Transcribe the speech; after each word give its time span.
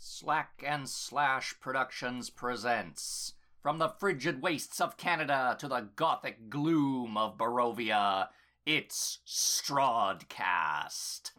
Slack 0.00 0.62
and 0.64 0.88
Slash 0.88 1.58
Productions 1.58 2.30
presents 2.30 3.34
From 3.60 3.78
the 3.78 3.88
frigid 3.88 4.40
wastes 4.40 4.80
of 4.80 4.96
Canada 4.96 5.56
to 5.58 5.66
the 5.66 5.88
gothic 5.96 6.48
gloom 6.48 7.16
of 7.16 7.36
Barovia, 7.36 8.28
it's 8.64 9.18
Strahdcast. 9.26 11.32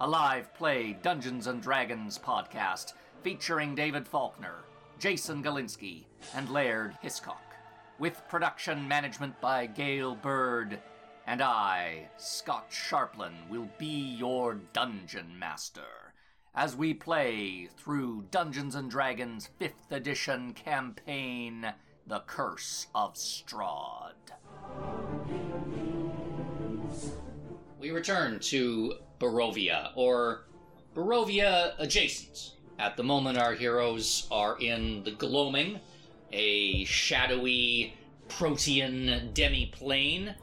A 0.00 0.08
live 0.08 0.52
play 0.52 0.98
Dungeons 1.00 1.46
and 1.46 1.62
Dragons 1.62 2.18
podcast 2.18 2.94
featuring 3.22 3.76
David 3.76 4.08
Faulkner, 4.08 4.64
Jason 4.98 5.44
Galinsky, 5.44 6.06
and 6.34 6.50
Laird 6.50 6.98
Hiscock, 7.00 7.54
with 8.00 8.20
production 8.28 8.88
management 8.88 9.40
by 9.40 9.66
Gail 9.66 10.16
Bird, 10.16 10.80
and 11.26 11.42
I, 11.42 12.08
Scott 12.16 12.70
Sharplin, 12.70 13.48
will 13.48 13.68
be 13.78 14.16
your 14.16 14.54
dungeon 14.72 15.38
master 15.38 15.82
as 16.54 16.74
we 16.74 16.94
play 16.94 17.68
through 17.76 18.24
Dungeons 18.30 18.74
and 18.74 18.90
Dragons 18.90 19.50
5th 19.60 19.90
edition 19.90 20.54
campaign, 20.54 21.66
The 22.06 22.20
Curse 22.20 22.86
of 22.94 23.14
Strahd. 23.14 24.14
We 27.78 27.90
return 27.90 28.38
to 28.40 28.94
Barovia, 29.20 29.90
or 29.96 30.44
Barovia 30.94 31.74
adjacent. 31.78 32.52
At 32.78 32.96
the 32.96 33.02
moment, 33.02 33.36
our 33.36 33.52
heroes 33.52 34.26
are 34.30 34.58
in 34.58 35.02
the 35.04 35.10
Gloaming, 35.10 35.80
a 36.32 36.84
shadowy 36.84 37.94
protean 38.28 39.30
demi-plane, 39.34 40.34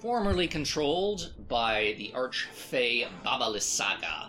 formerly 0.00 0.48
controlled 0.48 1.34
by 1.46 1.94
the 1.98 2.10
Archfey 2.14 3.06
Baba 3.22 3.44
Lysaga. 3.44 4.28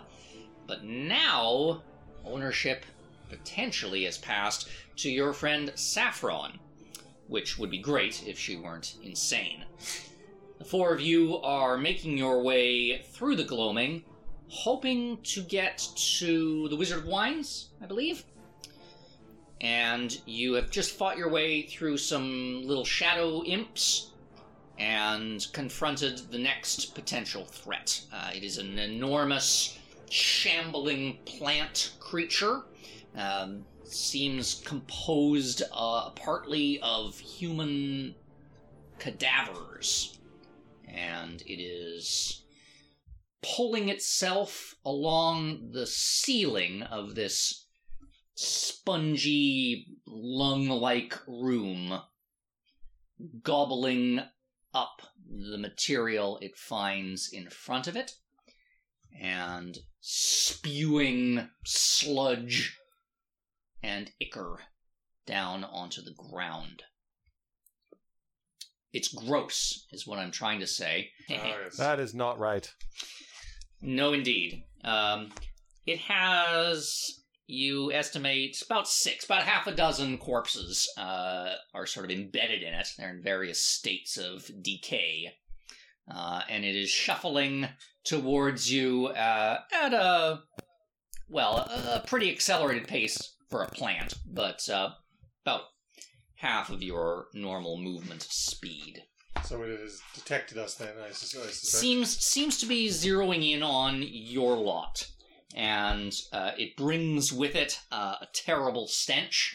But 0.66 0.84
now, 0.84 1.82
ownership 2.26 2.84
potentially 3.30 4.04
has 4.04 4.18
passed 4.18 4.68
to 4.96 5.10
your 5.10 5.32
friend 5.32 5.72
Saffron, 5.74 6.58
which 7.26 7.58
would 7.58 7.70
be 7.70 7.78
great 7.78 8.26
if 8.26 8.38
she 8.38 8.56
weren't 8.56 8.96
insane. 9.02 9.64
The 10.58 10.64
four 10.66 10.92
of 10.92 11.00
you 11.00 11.38
are 11.38 11.78
making 11.78 12.18
your 12.18 12.42
way 12.42 12.98
through 12.98 13.36
the 13.36 13.44
gloaming, 13.44 14.04
hoping 14.48 15.22
to 15.22 15.42
get 15.42 15.88
to 16.18 16.68
the 16.68 16.76
Wizard 16.76 16.98
of 16.98 17.06
Wines, 17.06 17.70
I 17.80 17.86
believe. 17.86 18.24
And 19.62 20.20
you 20.26 20.52
have 20.54 20.70
just 20.70 20.98
fought 20.98 21.16
your 21.16 21.30
way 21.30 21.62
through 21.62 21.96
some 21.96 22.62
little 22.66 22.84
shadow 22.84 23.42
imps 23.44 24.11
and 24.82 25.46
confronted 25.52 26.18
the 26.32 26.38
next 26.38 26.92
potential 26.92 27.44
threat. 27.44 28.02
Uh, 28.12 28.30
it 28.34 28.42
is 28.42 28.58
an 28.58 28.80
enormous, 28.80 29.78
shambling 30.10 31.18
plant 31.24 31.92
creature. 32.00 32.62
Um, 33.16 33.64
seems 33.84 34.60
composed 34.64 35.62
uh, 35.72 36.10
partly 36.10 36.80
of 36.82 37.16
human 37.18 38.16
cadavers 38.98 40.18
and 40.88 41.42
it 41.42 41.60
is 41.60 42.42
pulling 43.42 43.88
itself 43.88 44.74
along 44.84 45.70
the 45.72 45.86
ceiling 45.86 46.82
of 46.82 47.14
this 47.14 47.66
spongy, 48.34 49.86
lung 50.06 50.68
like 50.68 51.18
room, 51.26 52.00
gobbling 53.42 54.20
up 54.74 55.02
the 55.28 55.58
material 55.58 56.38
it 56.40 56.56
finds 56.56 57.30
in 57.32 57.48
front 57.50 57.86
of 57.86 57.96
it, 57.96 58.12
and 59.20 59.78
spewing 60.00 61.48
sludge 61.64 62.78
and 63.82 64.10
ichor 64.20 64.60
down 65.26 65.64
onto 65.64 66.02
the 66.02 66.14
ground. 66.14 66.82
It's 68.92 69.08
gross, 69.08 69.86
is 69.90 70.06
what 70.06 70.18
I'm 70.18 70.30
trying 70.30 70.60
to 70.60 70.66
say. 70.66 71.10
That 71.78 72.00
is 72.00 72.14
not 72.14 72.38
right. 72.38 72.70
No, 73.80 74.12
indeed. 74.12 74.64
Um, 74.84 75.30
it 75.86 75.98
has, 76.00 77.21
you 77.52 77.92
estimate, 77.92 78.60
about 78.64 78.88
six, 78.88 79.24
about 79.24 79.42
half 79.44 79.66
a 79.66 79.74
dozen 79.74 80.18
corpses 80.18 80.88
uh, 80.96 81.54
are 81.74 81.86
sort 81.86 82.06
of 82.06 82.10
embedded 82.10 82.62
in 82.62 82.74
it. 82.74 82.88
They're 82.96 83.10
in 83.10 83.22
various 83.22 83.62
states 83.62 84.16
of 84.16 84.50
decay. 84.62 85.34
Uh, 86.12 86.40
and 86.48 86.64
it 86.64 86.74
is 86.74 86.90
shuffling 86.90 87.68
towards 88.04 88.72
you 88.72 89.06
uh, 89.06 89.60
at 89.72 89.94
a, 89.94 90.40
well, 91.28 91.58
a, 91.58 92.02
a 92.02 92.06
pretty 92.06 92.30
accelerated 92.30 92.88
pace 92.88 93.36
for 93.48 93.62
a 93.62 93.68
plant, 93.68 94.14
but 94.26 94.68
uh, 94.68 94.90
about 95.44 95.62
half 96.34 96.70
of 96.70 96.82
your 96.82 97.26
normal 97.34 97.78
movement 97.78 98.22
speed. 98.22 99.02
So 99.44 99.62
it 99.62 99.78
has 99.78 100.00
detected 100.14 100.58
us 100.58 100.74
then, 100.74 100.94
I, 101.02 101.10
sus- 101.10 101.36
I 101.36 101.50
suspect. 101.50 101.80
seems 101.80 102.18
seems 102.18 102.58
to 102.58 102.66
be 102.66 102.88
zeroing 102.88 103.50
in 103.52 103.62
on 103.62 104.02
your 104.02 104.56
lot, 104.56 105.06
and 105.54 106.12
uh, 106.32 106.52
it 106.58 106.76
brings 106.76 107.32
with 107.32 107.54
it 107.54 107.78
uh, 107.90 108.16
a 108.20 108.26
terrible 108.32 108.86
stench. 108.88 109.54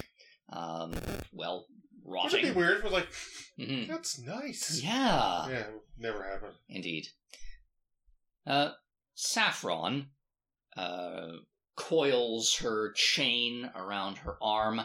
Um, 0.49 0.93
well, 1.33 1.67
Wouldn't 2.03 2.33
it 2.35 2.43
be 2.43 2.51
weird? 2.51 2.83
We're 2.83 2.89
like, 2.89 3.07
Mhm. 3.59 3.87
that's 3.87 4.19
nice. 4.19 4.81
Yeah, 4.83 5.49
Yeah, 5.49 5.67
never 5.97 6.23
happen. 6.23 6.51
indeed. 6.69 7.07
Uh, 8.45 8.71
Saffron 9.15 10.07
uh, 10.77 11.27
coils 11.75 12.55
her 12.59 12.93
chain 12.93 13.69
around 13.75 14.19
her 14.19 14.37
arm 14.41 14.81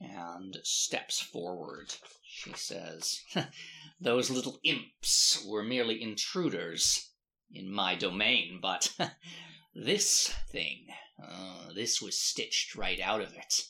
and 0.00 0.56
steps 0.64 1.20
forward. 1.20 1.94
She 2.26 2.52
says, 2.54 3.20
Those 4.00 4.30
little 4.30 4.58
imps 4.64 5.44
were 5.46 5.62
merely 5.62 6.02
intruders 6.02 7.10
in 7.52 7.70
my 7.70 7.94
domain, 7.94 8.58
but 8.60 8.92
this 9.74 10.28
thing, 10.50 10.86
uh, 11.22 11.72
this 11.74 12.00
was 12.00 12.18
stitched 12.18 12.74
right 12.74 13.00
out 13.00 13.20
of 13.20 13.34
it. 13.34 13.62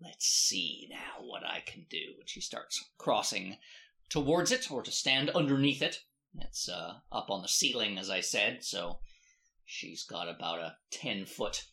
Let's 0.00 0.26
see 0.26 0.88
now 0.90 1.24
what 1.24 1.44
I 1.44 1.62
can 1.64 1.86
do. 1.88 2.14
She 2.26 2.40
starts 2.40 2.84
crossing 2.98 3.56
towards 4.08 4.50
it, 4.50 4.70
or 4.70 4.82
to 4.82 4.90
stand 4.90 5.30
underneath 5.30 5.82
it. 5.82 6.00
It's 6.38 6.68
uh, 6.68 6.94
up 7.10 7.30
on 7.30 7.42
the 7.42 7.48
ceiling, 7.48 7.98
as 7.98 8.10
I 8.10 8.20
said, 8.20 8.64
so 8.64 8.98
she's 9.64 10.04
got 10.04 10.28
about 10.28 10.60
a 10.60 10.76
10 10.90 11.26
foot 11.26 11.64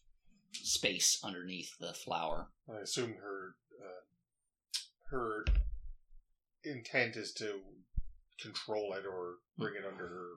space 0.54 1.20
underneath 1.24 1.78
the 1.80 1.94
flower. 1.94 2.50
I 2.70 2.82
assume 2.82 3.16
her 3.22 3.56
uh, 3.82 4.02
her 5.12 5.46
intent 6.64 7.16
is 7.16 7.34
to 7.34 7.60
control 8.42 8.94
it 8.94 9.06
or 9.06 9.36
bring 9.58 9.76
it 9.76 9.86
under 9.86 10.08
her 10.08 10.28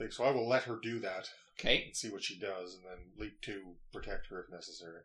thing. 0.00 0.10
So 0.10 0.24
I 0.24 0.30
will 0.32 0.48
let 0.48 0.64
her 0.64 0.78
do 0.82 0.98
that 1.00 1.28
Okay, 1.58 1.84
and 1.86 1.96
see 1.96 2.10
what 2.10 2.22
she 2.24 2.38
does, 2.38 2.74
and 2.74 2.84
then 2.84 2.98
leap 3.18 3.40
to 3.42 3.74
protect 3.92 4.26
her 4.28 4.42
if 4.42 4.50
necessary. 4.50 5.00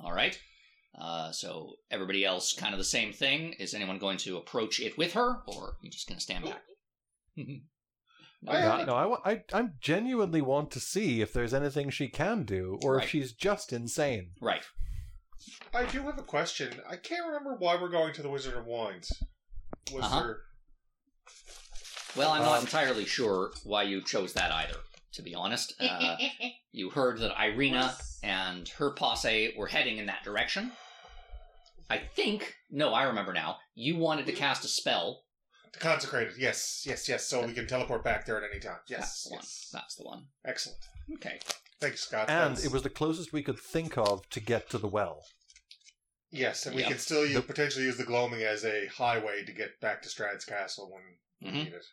all 0.00 0.12
right. 0.12 0.38
Uh, 0.98 1.30
so 1.30 1.74
everybody 1.90 2.24
else 2.24 2.54
kind 2.54 2.72
of 2.72 2.78
the 2.78 2.84
same 2.84 3.12
thing. 3.12 3.52
Is 3.58 3.74
anyone 3.74 3.98
going 3.98 4.16
to 4.18 4.36
approach 4.38 4.80
it 4.80 4.96
with 4.96 5.12
her, 5.12 5.42
or 5.46 5.64
are 5.64 5.76
you 5.82 5.90
just 5.90 6.08
going 6.08 6.16
to 6.18 6.22
stand 6.22 6.44
back? 6.44 6.62
No, 8.42 8.52
I- 8.52 8.74
okay. 8.76 8.84
No, 8.84 8.94
I, 8.94 9.32
I, 9.32 9.44
I 9.52 9.68
genuinely 9.80 10.42
want 10.42 10.70
to 10.72 10.80
see 10.80 11.20
if 11.22 11.32
there's 11.32 11.54
anything 11.54 11.88
she 11.90 12.08
can 12.08 12.44
do, 12.44 12.78
or 12.84 12.96
Right. 12.96 13.04
if 13.04 13.10
she's 13.10 13.32
just 13.32 13.72
insane. 13.72 14.32
Right. 14.40 14.62
I 15.74 15.84
do 15.86 16.02
have 16.02 16.18
a 16.18 16.22
question. 16.22 16.80
I 16.88 16.96
can't 16.96 17.26
remember 17.26 17.56
why 17.58 17.80
we're 17.80 17.88
going 17.88 18.12
to 18.12 18.22
the 18.22 18.28
Wizard 18.28 18.56
of 18.56 18.66
Wines. 18.66 19.10
Was 19.92 20.04
Uh-huh. 20.04 20.20
there? 20.22 20.38
Well, 22.16 22.30
I'm 22.32 22.42
not 22.42 22.58
Um, 22.58 22.64
entirely 22.64 23.04
sure 23.04 23.52
why 23.64 23.82
you 23.84 24.02
chose 24.02 24.32
that 24.34 24.50
either, 24.52 24.78
to 25.12 25.22
be 25.22 25.34
honest. 25.34 25.74
Uh, 25.80 26.16
you 26.72 26.90
heard 26.90 27.18
that 27.20 27.34
Ireena 27.36 27.94
and 28.22 28.68
her 28.70 28.90
posse 28.90 29.54
were 29.56 29.66
heading 29.68 29.98
in 29.98 30.06
that 30.06 30.24
direction. 30.24 30.72
I 31.88 31.98
think, 31.98 32.54
no, 32.70 32.92
I 32.92 33.04
remember 33.04 33.32
now. 33.32 33.58
You 33.74 33.96
wanted 33.96 34.26
to 34.26 34.32
cast 34.32 34.64
a 34.64 34.68
spell. 34.68 35.22
To 35.72 35.78
consecrate 35.78 36.28
it, 36.28 36.34
yes, 36.38 36.82
yes, 36.86 37.08
yes. 37.08 37.26
So 37.28 37.46
we 37.46 37.52
can 37.52 37.66
teleport 37.66 38.02
back 38.04 38.26
there 38.26 38.42
at 38.42 38.50
any 38.50 38.60
time. 38.60 38.78
Yes, 38.88 39.00
That's 39.00 39.24
the 39.24 39.30
one. 39.30 39.40
yes. 39.42 39.68
That's 39.72 39.94
the 39.96 40.04
one. 40.04 40.26
Excellent. 40.44 40.78
Okay. 41.14 41.38
Thanks, 41.80 42.00
Scott. 42.00 42.28
And 42.30 42.52
That's- 42.56 42.64
it 42.64 42.72
was 42.72 42.82
the 42.82 42.90
closest 42.90 43.32
we 43.32 43.42
could 43.42 43.58
think 43.60 43.96
of 43.98 44.28
to 44.30 44.40
get 44.40 44.68
to 44.70 44.78
the 44.78 44.88
well. 44.88 45.22
yes, 46.30 46.66
and 46.66 46.74
we 46.74 46.82
Yep. 46.82 46.90
can 46.90 46.98
still 46.98 47.24
use, 47.24 47.34
The- 47.34 47.42
potentially 47.42 47.84
use 47.84 47.96
the 47.96 48.04
gloaming 48.04 48.42
as 48.42 48.64
a 48.64 48.86
highway 48.88 49.44
to 49.44 49.52
get 49.52 49.80
back 49.80 50.02
to 50.02 50.08
Strahd's 50.08 50.44
castle 50.44 50.90
when 50.92 51.02
we 51.40 51.48
Mhm. 51.48 51.64
need 51.64 51.72
it. 51.74 51.84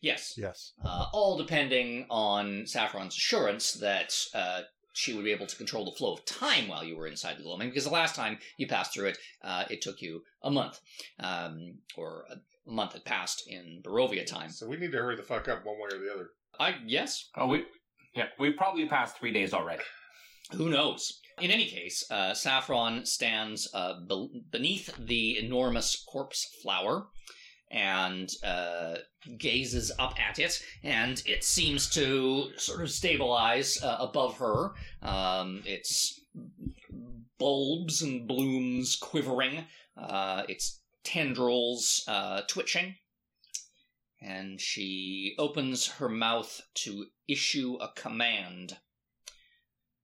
Yes. 0.00 0.34
Yes. 0.36 0.72
Uh, 0.84 1.06
all 1.12 1.36
depending 1.38 2.06
on 2.10 2.66
Saffron's 2.66 3.14
assurance 3.16 3.74
that 3.74 4.14
uh, 4.34 4.62
she 4.94 5.14
would 5.14 5.24
be 5.24 5.32
able 5.32 5.46
to 5.46 5.56
control 5.56 5.84
the 5.84 5.96
flow 5.96 6.14
of 6.14 6.24
time 6.24 6.68
while 6.68 6.84
you 6.84 6.96
were 6.96 7.06
inside 7.06 7.38
the 7.38 7.42
gloaming, 7.42 7.68
because 7.68 7.84
the 7.84 7.90
last 7.90 8.14
time 8.14 8.38
you 8.58 8.66
passed 8.66 8.92
through 8.92 9.06
it, 9.08 9.18
uh, 9.42 9.64
it 9.70 9.80
took 9.80 10.02
you 10.02 10.22
a 10.42 10.50
month, 10.50 10.80
um, 11.20 11.78
or 11.96 12.24
a 12.30 12.36
month 12.70 12.92
had 12.92 13.04
passed 13.04 13.44
in 13.48 13.80
Barovia 13.82 14.26
time. 14.26 14.50
So 14.50 14.66
we 14.68 14.76
need 14.76 14.92
to 14.92 14.98
hurry 14.98 15.16
the 15.16 15.22
fuck 15.22 15.48
up 15.48 15.64
one 15.64 15.76
way 15.78 15.96
or 15.96 15.98
the 16.04 16.12
other. 16.12 16.30
I 16.60 16.76
yes, 16.86 17.30
Oh, 17.36 17.46
we 17.46 17.64
yeah, 18.14 18.26
we've 18.38 18.56
probably 18.56 18.86
passed 18.86 19.16
three 19.18 19.32
days 19.32 19.54
already. 19.54 19.82
Who 20.52 20.68
knows? 20.68 21.20
In 21.40 21.50
any 21.50 21.64
case, 21.64 22.04
uh, 22.10 22.34
Saffron 22.34 23.06
stands 23.06 23.70
uh, 23.72 24.00
be- 24.06 24.42
beneath 24.50 24.94
the 24.98 25.38
enormous 25.38 26.04
corpse 26.06 26.54
flower 26.62 27.06
and 27.72 28.30
uh, 28.44 28.96
gazes 29.38 29.90
up 29.98 30.14
at 30.20 30.38
it, 30.38 30.62
and 30.82 31.22
it 31.26 31.42
seems 31.42 31.88
to 31.90 32.50
sort 32.56 32.82
of 32.82 32.90
stabilize 32.90 33.82
uh, 33.82 33.96
above 33.98 34.38
her. 34.38 34.72
Um, 35.00 35.62
its 35.64 36.20
bulbs 37.38 38.02
and 38.02 38.28
blooms 38.28 38.96
quivering, 38.96 39.64
uh, 39.96 40.42
its 40.48 40.80
tendrils 41.02 42.04
uh, 42.06 42.42
twitching. 42.46 42.94
And 44.20 44.60
she 44.60 45.34
opens 45.38 45.88
her 45.88 46.08
mouth 46.08 46.60
to 46.74 47.06
issue 47.26 47.76
a 47.80 47.88
command. 47.96 48.76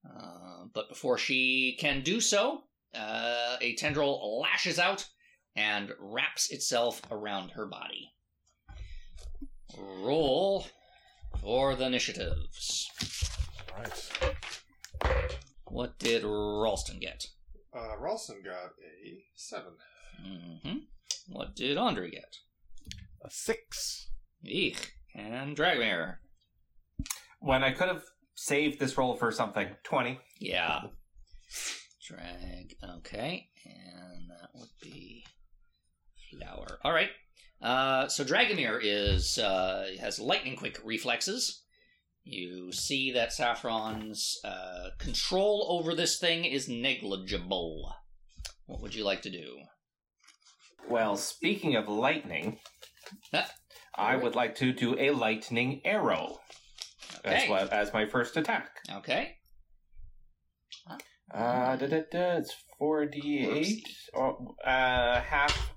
Uh, 0.05 0.65
but 0.75 0.89
before 0.89 1.19
she 1.19 1.77
can 1.79 2.03
do 2.03 2.21
so, 2.21 2.63
uh, 2.95 3.57
a 3.61 3.77
tendril 3.77 4.41
lashes 4.41 4.79
out 4.81 5.07
and 5.59 5.93
wraps 5.99 6.51
itself 6.51 7.03
around 7.11 7.51
her 7.51 7.67
body. 7.67 8.13
Roll 9.77 10.67
for 11.41 11.75
the 11.75 11.85
initiatives. 11.85 12.89
Right. 13.77 14.11
What 15.67 15.99
did 15.99 16.23
Ralston 16.25 17.01
get? 17.01 17.27
Uh, 17.77 17.99
Ralston 17.99 18.43
got 18.45 18.71
a 18.83 19.19
seven. 19.35 19.73
hmm 20.25 20.79
What 21.29 21.57
did 21.57 21.77
Andre 21.77 22.11
get? 22.11 22.37
A 23.25 23.31
six. 23.31 24.11
Eek. 24.45 24.93
And 25.15 25.57
Dragomir. 25.57 26.17
When 27.41 27.65
I 27.65 27.73
could 27.73 27.89
have 27.89 28.05
saved 28.37 28.79
this 28.79 28.97
roll 28.97 29.17
for 29.17 29.33
something. 29.33 29.69
Twenty. 29.83 30.21
Yeah. 30.39 30.83
Drag. 32.07 32.75
Okay. 32.99 33.49
And 33.65 34.31
that 34.31 34.51
would 34.55 34.71
be 34.81 35.25
flower. 36.31 36.79
All 36.85 36.93
right. 36.93 37.11
Uh, 37.61 38.09
so 38.09 38.25
Dragomir 38.25 38.79
is 38.83 39.39
uh, 39.39 39.87
has 40.01 40.21
lightning 40.21 40.57
quick 40.57 40.81
reflexes. 40.85 41.65
You 42.25 42.73
see 42.73 43.13
that 43.13 43.33
Saffron's 43.33 44.39
uh, 44.45 44.91
control 44.99 45.67
over 45.69 45.95
this 45.95 46.19
thing 46.19 46.45
is 46.45 46.69
negligible. 46.69 47.95
What 48.67 48.83
would 48.83 48.95
you 48.95 49.05
like 49.05 49.23
to 49.23 49.31
do? 49.31 49.57
Well, 50.89 51.17
speaking 51.17 51.75
of 51.75 51.89
lightning. 51.89 52.59
I 53.95 54.17
would 54.17 54.35
like 54.35 54.55
to 54.57 54.73
do 54.73 54.97
a 54.99 55.11
lightning 55.11 55.81
arrow 55.85 56.39
as 57.25 57.49
well 57.49 57.69
as 57.73 57.93
my 57.93 58.07
first 58.07 58.37
attack. 58.37 58.71
Okay. 58.93 59.37
Uh, 61.35 61.77
da, 61.77 61.87
da, 61.87 62.03
da, 62.11 62.37
it's 62.37 62.55
four 62.79 63.07
d 63.07 63.49
eight. 63.51 63.89
Oh, 64.17 64.55
uh, 64.65 65.21
half. 65.21 65.75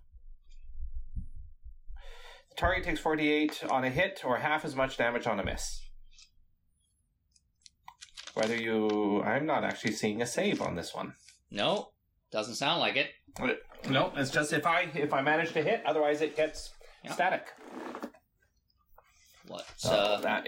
Target 2.62 2.84
takes 2.84 3.00
48 3.00 3.64
on 3.72 3.84
a 3.84 3.90
hit, 3.90 4.22
or 4.24 4.38
half 4.38 4.64
as 4.64 4.76
much 4.76 4.96
damage 4.96 5.26
on 5.26 5.40
a 5.40 5.44
miss. 5.44 5.82
Whether 8.36 8.56
you, 8.56 9.24
I'm 9.24 9.48
not 9.48 9.64
actually 9.64 9.94
seeing 9.94 10.22
a 10.22 10.28
save 10.28 10.62
on 10.62 10.76
this 10.76 10.94
one. 10.94 11.16
No, 11.50 11.90
doesn't 12.32 12.54
sound 12.54 12.80
like 12.80 12.98
it. 12.98 13.10
No, 13.90 14.14
it's 14.16 14.30
just 14.30 14.54
if 14.54 14.68
I 14.68 14.82
if 14.94 15.12
I 15.12 15.24
manage 15.24 15.54
to 15.54 15.64
hit, 15.64 15.82
otherwise 15.88 16.22
it 16.22 16.36
gets 16.38 16.70
Yeah. 17.04 17.14
static. 17.14 17.48
What's 19.48 19.66
So 19.78 19.90
uh, 19.90 20.22
that 20.22 20.48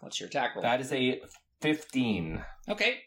what's 0.00 0.20
your 0.20 0.28
attack 0.28 0.54
roll? 0.54 0.62
that 0.64 0.82
is 0.82 0.92
a 0.92 1.22
fifteen. 1.62 2.44
Okay. 2.68 2.98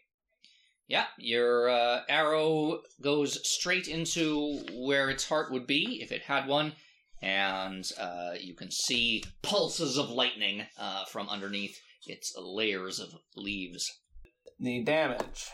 Yeah, 0.92 1.06
your 1.18 1.70
uh, 1.70 2.02
arrow 2.10 2.82
goes 3.02 3.40
straight 3.48 3.88
into 3.88 4.62
where 4.74 5.10
its 5.10 5.26
heart 5.26 5.50
would 5.50 5.66
be 5.66 6.02
if 6.02 6.12
it 6.12 6.24
had 6.24 6.48
one, 6.48 6.74
and 7.22 7.90
uh, 7.98 8.32
you 8.38 8.54
can 8.56 8.70
see 8.72 9.24
pulses 9.42 9.98
of 9.98 10.10
lightning 10.10 10.64
uh, 10.78 11.06
from 11.06 11.30
underneath 11.30 11.80
its 12.06 12.34
layers 12.38 13.00
of 13.00 13.08
leaves. 13.38 13.90
The 14.60 14.84
damage. 14.84 15.48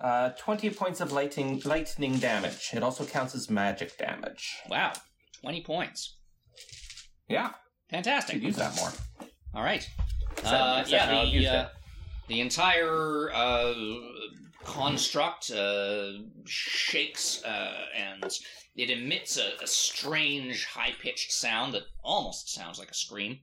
Uh, 0.00 0.28
20 0.38 0.70
points 0.70 1.00
of 1.00 1.10
lightning, 1.10 1.60
lightning 1.64 2.18
damage. 2.18 2.70
It 2.72 2.84
also 2.84 3.04
counts 3.04 3.34
as 3.34 3.50
magic 3.50 3.98
damage. 3.98 4.48
Wow, 4.70 4.92
20 5.40 5.64
points. 5.64 6.18
Yeah, 7.28 7.50
Fantastic. 7.90 8.36
could 8.36 8.44
use 8.44 8.56
that 8.58 8.76
more. 8.76 8.92
All 9.56 9.64
right. 9.64 9.84
Uh, 10.44 10.84
yeah, 10.86 11.24
the, 11.24 11.48
uh, 11.48 11.68
the 12.28 12.40
entire 12.40 13.32
uh, 13.34 13.74
construct 14.64 15.50
uh, 15.50 16.12
shakes 16.44 17.42
uh, 17.44 17.86
and 17.96 18.38
it 18.76 18.90
emits 18.90 19.38
a, 19.38 19.52
a 19.62 19.66
strange, 19.66 20.64
high 20.64 20.92
pitched 21.00 21.32
sound 21.32 21.74
that 21.74 21.84
almost 22.02 22.52
sounds 22.52 22.78
like 22.78 22.90
a 22.90 22.94
scream. 22.94 23.38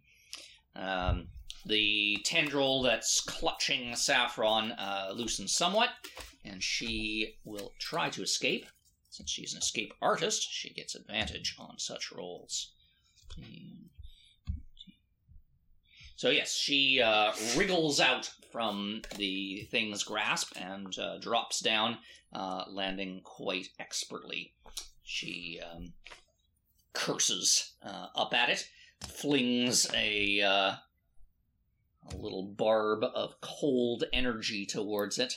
Um, 0.75 1.27
the 1.65 2.17
tendril 2.25 2.81
that's 2.81 3.21
clutching 3.21 3.95
Saffron 3.95 4.71
uh, 4.73 5.11
loosens 5.15 5.53
somewhat, 5.53 5.89
and 6.43 6.61
she 6.61 7.35
will 7.43 7.73
try 7.79 8.09
to 8.09 8.23
escape. 8.23 8.65
Since 9.09 9.29
she's 9.29 9.53
an 9.53 9.59
escape 9.59 9.93
artist, 10.01 10.47
she 10.49 10.73
gets 10.73 10.95
advantage 10.95 11.55
on 11.59 11.77
such 11.77 12.11
rolls. 12.11 12.71
So 16.15 16.29
yes, 16.29 16.55
she 16.55 17.01
uh, 17.01 17.33
wriggles 17.55 17.99
out 17.99 18.31
from 18.51 19.01
the 19.17 19.67
thing's 19.71 20.03
grasp 20.03 20.53
and 20.59 20.97
uh, 20.99 21.17
drops 21.19 21.59
down, 21.59 21.97
uh, 22.33 22.65
landing 22.69 23.21
quite 23.23 23.69
expertly. 23.79 24.53
She 25.03 25.59
um, 25.59 25.93
curses 26.93 27.73
uh, 27.83 28.07
up 28.15 28.33
at 28.33 28.49
it, 28.49 28.67
flings 29.07 29.87
a 29.95 30.41
uh, 30.41 30.75
a 32.11 32.17
little 32.17 32.43
barb 32.43 33.03
of 33.03 33.39
cold 33.41 34.03
energy 34.11 34.65
towards 34.65 35.17
it, 35.17 35.35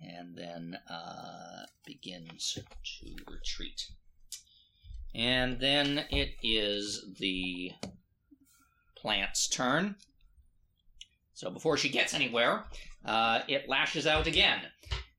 and 0.00 0.36
then 0.36 0.78
uh, 0.90 1.66
begins 1.84 2.58
to 3.00 3.16
retreat. 3.30 3.86
And 5.14 5.60
then 5.60 6.04
it 6.10 6.34
is 6.42 7.06
the 7.18 7.72
plant's 8.96 9.48
turn. 9.48 9.96
So 11.36 11.50
before 11.50 11.76
she 11.76 11.90
gets 11.90 12.14
anywhere, 12.14 12.64
uh, 13.04 13.40
it 13.46 13.68
lashes 13.68 14.06
out 14.06 14.26
again. 14.26 14.58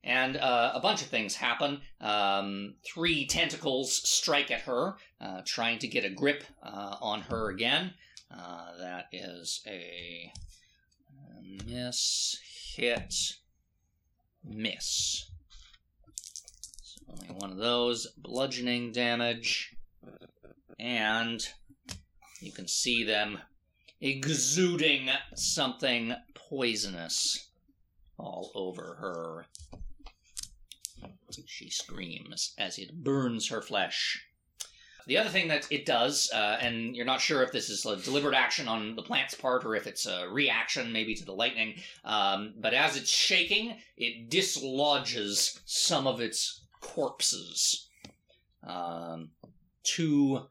And 0.02 0.36
uh, 0.36 0.72
a 0.74 0.80
bunch 0.80 1.00
of 1.00 1.06
things 1.06 1.36
happen. 1.36 1.80
Um, 2.00 2.74
three 2.84 3.24
tentacles 3.24 3.92
strike 3.92 4.50
at 4.50 4.62
her, 4.62 4.96
uh, 5.20 5.42
trying 5.46 5.78
to 5.78 5.86
get 5.86 6.04
a 6.04 6.10
grip 6.10 6.42
uh, 6.60 6.96
on 7.00 7.20
her 7.20 7.50
again. 7.50 7.92
Uh, 8.36 8.76
that 8.80 9.04
is 9.12 9.60
a 9.68 10.32
miss, 11.64 12.36
hit, 12.74 13.14
miss. 14.44 15.30
So 16.82 17.00
only 17.12 17.28
one 17.28 17.52
of 17.52 17.58
those. 17.58 18.08
Bludgeoning 18.16 18.90
damage. 18.90 19.76
And 20.80 21.40
you 22.40 22.50
can 22.50 22.66
see 22.66 23.04
them 23.04 23.38
exuding 24.00 25.10
something 25.34 26.14
poisonous 26.34 27.48
all 28.16 28.50
over 28.54 28.96
her. 29.00 29.46
She 31.46 31.70
screams 31.70 32.54
as 32.58 32.78
it 32.78 33.02
burns 33.04 33.48
her 33.48 33.62
flesh. 33.62 34.24
The 35.06 35.16
other 35.16 35.30
thing 35.30 35.48
that 35.48 35.66
it 35.70 35.86
does, 35.86 36.30
uh, 36.34 36.58
and 36.60 36.94
you're 36.94 37.06
not 37.06 37.22
sure 37.22 37.42
if 37.42 37.50
this 37.50 37.70
is 37.70 37.86
a 37.86 37.96
deliberate 37.96 38.34
action 38.34 38.68
on 38.68 38.94
the 38.94 39.02
plant's 39.02 39.34
part 39.34 39.64
or 39.64 39.74
if 39.74 39.86
it's 39.86 40.04
a 40.04 40.28
reaction 40.28 40.92
maybe 40.92 41.14
to 41.14 41.24
the 41.24 41.32
lightning, 41.32 41.76
um, 42.04 42.52
but 42.58 42.74
as 42.74 42.96
it's 42.96 43.08
shaking, 43.08 43.78
it 43.96 44.28
dislodges 44.28 45.58
some 45.64 46.06
of 46.06 46.20
its 46.20 46.60
corpses. 46.80 47.88
Um, 48.66 49.30
two 49.82 50.42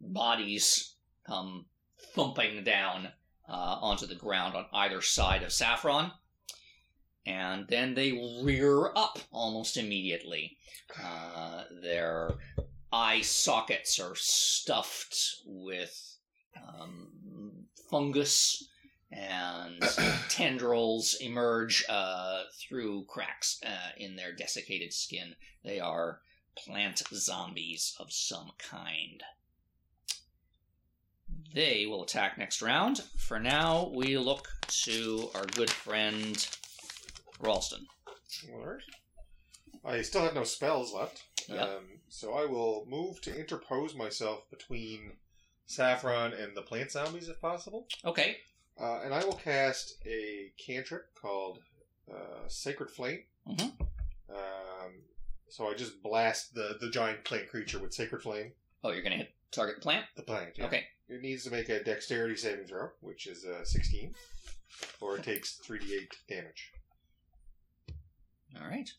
bodies 0.00 0.94
come 1.24 1.66
thumping 2.14 2.64
down 2.64 3.08
uh, 3.48 3.78
onto 3.80 4.06
the 4.06 4.14
ground 4.14 4.54
on 4.54 4.66
either 4.72 5.00
side 5.00 5.42
of 5.42 5.52
Saffron. 5.52 6.12
And 7.24 7.66
then 7.68 7.94
they 7.94 8.40
rear 8.42 8.90
up 8.96 9.18
almost 9.30 9.76
immediately. 9.76 10.56
Uh, 11.02 11.64
their 11.82 12.32
eye 12.92 13.20
sockets 13.20 13.98
are 14.00 14.16
stuffed 14.16 15.36
with 15.46 16.16
um, 16.56 17.08
fungus 17.90 18.68
and 19.10 19.82
tendrils 20.28 21.14
emerge 21.20 21.84
uh, 21.88 22.42
through 22.58 23.04
cracks 23.04 23.60
uh, 23.64 23.90
in 23.96 24.16
their 24.16 24.34
desiccated 24.34 24.92
skin. 24.92 25.34
They 25.64 25.80
are 25.80 26.20
plant 26.56 27.02
zombies 27.12 27.94
of 27.98 28.12
some 28.12 28.50
kind. 28.58 29.22
They 31.54 31.86
will 31.86 32.02
attack 32.02 32.38
next 32.38 32.62
round. 32.62 33.02
For 33.16 33.38
now, 33.38 33.90
we 33.94 34.16
look 34.16 34.48
to 34.84 35.30
our 35.34 35.44
good 35.46 35.70
friend 35.70 36.46
Ralston. 37.40 37.86
Alright. 38.52 38.82
I 39.84 40.02
still 40.02 40.22
have 40.22 40.34
no 40.34 40.44
spells 40.44 40.92
left. 40.94 41.24
Yep. 41.48 41.60
Um, 41.60 41.84
so 42.08 42.34
I 42.34 42.46
will 42.46 42.84
move 42.88 43.20
to 43.22 43.36
interpose 43.38 43.94
myself 43.94 44.48
between 44.50 45.12
Saffron 45.66 46.32
and 46.32 46.56
the 46.56 46.62
plant 46.62 46.92
zombies 46.92 47.28
if 47.28 47.40
possible. 47.40 47.86
Okay. 48.04 48.36
Uh, 48.80 49.00
and 49.04 49.12
I 49.12 49.24
will 49.24 49.34
cast 49.34 49.96
a 50.06 50.52
cantrip 50.56 51.14
called 51.20 51.58
uh, 52.10 52.48
Sacred 52.48 52.90
Flame. 52.90 53.24
Mhm. 53.48 53.72
Um, 54.30 54.92
so 55.48 55.68
I 55.68 55.74
just 55.74 56.02
blast 56.02 56.54
the, 56.54 56.78
the 56.80 56.90
giant 56.90 57.24
plant 57.24 57.48
creature 57.48 57.78
with 57.78 57.92
Sacred 57.92 58.22
Flame. 58.22 58.52
Oh, 58.82 58.90
you're 58.90 59.02
going 59.02 59.12
to 59.12 59.18
hit 59.18 59.34
target 59.50 59.76
the 59.76 59.82
plant? 59.82 60.06
The 60.16 60.22
plant, 60.22 60.52
yeah. 60.56 60.66
Okay. 60.66 60.84
It 61.12 61.20
needs 61.20 61.44
to 61.44 61.50
make 61.50 61.68
a 61.68 61.82
dexterity 61.84 62.36
saving 62.36 62.66
throw, 62.66 62.88
which 63.00 63.26
is 63.26 63.44
uh, 63.44 63.64
16, 63.64 64.14
or 65.00 65.16
it 65.16 65.22
takes 65.22 65.60
3d8 65.68 66.08
damage. 66.28 66.72
All 68.60 68.66
right. 68.68 68.90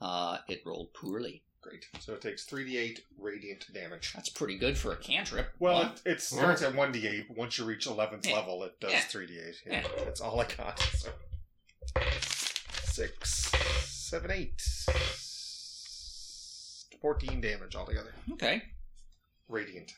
Uh, 0.00 0.38
it 0.48 0.60
rolled 0.66 0.92
poorly. 0.92 1.42
Great. 1.62 1.86
So 2.00 2.12
it 2.14 2.20
takes 2.20 2.44
3d8 2.46 3.00
radiant 3.18 3.66
damage. 3.72 4.12
That's 4.14 4.28
pretty 4.28 4.58
good 4.58 4.76
for 4.78 4.92
a 4.92 4.96
cantrip. 4.96 5.50
Well, 5.58 5.82
it, 5.82 6.02
it 6.12 6.20
starts 6.20 6.62
at 6.62 6.74
1d8. 6.74 7.36
Once 7.36 7.58
you 7.58 7.64
reach 7.64 7.86
11th 7.86 8.26
Yeah. 8.26 8.34
level, 8.34 8.62
it 8.64 8.78
does 8.80 8.92
Yeah. 8.92 9.00
3d8. 9.00 9.54
Yeah, 9.66 9.72
Yeah. 9.96 10.04
That's 10.04 10.20
all 10.20 10.40
I 10.40 10.46
got. 10.46 10.78
So. 10.78 11.10
Six, 12.82 13.50
seven, 13.86 14.30
eight. 14.30 14.60
14 17.00 17.40
damage 17.40 17.74
altogether. 17.76 18.12
okay. 18.32 18.62
Radiant. 19.48 19.92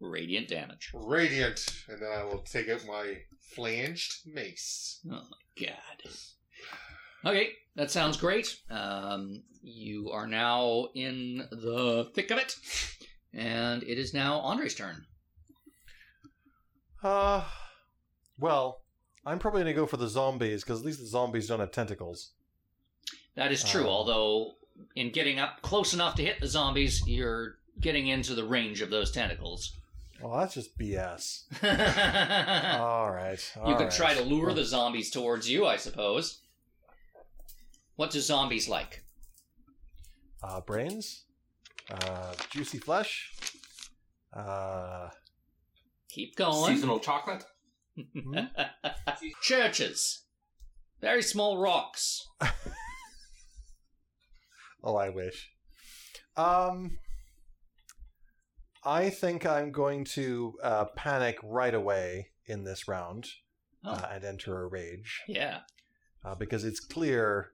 Radiant 0.00 0.48
damage. 0.48 0.90
Radiant. 0.94 1.84
And 1.88 2.00
then 2.00 2.10
I 2.10 2.24
will 2.24 2.38
take 2.38 2.68
out 2.68 2.84
my 2.86 3.18
flanged 3.54 4.20
mace. 4.26 5.00
Oh 5.06 5.10
my 5.30 5.66
god. 5.66 6.10
Okay, 7.24 7.50
that 7.76 7.90
sounds 7.90 8.16
great. 8.16 8.56
Um, 8.70 9.42
you 9.62 10.10
are 10.10 10.26
now 10.26 10.88
in 10.94 11.46
the 11.50 12.10
thick 12.14 12.30
of 12.30 12.38
it, 12.38 12.56
and 13.34 13.82
it 13.82 13.98
is 13.98 14.14
now 14.14 14.38
Andre's 14.38 14.74
turn. 14.74 15.04
Uh, 17.02 17.44
well, 18.38 18.80
I'm 19.26 19.38
probably 19.38 19.60
gonna 19.60 19.74
go 19.74 19.86
for 19.86 19.96
the 19.98 20.08
zombies 20.08 20.62
because 20.62 20.80
at 20.80 20.86
least 20.86 21.00
the 21.00 21.06
zombies 21.06 21.46
don't 21.46 21.60
have 21.60 21.72
tentacles. 21.72 22.32
That 23.36 23.52
is 23.52 23.62
true, 23.62 23.84
Oh. 23.86 23.90
although 23.90 24.54
in 24.96 25.10
getting 25.10 25.38
up 25.38 25.60
close 25.62 25.92
enough 25.94 26.14
to 26.16 26.24
hit 26.24 26.40
the 26.40 26.46
zombies, 26.46 27.02
you're 27.06 27.58
getting 27.78 28.08
into 28.08 28.34
the 28.34 28.44
range 28.44 28.80
of 28.80 28.90
those 28.90 29.10
tentacles. 29.10 29.76
Well, 30.22 30.38
that's 30.38 30.52
just 30.52 30.76
BS. 30.78 31.44
All 32.78 33.10
right. 33.10 33.52
You 33.56 33.62
All 33.62 33.70
right. 33.72 33.78
could 33.78 33.90
try 33.90 34.12
to 34.12 34.20
lure 34.20 34.52
the 34.52 34.66
zombies 34.66 35.10
towards 35.10 35.48
you, 35.48 35.64
I 35.64 35.76
suppose. 35.78 36.42
What 37.96 38.10
do 38.10 38.20
zombies 38.20 38.68
like? 38.68 39.02
uh, 40.42 40.60
brains, 40.60 41.24
uh, 41.90 42.34
juicy 42.50 42.76
flesh. 42.76 43.32
Uh, 44.36 45.08
Keep 46.10 46.36
going. 46.36 46.74
Seasonal 46.74 47.00
chocolate. 47.00 47.44
Churches. 49.42 50.24
Very 51.00 51.22
small 51.22 51.56
rocks. 51.58 52.26
oh, 54.84 54.96
I 54.96 55.08
wish. 55.08 55.50
Um, 56.36 56.98
I 58.84 59.10
think 59.10 59.44
I'm 59.46 59.72
going 59.72 60.04
to 60.16 60.54
uh, 60.62 60.84
panic 60.96 61.38
right 61.42 61.74
away 61.74 62.28
in 62.46 62.64
this 62.64 62.88
round 62.88 63.28
Oh. 63.84 63.92
uh, 63.92 64.08
and 64.12 64.24
enter 64.24 64.62
a 64.62 64.66
rage 64.66 65.22
Yeah. 65.26 65.60
uh, 66.24 66.34
because 66.34 66.64
it's 66.64 66.80
clear 66.80 67.52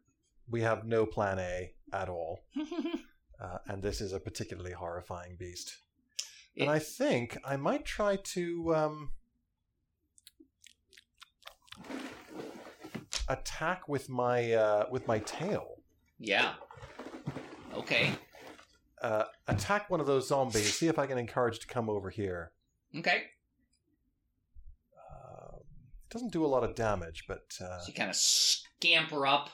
we 0.50 0.62
have 0.62 0.84
no 0.84 1.06
plan 1.06 1.38
A 1.38 1.72
at 1.92 2.08
all. 2.08 2.40
Uh, 3.38 3.58
and 3.66 3.82
this 3.82 4.00
is 4.00 4.14
a 4.14 4.18
particularly 4.18 4.72
horrifying 4.72 5.36
beast. 5.36 5.76
and 6.56 6.70
I 6.70 6.78
think 6.78 7.36
I 7.44 7.56
might 7.58 7.84
try 7.84 8.16
to 8.16 8.74
um, 8.74 9.10
attack 13.28 13.88
with 13.90 14.08
my 14.08 14.52
uh, 14.52 14.86
with 14.90 15.06
my 15.06 15.18
tail. 15.20 15.76
yeah. 16.18 16.54
Okay. 17.74 18.12
Uh, 19.02 19.24
attack 19.46 19.90
one 19.90 20.00
of 20.00 20.06
those 20.06 20.28
zombies. 20.28 20.74
See 20.74 20.88
if 20.88 20.98
I 20.98 21.06
can 21.06 21.18
encourage 21.18 21.58
to 21.60 21.66
come 21.66 21.88
over 21.90 22.10
here. 22.10 22.52
Okay. 22.96 23.24
Uh, 24.96 25.56
it 25.58 26.10
doesn't 26.10 26.32
do 26.32 26.44
a 26.44 26.48
lot 26.48 26.64
of 26.64 26.74
damage, 26.74 27.24
but 27.28 27.44
uh, 27.60 27.78
So 27.80 27.88
you 27.88 27.94
kind 27.94 28.10
of 28.10 28.16
scamper 28.16 29.26
up 29.26 29.50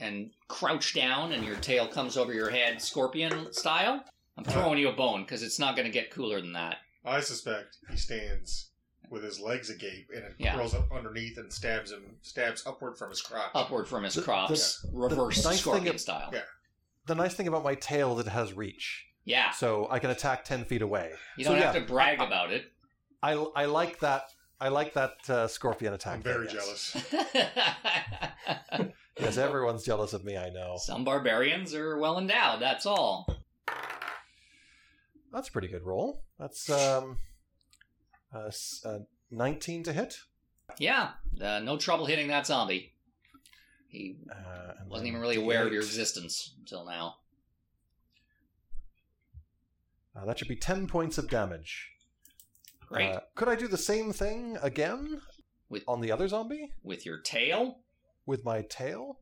and 0.00 0.30
crouch 0.48 0.94
down, 0.94 1.32
and 1.32 1.44
your 1.44 1.56
tail 1.56 1.86
comes 1.86 2.16
over 2.16 2.32
your 2.32 2.50
head, 2.50 2.80
scorpion 2.80 3.52
style. 3.52 4.02
I'm 4.36 4.44
throwing 4.44 4.78
you 4.78 4.88
a 4.88 4.92
bone 4.92 5.22
because 5.24 5.42
it's 5.42 5.58
not 5.58 5.74
going 5.74 5.86
to 5.86 5.92
get 5.92 6.12
cooler 6.12 6.40
than 6.40 6.52
that. 6.52 6.76
I 7.04 7.20
suspect 7.20 7.76
he 7.90 7.96
stands 7.96 8.70
with 9.10 9.24
his 9.24 9.40
legs 9.40 9.70
agape 9.70 10.06
and 10.14 10.22
it 10.24 10.34
Yeah. 10.38 10.54
curls 10.54 10.74
up 10.74 10.92
underneath 10.92 11.38
and 11.38 11.50
stabs 11.52 11.90
him, 11.90 12.18
stabs 12.22 12.64
upward 12.66 12.96
from 12.98 13.08
his 13.10 13.20
crotch. 13.22 13.50
Upward 13.54 13.88
from 13.88 14.04
his 14.04 14.14
The- 14.14 14.22
crops, 14.22 14.84
reverse 14.92 15.42
nice 15.44 15.60
scorpion 15.60 15.94
ab- 15.94 15.98
style. 16.00 16.30
Yeah. 16.32 16.42
The 17.08 17.14
nice 17.16 17.34
thing 17.34 17.48
about 17.48 17.64
my 17.64 17.74
tail 17.74 18.18
is 18.20 18.26
it 18.26 18.30
has 18.30 18.52
reach, 18.52 19.06
Yeah. 19.24 19.50
so 19.50 19.88
I 19.90 19.98
can 19.98 20.10
attack 20.10 20.44
ten 20.44 20.64
feet 20.64 20.82
away. 20.82 21.10
You 21.36 21.44
don't 21.44 21.56
have 21.56 21.74
yeah, 21.74 21.80
to 21.80 21.86
brag 21.86 22.20
about 22.20 22.52
it. 22.52 22.70
I 23.22 23.32
I 23.32 23.64
like 23.64 23.98
that. 24.00 24.30
I 24.60 24.68
like 24.68 24.92
that 24.94 25.12
uh, 25.28 25.46
scorpion 25.48 25.92
attack. 25.94 26.14
I'm 26.16 26.22
very 26.22 26.46
thing, 26.46 26.56
jealous. 26.56 26.96
Yes, 29.20 29.36
everyone's 29.36 29.84
jealous 29.84 30.12
of 30.12 30.24
me. 30.24 30.36
I 30.36 30.48
know. 30.50 30.76
Some 30.78 31.02
barbarians 31.02 31.74
are 31.74 31.98
well 31.98 32.18
endowed, 32.18 32.62
that's 32.62 32.86
all. 32.86 33.26
That's 35.32 35.48
a 35.48 35.52
pretty 35.52 35.66
good 35.66 35.82
roll. 35.82 36.22
That's 36.38 36.70
um, 36.70 37.18
uh, 38.32 38.46
s- 38.46 38.80
uh, 38.84 39.00
19 39.32 39.82
to 39.84 39.92
hit. 39.92 40.20
Yeah, 40.78 41.10
uh, 41.40 41.58
no 41.58 41.76
trouble 41.78 42.06
hitting 42.06 42.28
that 42.28 42.46
zombie. 42.46 42.92
He 43.88 44.16
Uh, 44.30 44.74
wasn't 44.86 45.08
even 45.08 45.20
really 45.20 45.36
aware 45.36 45.66
of 45.66 45.72
your 45.72 45.82
existence 45.82 46.54
until 46.58 46.84
now. 46.84 47.16
Uh, 50.14 50.24
that 50.26 50.38
should 50.38 50.48
be 50.48 50.56
10 50.56 50.86
points 50.86 51.18
of 51.18 51.28
damage. 51.28 51.90
Great. 52.80 53.10
Uh, 53.14 53.20
could 53.34 53.48
I 53.48 53.54
do 53.56 53.68
the 53.68 53.78
same 53.78 54.12
thing 54.12 54.56
again 54.62 55.20
With- 55.68 55.84
on 55.86 56.00
the 56.00 56.10
other 56.10 56.26
zombie 56.28 56.72
With 56.82 57.04
your 57.06 57.20
tail, 57.20 57.82
with 58.26 58.44
my 58.44 58.62
tail? 58.62 59.20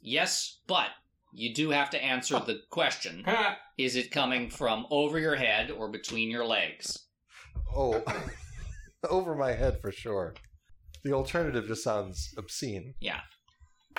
yes, 0.00 0.60
but 0.66 0.90
you 1.32 1.52
do 1.54 1.70
have 1.70 1.90
to 1.90 2.02
answer 2.02 2.38
the 2.40 2.60
question 2.70 3.24
is 3.76 3.96
it 3.96 4.10
coming 4.10 4.48
from 4.50 4.86
over 4.90 5.18
your 5.18 5.36
head 5.36 5.70
or 5.70 5.90
between 5.90 6.30
your 6.30 6.46
legs? 6.46 7.06
Oh, 7.74 8.02
over 9.10 9.34
my 9.34 9.52
head 9.52 9.80
for 9.80 9.90
sure. 9.92 10.34
The 11.02 11.12
alternative 11.12 11.66
just 11.66 11.82
sounds 11.84 12.32
obscene. 12.38 12.94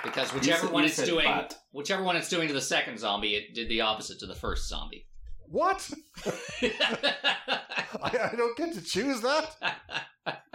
Because 0.04 0.34
whichever 0.34 0.66
said- 0.68 0.72
one 0.74 0.86
it's 0.86 0.96
said 0.96 1.06
doing, 1.08 1.26
but. 1.26 1.58
whichever 1.72 2.04
one 2.04 2.16
it's 2.16 2.30
doing 2.30 2.48
to 2.48 2.54
the 2.54 2.62
second 2.62 3.00
zombie, 3.00 3.36
it 3.36 3.54
did 3.56 3.70
the 3.70 3.82
opposite 3.82 4.20
to 4.20 4.26
the 4.26 4.36
first 4.36 4.68
zombie. 4.70 5.06
What? 5.50 5.90
I, 6.92 8.30
I 8.32 8.36
don't 8.36 8.58
get 8.58 8.74
to 8.74 8.82
choose 8.82 9.22
that? 9.22 9.56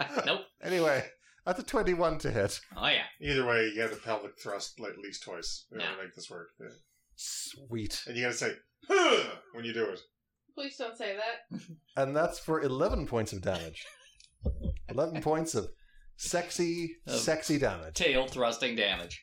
nope. 0.25 0.41
Anyway, 0.61 1.03
that's 1.45 1.59
a 1.59 1.63
21 1.63 2.19
to 2.19 2.31
hit. 2.31 2.59
Oh 2.77 2.87
yeah. 2.87 3.03
Either 3.21 3.45
way, 3.45 3.65
you 3.73 3.75
got 3.75 3.91
a 3.93 3.95
pelvic 4.01 4.39
thrust 4.39 4.79
like 4.79 4.91
at 4.91 4.99
least 4.99 5.23
twice 5.23 5.65
in 5.71 5.79
Yeah. 5.79 5.91
to 5.91 6.03
make 6.03 6.15
this 6.15 6.29
work. 6.29 6.49
Yeah. 6.59 6.67
Sweet. 7.15 8.01
And 8.07 8.15
you 8.15 8.23
got 8.23 8.31
to 8.31 8.37
say 8.37 8.51
"Huh," 8.87 9.23
when 9.53 9.65
you 9.65 9.73
do 9.73 9.85
it. 9.85 9.99
Please 10.55 10.77
don't 10.77 10.97
say 10.97 11.15
that. 11.15 11.59
And 11.97 12.15
that's 12.15 12.37
for 12.39 12.61
11 12.61 13.07
points 13.07 13.33
of 13.33 13.41
damage. 13.41 13.83
11 14.89 15.21
points 15.21 15.55
of 15.55 15.67
sexy, 16.29 16.95
sexy 17.07 17.57
damage. 17.59 17.93
Tail 17.95 18.27
thrusting 18.27 18.75
damage. 18.75 19.21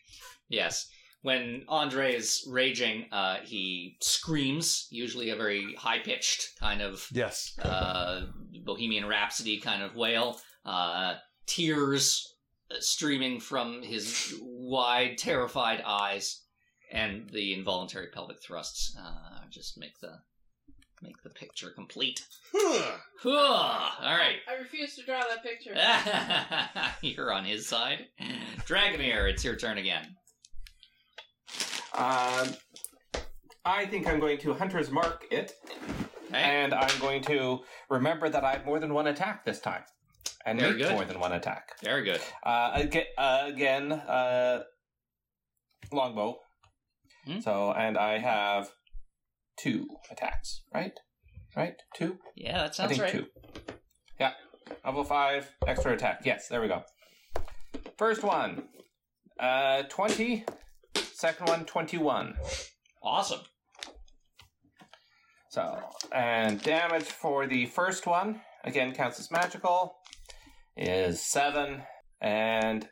Yes. 0.49 0.87
When 1.23 1.65
Andre 1.69 2.15
is 2.15 2.47
raging, 2.51 3.05
uh, 3.13 3.37
he 3.45 3.97
screams, 4.01 4.87
usually 4.91 5.31
a 5.31 5.37
very 5.37 5.75
high 5.79 5.99
pitched 5.99 6.59
kind 6.59 6.81
of 6.81 7.07
Yes. 7.13 7.59
uh, 7.63 8.23
Bohemian 8.65 9.07
Rhapsody 9.07 9.59
kind 9.61 9.83
of 9.83 9.95
wail. 9.95 10.41
Uh, 10.65 11.17
tears 11.47 12.27
streaming 12.79 13.39
from 13.41 13.83
his 13.83 14.33
wide, 14.41 15.19
terrified 15.19 15.83
eyes, 15.85 16.43
and 16.93 17.29
the 17.33 17.53
involuntary 17.53 18.09
pelvic 18.15 18.39
thrusts 18.43 18.97
uh, 18.99 19.41
just 19.51 19.79
make 19.79 19.99
the 20.01 20.21
make 21.03 21.23
the 21.23 21.31
picture 21.31 21.71
complete. 21.71 22.25
Huh. 22.55 22.99
All 23.25 24.17
right. 24.17 24.37
I 24.49 24.55
refuse 24.61 24.95
to 24.97 25.03
draw 25.05 25.21
that 25.21 25.43
picture. 25.43 25.75
You're 27.07 27.33
on 27.33 27.45
his 27.45 27.67
side. 27.67 28.07
Dragomir, 28.67 29.29
it's 29.31 29.45
your 29.45 29.57
turn 29.57 29.79
again. 29.79 30.17
Um, 31.95 32.49
I 33.65 33.87
think 33.87 34.07
I'm 34.07 34.21
going 34.21 34.39
to 34.39 34.55
Hunter's 34.55 34.91
Mark 34.91 35.25
it, 35.31 35.53
Okay. 36.29 36.39
and 36.43 36.73
I'm 36.73 36.99
going 37.01 37.23
to 37.25 37.61
remember 37.91 38.29
that 38.29 38.45
I 38.45 38.53
have 38.53 38.65
more 38.65 38.79
than 38.79 38.95
one 38.95 39.09
attack 39.09 39.45
this 39.45 39.61
time. 39.61 39.83
And 40.47 40.59
Very 40.59 40.73
make 40.75 40.83
good. 40.85 40.93
more 40.93 41.05
than 41.05 41.21
one 41.21 41.33
attack. 41.33 41.73
Very 41.83 42.05
good. 42.05 42.21
Uh, 42.43 42.71
again, 42.75 43.05
uh, 43.19 43.43
again 43.47 43.93
uh, 43.93 44.63
longbow. 45.93 46.39
Hmm. 47.27 47.41
So, 47.41 47.73
and 47.73 47.99
I 47.99 48.17
have 48.19 48.71
two 49.61 49.87
attacks, 50.11 50.63
right? 50.75 50.99
Right? 51.57 51.75
Two? 51.95 52.19
Yeah, 52.37 52.59
that 52.59 52.75
sounds 52.75 52.93
I 52.93 52.95
think 52.95 53.03
right. 53.03 53.13
two. 53.13 53.27
Yeah. 54.19 54.33
Level 54.85 55.05
five, 55.05 55.51
extra 55.67 55.93
attack. 55.93 56.21
Yes, 56.25 56.49
there 56.49 56.61
we 56.61 56.69
go. 56.69 56.83
First 57.99 58.23
one, 58.23 58.65
uh, 59.39 59.83
20. 59.89 60.45
Second 60.95 61.49
one, 61.49 61.65
21. 61.65 62.35
Awesome. 63.03 63.41
So, 65.51 65.81
and 66.13 66.63
damage 66.63 67.05
for 67.05 67.47
the 67.47 67.67
first 67.67 68.07
one, 68.07 68.41
again 68.65 68.95
counts 68.95 69.19
as 69.19 69.31
magical, 69.31 69.97
is 70.77 71.21
7 71.21 71.83
and 72.21 72.89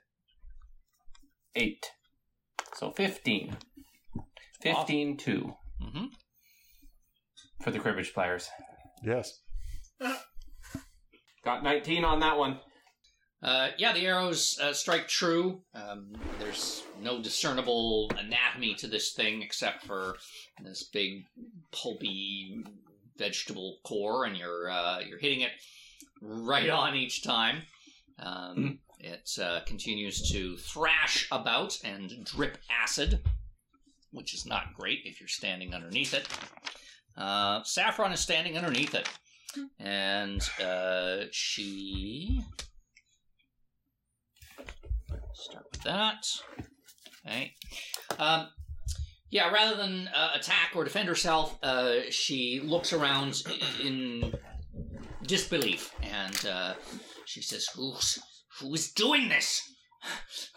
8. 1.55 1.87
So 2.75 2.91
15. 2.91 3.57
15 4.61 5.17
2 5.17 5.55
hmm 5.81 6.05
for 7.63 7.71
the 7.71 7.79
cribbage 7.79 8.13
players. 8.15 8.49
Yes. 9.05 9.41
Got 11.45 11.63
19 11.63 12.05
on 12.05 12.21
that 12.21 12.37
one. 12.39 12.61
Uh, 13.43 13.69
yeah, 13.79 13.93
the 13.93 14.05
arrows 14.05 14.59
uh, 14.61 14.73
strike 14.73 15.07
true. 15.07 15.61
Um, 15.75 16.13
there's 16.41 16.83
no 17.01 17.23
discernible 17.23 18.11
anatomy 18.19 18.75
to 18.77 18.89
this 18.89 19.13
thing 19.13 19.43
except 19.43 19.85
for 19.85 20.17
this 20.65 20.83
big 20.93 21.25
pulpy 21.71 22.65
vegetable 23.17 23.79
core, 23.85 24.25
and 24.25 24.37
you're 24.37 24.69
uh, 24.69 25.01
you're 25.01 25.19
hitting 25.21 25.43
it 25.43 25.53
right 26.21 26.69
on 26.69 26.97
each 26.97 27.23
time. 27.23 27.63
Um, 28.19 28.81
It 29.01 29.31
uh, 29.41 29.61
continues 29.65 30.29
to 30.33 30.57
thrash 30.57 31.29
about 31.31 31.79
and 31.85 32.25
drip 32.25 32.59
acid, 32.69 33.21
which 34.11 34.35
is 34.35 34.45
not 34.45 34.75
great 34.75 35.03
if 35.05 35.21
you're 35.21 35.29
standing 35.29 35.73
underneath 35.73 36.13
it. 36.15 36.27
Uh, 37.19 37.63
Saffron 37.65 38.13
is 38.13 38.21
standing 38.21 38.57
underneath 38.57 38.95
it, 38.95 39.09
and 39.81 40.41
uh, 40.63 41.25
she 41.33 42.43
Start 45.39 45.67
with 45.71 45.83
that. 45.83 46.27
Okay. 47.25 47.53
Um, 48.19 48.49
yeah, 49.31 49.51
rather 49.51 49.77
than 49.77 50.09
uh, 50.09 50.31
attack 50.35 50.73
or 50.75 50.83
defend 50.85 51.09
herself, 51.09 51.57
uh, 51.63 52.11
she 52.11 52.61
looks 52.65 52.93
around 52.93 53.43
in 53.83 54.35
disbelief 55.27 55.95
and 56.03 56.47
uh, 56.47 56.75
she 57.25 57.41
says, 57.41 57.69
Who's, 57.75 58.19
Who 58.61 58.75
is 58.75 58.91
doing 58.93 59.29
this? 59.29 59.63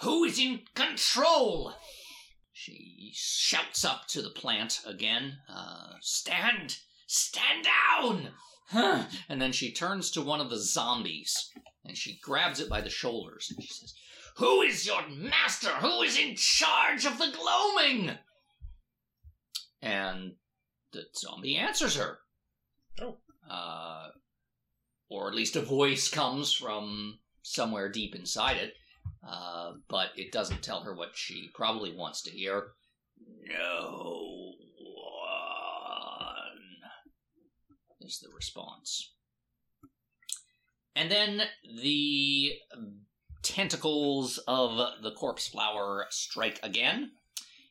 Who 0.01 0.24
is 0.24 0.39
in 0.39 0.62
control? 0.74 1.74
She 2.63 3.12
shouts 3.15 3.84
up 3.84 4.08
to 4.10 4.22
the 4.22 4.30
plant 4.30 4.82
again 4.86 5.39
uh, 5.50 5.94
Stand! 6.00 6.77
Stand 7.08 7.65
down! 7.65 8.34
Huh. 8.68 9.06
And 9.27 9.41
then 9.41 9.51
she 9.51 9.72
turns 9.72 10.12
to 10.12 10.22
one 10.22 10.39
of 10.39 10.51
the 10.51 10.60
zombies 10.60 11.50
and 11.84 11.98
she 11.98 12.20
grabs 12.22 12.60
it 12.60 12.70
by 12.70 12.82
the 12.82 12.89
shoulders 12.89 13.51
and 13.51 13.63
she 13.63 13.74
says, 13.74 13.96
who 14.36 14.62
is 14.62 14.86
your 14.86 15.01
master? 15.10 15.70
Who 15.70 16.03
is 16.03 16.20
in 16.20 16.36
charge 16.36 17.06
of 17.06 17.18
the 17.18 17.34
gloaming? 17.36 18.18
And 19.82 20.34
the 20.94 21.06
zombie 21.18 21.58
answers 21.58 21.96
her. 21.96 22.20
Oh. 23.01 23.18
Uh, 23.50 24.10
or 25.10 25.30
at 25.30 25.36
least 25.36 25.55
a 25.55 25.62
voice 25.64 26.07
comes 26.07 26.53
from 26.53 27.18
somewhere 27.42 27.90
deep 27.90 28.14
inside 28.14 28.57
it, 28.57 28.75
uh, 29.27 29.74
but 29.87 30.09
it 30.16 30.31
doesn't 30.31 30.64
tell 30.64 30.81
her 30.81 30.94
what 30.96 31.11
she 31.14 31.50
probably 31.53 31.96
wants 31.96 32.22
to 32.24 32.31
hear. 32.31 32.74
No 33.48 34.53
one 34.81 36.57
is 38.01 38.20
the 38.20 38.29
response. 38.33 39.14
And 40.96 41.09
then 41.09 41.44
the 41.81 42.53
tentacles 43.44 44.40
of 44.48 45.01
the 45.01 45.11
corpse 45.11 45.48
flower 45.48 46.05
strike 46.09 46.59
again. 46.64 47.11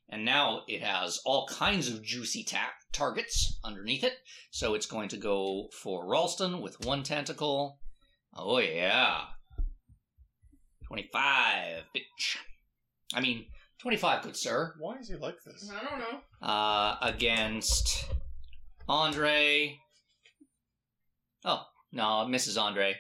And 0.08 0.24
now 0.24 0.62
it 0.66 0.82
has 0.82 1.20
all 1.24 1.46
kinds 1.46 1.88
of 1.88 2.02
juicy 2.02 2.42
ta- 2.42 2.72
targets 2.92 3.58
underneath 3.62 4.02
it. 4.02 4.14
So 4.50 4.74
it's 4.74 4.86
going 4.86 5.08
to 5.10 5.16
go 5.16 5.68
for 5.72 6.08
Ralston 6.08 6.60
with 6.60 6.84
one 6.84 7.04
tentacle. 7.04 7.78
Oh, 8.34 8.58
yeah. 8.58 9.20
25, 10.90 11.84
bitch. 11.94 12.36
I 13.14 13.20
mean, 13.20 13.46
25, 13.78 14.24
good 14.24 14.36
sir. 14.36 14.74
Why 14.80 14.96
is 14.96 15.08
he 15.08 15.14
like 15.14 15.36
this? 15.46 15.70
I 15.72 15.88
don't 15.88 16.00
know. 16.00 16.46
Uh, 16.48 16.96
against 17.00 18.06
Andre. 18.88 19.78
Oh, 21.44 21.62
no, 21.92 22.26
Mrs. 22.28 22.60
Andre. 22.60 22.96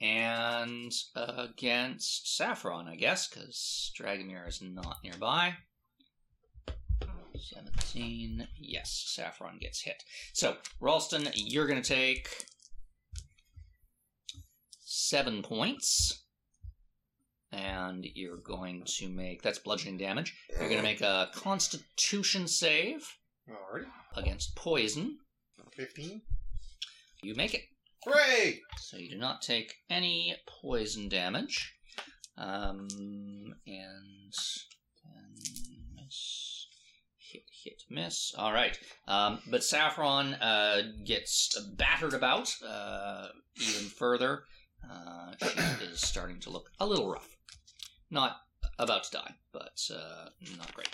And 0.00 0.92
against 1.14 2.36
Saffron, 2.36 2.88
I 2.88 2.96
guess, 2.96 3.28
because 3.28 3.92
Dragomir 3.96 4.48
is 4.48 4.60
not 4.60 4.98
nearby. 5.04 5.54
17. 7.36 8.48
Yes, 8.58 9.04
Saffron 9.06 9.58
gets 9.60 9.82
hit. 9.82 10.02
So, 10.32 10.56
Ralston, 10.80 11.28
you're 11.34 11.68
going 11.68 11.80
to 11.80 11.88
take 11.94 12.44
seven 15.08 15.42
points. 15.42 16.24
And 17.50 18.04
you're 18.14 18.36
going 18.36 18.84
to 18.98 19.08
make. 19.08 19.42
That's 19.42 19.58
bludgeoning 19.58 19.96
damage. 19.96 20.34
You're 20.50 20.68
going 20.68 20.76
to 20.76 20.82
make 20.82 21.00
a 21.00 21.30
constitution 21.34 22.46
save 22.46 23.08
Alright. 23.48 23.88
against 24.16 24.54
poison. 24.54 25.16
15. 25.74 26.20
You 27.22 27.34
make 27.34 27.54
it. 27.54 27.62
Hooray! 28.04 28.60
So 28.78 28.96
you 28.96 29.08
do 29.10 29.18
not 29.18 29.42
take 29.42 29.74
any 29.88 30.36
poison 30.46 31.08
damage. 31.08 31.74
Um, 32.36 32.86
and 33.66 34.32
then 35.04 35.34
miss, 35.96 36.66
hit, 37.18 37.42
hit, 37.64 37.82
miss. 37.90 38.32
All 38.36 38.52
right. 38.52 38.78
Um, 39.06 39.40
but 39.50 39.64
Saffron 39.64 40.34
uh, 40.34 40.82
gets 41.04 41.58
battered 41.76 42.14
about 42.14 42.54
uh, 42.66 43.28
even 43.60 43.86
further. 43.88 44.44
Uh, 44.84 45.34
she 45.40 45.84
is 45.84 46.00
starting 46.00 46.40
to 46.40 46.50
look 46.50 46.70
a 46.80 46.86
little 46.86 47.10
rough. 47.10 47.36
Not 48.10 48.36
about 48.78 49.04
to 49.04 49.10
die, 49.12 49.34
but 49.52 49.80
uh, 49.94 50.28
not 50.56 50.74
great. 50.74 50.88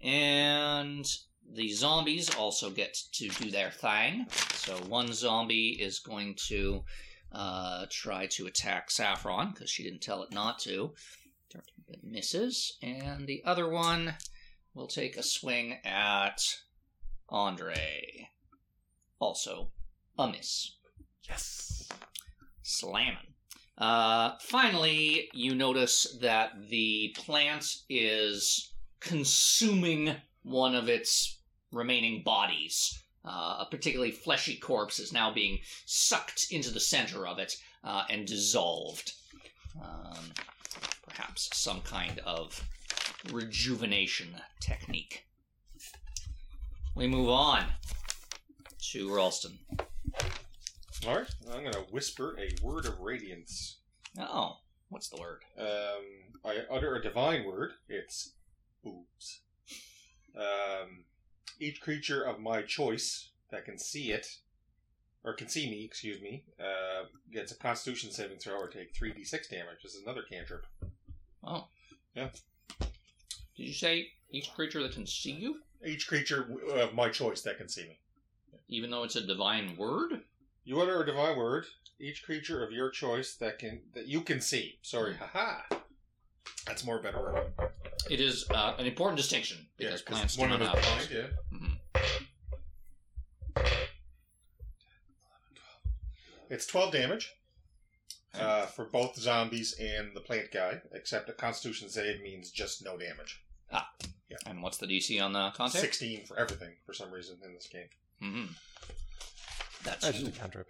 And 0.00 1.06
the 1.54 1.70
zombies 1.72 2.34
also 2.34 2.70
get 2.70 2.96
to 3.12 3.28
do 3.28 3.50
their 3.50 3.70
thing. 3.70 4.26
So 4.54 4.76
one 4.88 5.12
zombie 5.12 5.78
is 5.80 5.98
going 5.98 6.36
to 6.48 6.82
uh, 7.32 7.86
try 7.90 8.26
to 8.26 8.46
attack 8.46 8.90
Saffron 8.90 9.50
because 9.52 9.70
she 9.70 9.82
didn't 9.82 10.02
tell 10.02 10.22
it 10.22 10.32
not 10.32 10.58
to. 10.60 10.92
It 11.88 12.02
misses, 12.02 12.78
and 12.82 13.26
the 13.26 13.42
other 13.44 13.68
one 13.68 14.14
will 14.74 14.86
take 14.86 15.16
a 15.16 15.22
swing 15.22 15.78
at 15.84 16.40
Andre. 17.28 18.28
Also 19.18 19.70
a 20.18 20.28
miss. 20.28 20.76
Yes. 21.28 21.88
Slamming. 22.62 23.34
Uh, 23.78 24.32
finally, 24.40 25.28
you 25.32 25.54
notice 25.54 26.16
that 26.20 26.68
the 26.68 27.14
plant 27.16 27.66
is 27.88 28.72
consuming 29.00 30.14
one 30.42 30.74
of 30.74 30.88
its 30.88 31.38
remaining 31.72 32.22
bodies. 32.22 32.98
Uh, 33.24 33.58
a 33.60 33.66
particularly 33.70 34.10
fleshy 34.10 34.56
corpse 34.56 34.98
is 34.98 35.12
now 35.12 35.32
being 35.32 35.58
sucked 35.86 36.46
into 36.50 36.70
the 36.70 36.80
center 36.80 37.26
of 37.26 37.38
it 37.38 37.56
uh, 37.84 38.04
and 38.10 38.26
dissolved. 38.26 39.12
Um, 39.82 40.32
perhaps 41.08 41.48
some 41.54 41.80
kind 41.82 42.18
of 42.20 42.62
rejuvenation 43.32 44.34
technique. 44.60 45.26
We 46.94 47.06
move 47.06 47.28
on 47.28 47.64
to 48.90 49.14
Ralston. 49.14 49.58
Alright. 51.06 51.34
I'm 51.50 51.60
going 51.62 51.72
to 51.72 51.80
whisper 51.90 52.36
a 52.38 52.64
word 52.64 52.86
of 52.86 53.00
radiance. 53.00 53.78
Oh, 54.18 54.58
what's 54.88 55.08
the 55.08 55.20
word? 55.20 55.40
Um, 55.58 56.04
I 56.44 56.58
utter 56.70 56.94
a 56.94 57.02
divine 57.02 57.44
word. 57.44 57.72
It's 57.88 58.32
boobs. 58.84 59.40
Um, 60.36 61.04
Each 61.58 61.80
creature 61.80 62.22
of 62.22 62.38
my 62.40 62.62
choice 62.62 63.30
that 63.50 63.64
can 63.64 63.78
see 63.78 64.12
it, 64.12 64.38
or 65.24 65.34
can 65.34 65.48
see 65.48 65.68
me, 65.68 65.84
excuse 65.84 66.20
me, 66.22 66.44
uh, 66.60 67.04
gets 67.32 67.52
a 67.52 67.56
Constitution 67.56 68.10
saving 68.12 68.38
throw 68.38 68.54
or 68.56 68.68
take 68.68 68.94
three 68.94 69.12
d 69.12 69.24
six 69.24 69.48
damage. 69.48 69.82
This 69.82 69.94
is 69.94 70.02
another 70.02 70.22
cantrip. 70.22 70.66
Oh. 71.44 71.66
Yeah. 72.14 72.28
Did 72.80 73.66
you 73.66 73.72
say 73.74 74.08
each 74.30 74.52
creature 74.54 74.82
that 74.82 74.92
can 74.92 75.06
see 75.06 75.32
you, 75.32 75.60
Each 75.84 76.06
creature 76.06 76.42
w- 76.44 76.68
of 76.70 76.94
my 76.94 77.08
choice 77.10 77.42
that 77.42 77.58
can 77.58 77.68
see 77.68 77.82
me. 77.82 77.98
even 78.68 78.90
though 78.90 79.02
it's 79.04 79.16
a 79.16 79.26
divine 79.26 79.76
word? 79.76 80.22
You 80.64 80.80
utter 80.80 81.02
a 81.02 81.06
divine 81.06 81.36
word. 81.36 81.66
Each 82.00 82.22
creature 82.24 82.64
of 82.64 82.72
your 82.72 82.90
choice 82.90 83.34
that 83.36 83.58
can 83.58 83.82
that 83.94 84.06
you 84.06 84.20
can 84.22 84.40
see. 84.40 84.78
Sorry, 84.82 85.14
haha. 85.14 85.62
That's 86.66 86.84
more 86.84 87.00
better. 87.00 87.18
word. 87.20 87.52
It 88.10 88.20
is 88.20 88.44
uh, 88.50 88.74
an 88.78 88.86
important 88.86 89.16
distinction 89.16 89.66
Yeah, 89.78 89.88
because 89.88 90.02
'cause 90.02 90.16
plants 90.16 90.34
do 90.36 90.40
one 90.40 90.50
not 90.50 90.62
of 90.62 90.68
have 90.84 90.98
those. 90.98 91.10
yeah. 91.10 91.26
Mhm. 91.52 91.78
It's 96.50 96.66
12 96.66 96.92
damage 96.92 97.32
uh, 98.34 98.66
for 98.66 98.84
both 98.84 99.16
zombies 99.18 99.74
and 99.80 100.14
the 100.14 100.20
plant 100.20 100.50
guy, 100.52 100.80
except 100.92 101.28
a 101.30 101.32
constitution 101.32 101.88
save 101.88 102.20
means 102.20 102.50
just 102.50 102.84
no 102.84 102.96
damage. 102.98 103.42
Ah. 103.72 103.90
And 104.46 104.62
what's 104.62 104.76
the 104.78 104.86
DC 104.86 105.20
on 105.22 105.32
the 105.32 105.50
contact? 105.50 105.82
16 105.82 106.26
for 106.26 106.38
everything 106.38 106.72
for 106.86 106.92
some 106.94 107.10
reason 107.10 107.38
in 107.44 107.54
this 107.54 107.68
game. 107.68 107.88
Mm-hmm. 108.22 108.52
That's 109.84 110.04
That's 110.04 110.18
just 110.20 110.36
a 110.36 110.38
cantrip. 110.38 110.68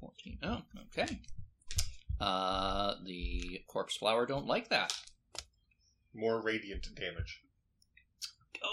14. 0.00 0.38
Oh, 0.42 0.62
okay. 0.86 1.18
Uh, 2.20 2.94
the 3.04 3.62
corpse 3.66 3.96
flower 3.96 4.26
don't 4.26 4.46
like 4.46 4.68
that. 4.68 4.92
More 6.14 6.42
radiant 6.42 6.86
damage. 6.94 7.42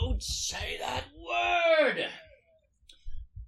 Don't 0.01 0.21
say 0.21 0.77
that 0.79 1.05
word! 1.15 2.07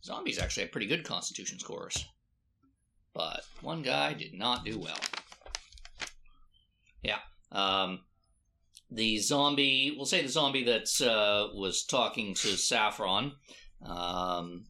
Zombies 0.03 0.39
actually 0.39 0.63
have 0.63 0.71
pretty 0.71 0.87
good 0.87 1.03
constitution 1.03 1.59
scores. 1.59 2.05
But 3.13 3.41
one 3.61 3.81
guy 3.81 4.13
did 4.13 4.33
not 4.33 4.63
do 4.63 4.79
well. 4.79 4.99
Yeah. 7.03 7.19
Um, 7.51 8.01
the 8.91 9.17
zombie, 9.17 9.93
we'll 9.95 10.05
say 10.05 10.21
the 10.21 10.29
zombie 10.29 10.63
that 10.63 11.01
uh, 11.01 11.49
was 11.53 11.83
talking 11.83 12.33
to 12.35 12.55
Saffron, 12.55 13.33
um, 13.85 14.65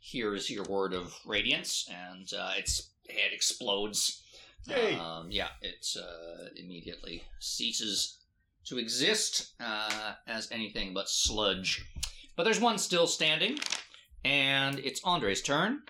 hears 0.00 0.50
your 0.50 0.64
word 0.64 0.94
of 0.94 1.14
radiance, 1.26 1.88
and 1.90 2.28
uh, 2.38 2.52
its 2.56 2.90
head 3.08 3.32
explodes. 3.32 4.22
Yay. 4.66 4.96
Um, 4.96 5.30
yeah, 5.30 5.48
it 5.62 5.86
uh, 5.96 6.48
immediately 6.56 7.22
ceases 7.40 8.18
to 8.66 8.78
exist 8.78 9.54
uh, 9.60 10.12
as 10.26 10.50
anything 10.50 10.92
but 10.92 11.08
sludge. 11.08 11.86
But 12.36 12.44
there's 12.44 12.60
one 12.60 12.78
still 12.78 13.06
standing, 13.06 13.58
and 14.24 14.78
it's 14.78 15.02
Andre's 15.04 15.42
turn. 15.42 15.82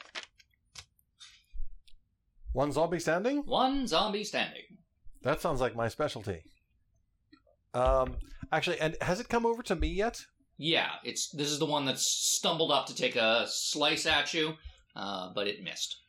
One 2.53 2.73
zombie 2.73 3.01
standing? 3.01 3.39
One 3.47 3.87
zombie 3.87 4.25
standing. 4.25 4.63
That 5.23 5.41
sounds 5.41 5.61
like 5.61 5.77
my 5.77 5.89
specialty. 5.89 6.43
Um, 7.75 8.17
actually, 8.53 8.81
and 8.81 8.97
has 9.01 9.21
it 9.21 9.29
come 9.29 9.45
over 9.45 9.63
to 9.65 9.77
me 9.77 9.89
yet? 9.89 10.25
Yeah, 10.59 10.91
it's 11.05 11.29
this 11.31 11.49
is 11.49 11.59
the 11.61 11.67
one 11.67 11.85
that's 11.85 12.05
stumbled 12.37 12.73
up 12.73 12.87
to 12.87 12.95
take 12.95 13.15
a 13.17 13.47
slice 13.49 14.07
at 14.07 14.35
you, 14.35 14.55
uh, 14.97 15.33
but 15.33 15.47
it 15.47 15.63
missed. 15.63 16.01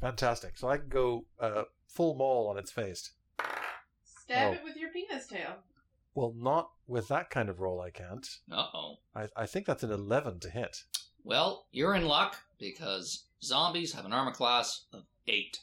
Fantastic. 0.00 0.56
So 0.56 0.68
I 0.68 0.78
can 0.78 0.88
go 0.88 1.24
uh, 1.40 1.64
full 1.88 2.14
maul 2.14 2.48
on 2.48 2.58
its 2.58 2.70
face. 2.70 3.10
Stab 4.22 4.50
Oh. 4.50 4.52
it 4.54 4.64
with 4.64 4.76
your 4.76 4.90
penis 4.90 5.26
tail. 5.26 5.56
Well, 6.14 6.32
not 6.36 6.70
with 6.86 7.08
that 7.08 7.28
kind 7.30 7.48
of 7.48 7.60
roll. 7.60 7.80
I 7.80 7.90
can't. 7.90 8.26
Uh 8.50 8.66
oh. 8.72 8.98
I, 9.14 9.28
I 9.36 9.46
think 9.46 9.66
that's 9.66 9.82
an 9.82 9.90
eleven 9.92 10.38
to 10.40 10.50
hit. 10.50 10.84
Well, 11.24 11.66
you're 11.72 11.94
in 11.96 12.06
luck 12.06 12.36
because 12.58 13.24
zombies 13.42 13.92
have 13.94 14.04
an 14.04 14.12
armor 14.12 14.32
class 14.32 14.84
of 14.92 15.02
eight. 15.26 15.58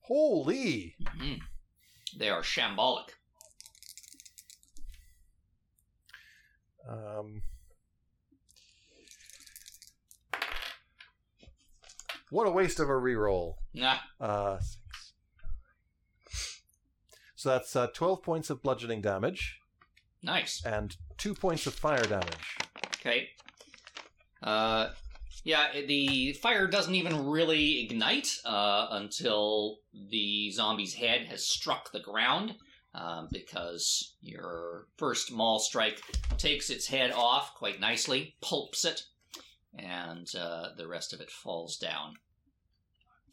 Holy! 0.00 0.96
Mhm. 1.16 1.40
They 2.16 2.30
are 2.30 2.42
shambolic. 2.42 3.10
Um, 6.88 7.42
what 12.30 12.46
a 12.46 12.50
waste 12.50 12.80
of 12.80 12.88
a 12.88 12.92
reroll. 12.92 13.54
Nah, 13.74 13.98
Uh, 14.20 14.58
six. 14.60 15.12
So 17.36 17.50
that's 17.50 17.76
uh, 17.76 17.86
12 17.94 18.22
points 18.22 18.50
of 18.50 18.62
bludgeoning 18.62 19.00
damage 19.00 19.60
nice. 20.22 20.60
and 20.66 20.96
2 21.18 21.34
points 21.34 21.66
of 21.68 21.74
fire 21.74 22.02
damage. 22.04 22.56
Okay. 22.96 23.28
Uh, 24.42 24.88
yeah, 25.44 25.68
it- 25.72 25.86
the 25.86 26.32
fire 26.34 26.66
doesn't 26.66 26.96
even 26.96 27.26
really 27.26 27.80
ignite 27.84 28.38
uh, 28.44 28.88
until 28.90 29.78
the 30.10 30.50
zombie's 30.50 30.94
head 30.94 31.26
has 31.28 31.46
struck 31.46 31.92
the 31.92 32.00
ground, 32.00 32.56
um, 32.94 33.28
because 33.30 34.14
your 34.20 34.86
first 34.96 35.30
maul 35.32 35.58
strike 35.58 36.00
takes 36.38 36.70
its 36.70 36.86
head 36.86 37.12
off 37.12 37.54
quite 37.54 37.80
nicely, 37.80 38.34
pulps 38.40 38.84
it, 38.84 39.02
and 39.78 40.28
uh, 40.38 40.68
the 40.76 40.88
rest 40.88 41.12
of 41.12 41.20
it 41.20 41.30
falls 41.30 41.76
down. 41.76 42.14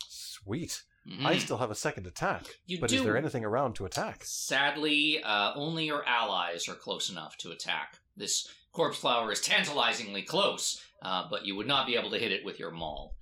Sweet. 0.08 0.84
Mhm. 1.08 1.26
I 1.26 1.38
still 1.38 1.58
have 1.58 1.72
a 1.72 1.76
second 1.76 2.08
attack. 2.08 2.46
You 2.66 2.80
but 2.80 2.90
do. 2.90 2.98
is 2.98 3.04
there 3.04 3.18
anything 3.18 3.46
around 3.46 3.76
to 3.76 3.86
attack? 3.86 4.24
Sadly, 4.26 5.22
uh, 5.24 5.54
only 5.56 5.86
your 5.86 6.04
allies 6.08 6.68
are 6.68 6.76
close 6.76 7.10
enough 7.10 7.38
to 7.38 7.52
attack. 7.52 8.00
This 8.18 8.48
corpse 8.72 8.98
flower 8.98 9.32
is 9.32 9.40
tantalizingly 9.40 10.24
close, 10.24 10.84
uh, 11.02 11.28
but 11.30 11.46
you 11.46 11.56
would 11.56 11.68
not 11.68 11.86
be 11.86 11.96
able 11.96 12.10
to 12.10 12.18
hit 12.18 12.32
it 12.32 12.44
with 12.44 12.60
your 12.60 12.72
maul. 12.72 13.16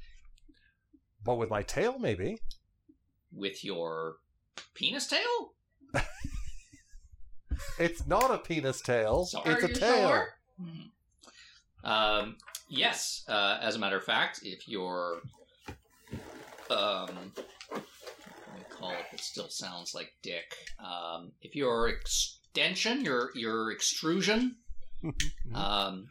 But 1.24 1.36
with 1.36 1.50
my 1.50 1.62
tail, 1.62 2.00
maybe. 2.00 2.42
With 3.32 3.64
your 3.66 4.18
penis 4.74 5.08
tail? 5.08 5.54
It's 7.80 8.06
not 8.06 8.30
a 8.32 8.38
penis 8.38 8.82
tail. 8.82 9.26
Sorry. 9.26 9.54
It's 9.54 9.64
a 9.64 9.68
tail. 9.68 10.08
sure? 10.08 10.28
Um, 11.84 12.38
yes, 12.70 13.24
uh, 13.28 13.58
as 13.62 13.76
a 13.76 13.80
matter 13.80 13.98
of 13.98 14.04
fact, 14.04 14.42
if 14.44 14.68
your 14.68 15.22
um, 16.70 17.34
what 17.70 17.76
do 17.76 18.60
you 18.60 18.66
call 18.70 18.92
it? 18.92 19.06
It 19.12 19.20
still 19.20 19.50
sounds 19.50 19.94
like 19.94 20.14
dick. 20.22 20.56
Um, 20.80 21.32
if 21.42 21.56
your 21.56 21.90
extension, 21.90 23.04
your 23.04 23.32
your 23.36 23.72
extrusion, 23.72 24.56
um, 25.54 26.08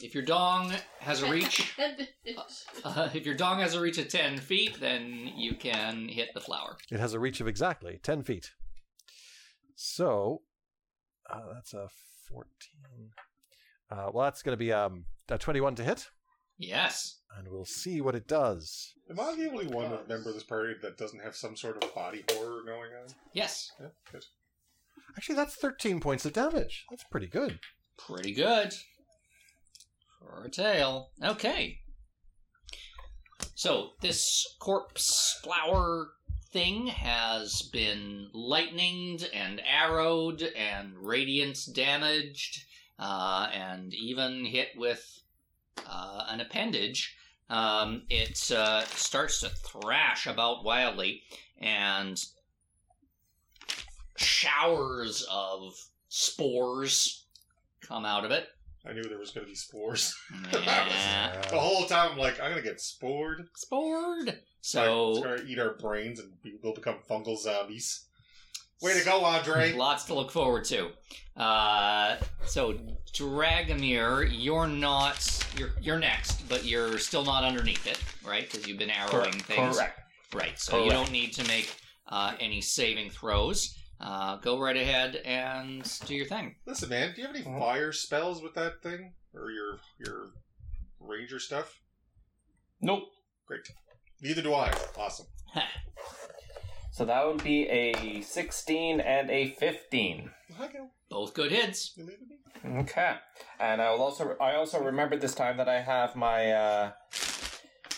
if 0.00 0.14
your 0.14 0.24
dong 0.24 0.72
has 1.00 1.22
a 1.22 1.30
reach, 1.30 1.74
uh, 2.84 3.08
if 3.14 3.24
your 3.24 3.34
dong 3.34 3.60
has 3.60 3.74
a 3.74 3.80
reach 3.80 3.98
of 3.98 4.08
ten 4.08 4.38
feet, 4.38 4.80
then 4.80 5.30
you 5.36 5.54
can 5.54 6.08
hit 6.08 6.30
the 6.34 6.40
flower. 6.40 6.76
It 6.90 6.98
has 6.98 7.14
a 7.14 7.20
reach 7.20 7.40
of 7.40 7.46
exactly 7.46 8.00
10 8.02 8.22
feet. 8.22 8.52
So, 9.74 10.42
uh, 11.30 11.40
that's 11.54 11.74
a 11.74 11.88
14. 12.30 12.46
Uh, 13.90 14.10
well, 14.12 14.24
that's 14.24 14.42
going 14.42 14.54
to 14.54 14.58
be 14.58 14.72
um, 14.72 15.04
a 15.28 15.38
21 15.38 15.74
to 15.76 15.84
hit, 15.84 16.08
Yes. 16.58 17.18
and 17.36 17.48
we'll 17.48 17.64
see 17.64 18.00
what 18.00 18.14
it 18.14 18.26
does. 18.26 18.92
Am 19.10 19.20
I 19.20 19.34
the 19.36 19.50
only 19.50 19.66
one 19.66 19.90
member 20.08 20.28
of 20.30 20.34
this 20.34 20.42
party 20.44 20.74
that 20.82 20.96
doesn't 20.96 21.22
have 21.22 21.36
some 21.36 21.56
sort 21.56 21.82
of 21.82 21.94
body 21.94 22.24
horror 22.32 22.62
going 22.64 22.90
on? 22.92 23.08
Yes. 23.32 23.70
Yeah, 23.80 23.88
good. 24.10 24.24
Actually, 25.16 25.36
that's 25.36 25.54
13 25.56 26.00
points 26.00 26.24
of 26.24 26.32
damage. 26.32 26.86
That's 26.90 27.04
pretty 27.04 27.26
good. 27.26 27.58
Pretty 27.96 28.32
good. 28.32 28.72
For 30.18 30.44
a 30.44 30.50
tail. 30.50 31.10
Okay. 31.22 31.78
So, 33.54 33.90
this 34.00 34.56
corpse 34.60 35.38
flower 35.44 36.08
thing 36.54 36.86
has 36.86 37.62
been 37.62 38.28
lightninged 38.32 39.26
and 39.34 39.60
arrowed 39.82 40.40
and 40.56 40.94
radiance 40.96 41.66
damaged, 41.66 42.64
uh, 42.96 43.48
and 43.52 43.92
even 43.92 44.44
hit 44.44 44.68
with 44.76 45.20
uh, 45.84 46.26
an 46.28 46.40
appendage. 46.40 47.16
Um, 47.50 48.04
it 48.08 48.52
uh, 48.52 48.84
starts 48.84 49.40
to 49.40 49.48
thrash 49.48 50.28
about 50.28 50.64
wildly, 50.64 51.22
and 51.60 52.24
showers 54.16 55.26
of 55.28 55.74
spores 56.08 57.26
come 57.80 58.04
out 58.04 58.24
of 58.24 58.30
it. 58.30 58.46
I 58.86 58.92
knew 58.92 59.02
there 59.04 59.18
was 59.18 59.30
going 59.30 59.46
to 59.46 59.50
be 59.50 59.56
spores. 59.56 60.14
Yeah. 60.52 61.32
The 61.50 61.58
whole 61.58 61.86
time 61.86 62.12
I'm 62.12 62.18
like, 62.18 62.40
I'm 62.40 62.50
going 62.50 62.62
to 62.62 62.68
get 62.68 62.80
spored. 62.80 63.48
Spored. 63.54 64.38
So 64.60 65.10
it's 65.10 65.18
So 65.18 65.24
going 65.24 65.38
to 65.38 65.46
eat 65.46 65.58
our 65.58 65.74
brains 65.74 66.20
and 66.20 66.32
we'll 66.62 66.74
become 66.74 66.96
fungal 67.08 67.38
zombies. 67.38 68.06
Way 68.82 68.98
to 68.98 69.04
go, 69.04 69.24
Andre. 69.24 69.72
lots 69.76 70.04
to 70.04 70.14
look 70.14 70.30
forward 70.30 70.64
to. 70.66 70.90
Uh, 71.36 72.16
so 72.44 72.74
Dragomir, 73.12 74.28
you're 74.30 74.66
not 74.66 75.46
you're 75.56 75.70
you're 75.80 75.98
next, 75.98 76.48
but 76.48 76.64
you're 76.64 76.98
still 76.98 77.24
not 77.24 77.44
underneath 77.44 77.86
it, 77.86 77.98
right? 78.26 78.50
Because 78.50 78.66
you've 78.66 78.78
been 78.78 78.90
arrowing 78.90 79.32
things. 79.32 79.76
Correct. 79.76 80.00
Right. 80.34 80.58
So 80.58 80.84
you 80.84 80.90
don't 80.90 81.12
need 81.12 81.32
to 81.34 81.46
make 81.46 81.74
uh, 82.08 82.34
any 82.40 82.60
saving 82.60 83.10
throws. 83.10 83.78
Uh, 84.04 84.36
go 84.36 84.60
right 84.60 84.76
ahead 84.76 85.16
and 85.24 85.90
do 86.04 86.14
your 86.14 86.26
thing. 86.26 86.56
Listen, 86.66 86.90
man, 86.90 87.14
do 87.14 87.22
you 87.22 87.26
have 87.26 87.34
any 87.34 87.44
fire 87.44 87.90
spells 87.90 88.42
with 88.42 88.52
that 88.54 88.82
thing 88.82 89.14
or 89.32 89.50
your 89.50 89.78
your 89.98 90.32
ranger 91.00 91.38
stuff? 91.38 91.80
Nope. 92.82 93.04
Great. 93.46 93.66
Neither 94.20 94.42
do 94.42 94.52
I. 94.52 94.72
Awesome. 94.98 95.26
So 96.92 97.04
that 97.06 97.26
would 97.26 97.42
be 97.42 97.66
a 97.68 98.20
16 98.20 99.00
and 99.00 99.28
a 99.28 99.48
15. 99.58 100.30
Hi, 100.56 100.68
Gil. 100.68 100.90
Both 101.10 101.34
good 101.34 101.50
hits. 101.50 101.92
You 101.96 102.04
leaving 102.04 102.28
me? 102.28 102.80
Okay. 102.82 103.16
And 103.58 103.82
I 103.82 103.90
will 103.90 104.02
also 104.02 104.36
I 104.40 104.54
also 104.54 104.80
remembered 104.80 105.20
this 105.20 105.34
time 105.34 105.56
that 105.56 105.68
I 105.68 105.80
have 105.80 106.14
my 106.14 106.52
uh, 106.52 106.92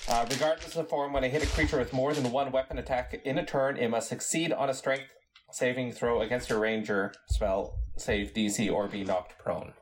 uh, 0.09 0.27
regardless 0.31 0.77
of 0.77 0.88
form, 0.88 1.12
when 1.12 1.25
I 1.25 1.29
hit 1.29 1.42
a 1.42 1.47
creature 1.49 1.79
with 1.79 1.92
more 1.92 2.14
than 2.14 2.31
one 2.31 2.53
weapon 2.53 2.79
attack 2.79 3.21
in 3.25 3.38
a 3.38 3.45
turn, 3.45 3.77
it 3.77 3.88
must 3.88 4.09
succeed 4.09 4.53
on 4.53 4.71
a 4.71 4.75
strength 4.75 5.11
saving 5.57 5.90
throw 5.90 6.21
against 6.21 6.51
a 6.51 6.59
ranger 6.59 7.11
spell 7.31 7.79
save 7.97 8.35
DC 8.35 8.71
or 8.71 8.87
be 8.88 9.03
knocked 9.05 9.38
prone. 9.38 9.73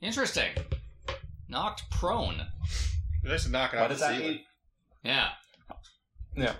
Interesting. 0.00 0.50
Knocked 1.48 1.90
prone. 1.90 2.46
Nice 3.24 3.42
to 3.44 3.50
knock 3.50 3.72
it 3.74 3.76
What 3.76 3.82
out 3.86 3.88
does 3.88 3.98
the 3.98 4.06
that 4.06 4.16
ceiling. 4.16 4.30
mean? 4.34 4.40
Yeah. 5.02 5.28
Yeah. 6.36 6.54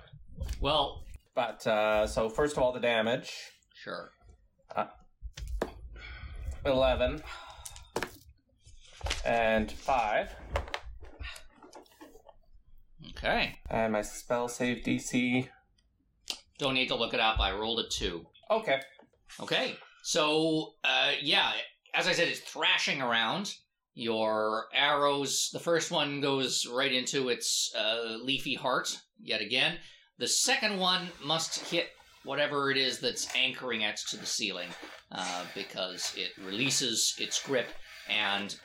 Well, 0.61 1.05
But 1.37 1.65
uh, 1.65 2.09
so 2.09 2.29
first 2.29 2.57
of 2.57 2.63
all, 2.63 2.73
the 2.73 2.81
damage 2.81 3.31
sure. 3.73 4.11
eleven 6.67 7.23
and 9.25 9.71
five, 9.71 10.35
Okay. 13.11 13.59
and 13.71 13.93
my 13.93 14.03
spell 14.03 14.49
save 14.49 14.83
DC. 14.85 15.49
Don't 16.59 16.75
need 16.75 16.89
to 16.89 16.97
look 16.97 17.15
it 17.15 17.21
up. 17.21 17.39
I 17.41 17.53
rolled 17.53 17.79
a 17.81 17.89
two. 17.89 18.27
Okay. 18.51 18.81
Okay. 19.41 19.77
So, 20.03 20.75
uh, 20.83 21.13
yeah, 21.23 21.53
as 21.95 22.07
I 22.09 22.13
said, 22.13 22.29
it's 22.29 22.41
thrashing 22.41 23.01
around. 23.01 23.55
Your 23.95 24.67
arrows, 24.75 25.51
the 25.53 25.59
first 25.59 25.91
one 25.91 26.21
goes 26.21 26.67
right 26.67 26.93
into 26.93 27.29
its 27.29 27.73
uh, 27.77 28.17
leafy 28.23 28.55
heart, 28.55 28.99
yet 29.21 29.41
again. 29.41 29.77
The 30.19 30.29
second 30.29 30.79
one 30.79 31.09
must 31.25 31.59
hit 31.71 31.89
whatever 32.25 32.71
it 32.71 32.77
is 32.77 32.99
that's 32.99 33.35
anchoring 33.35 33.83
it 33.83 33.97
to 34.09 34.17
the 34.17 34.27
ceiling, 34.27 34.69
uh, 35.13 35.45
because 35.55 36.15
it 36.17 36.31
releases 36.45 37.15
its 37.19 37.43
grip, 37.43 37.69
and 38.09 38.57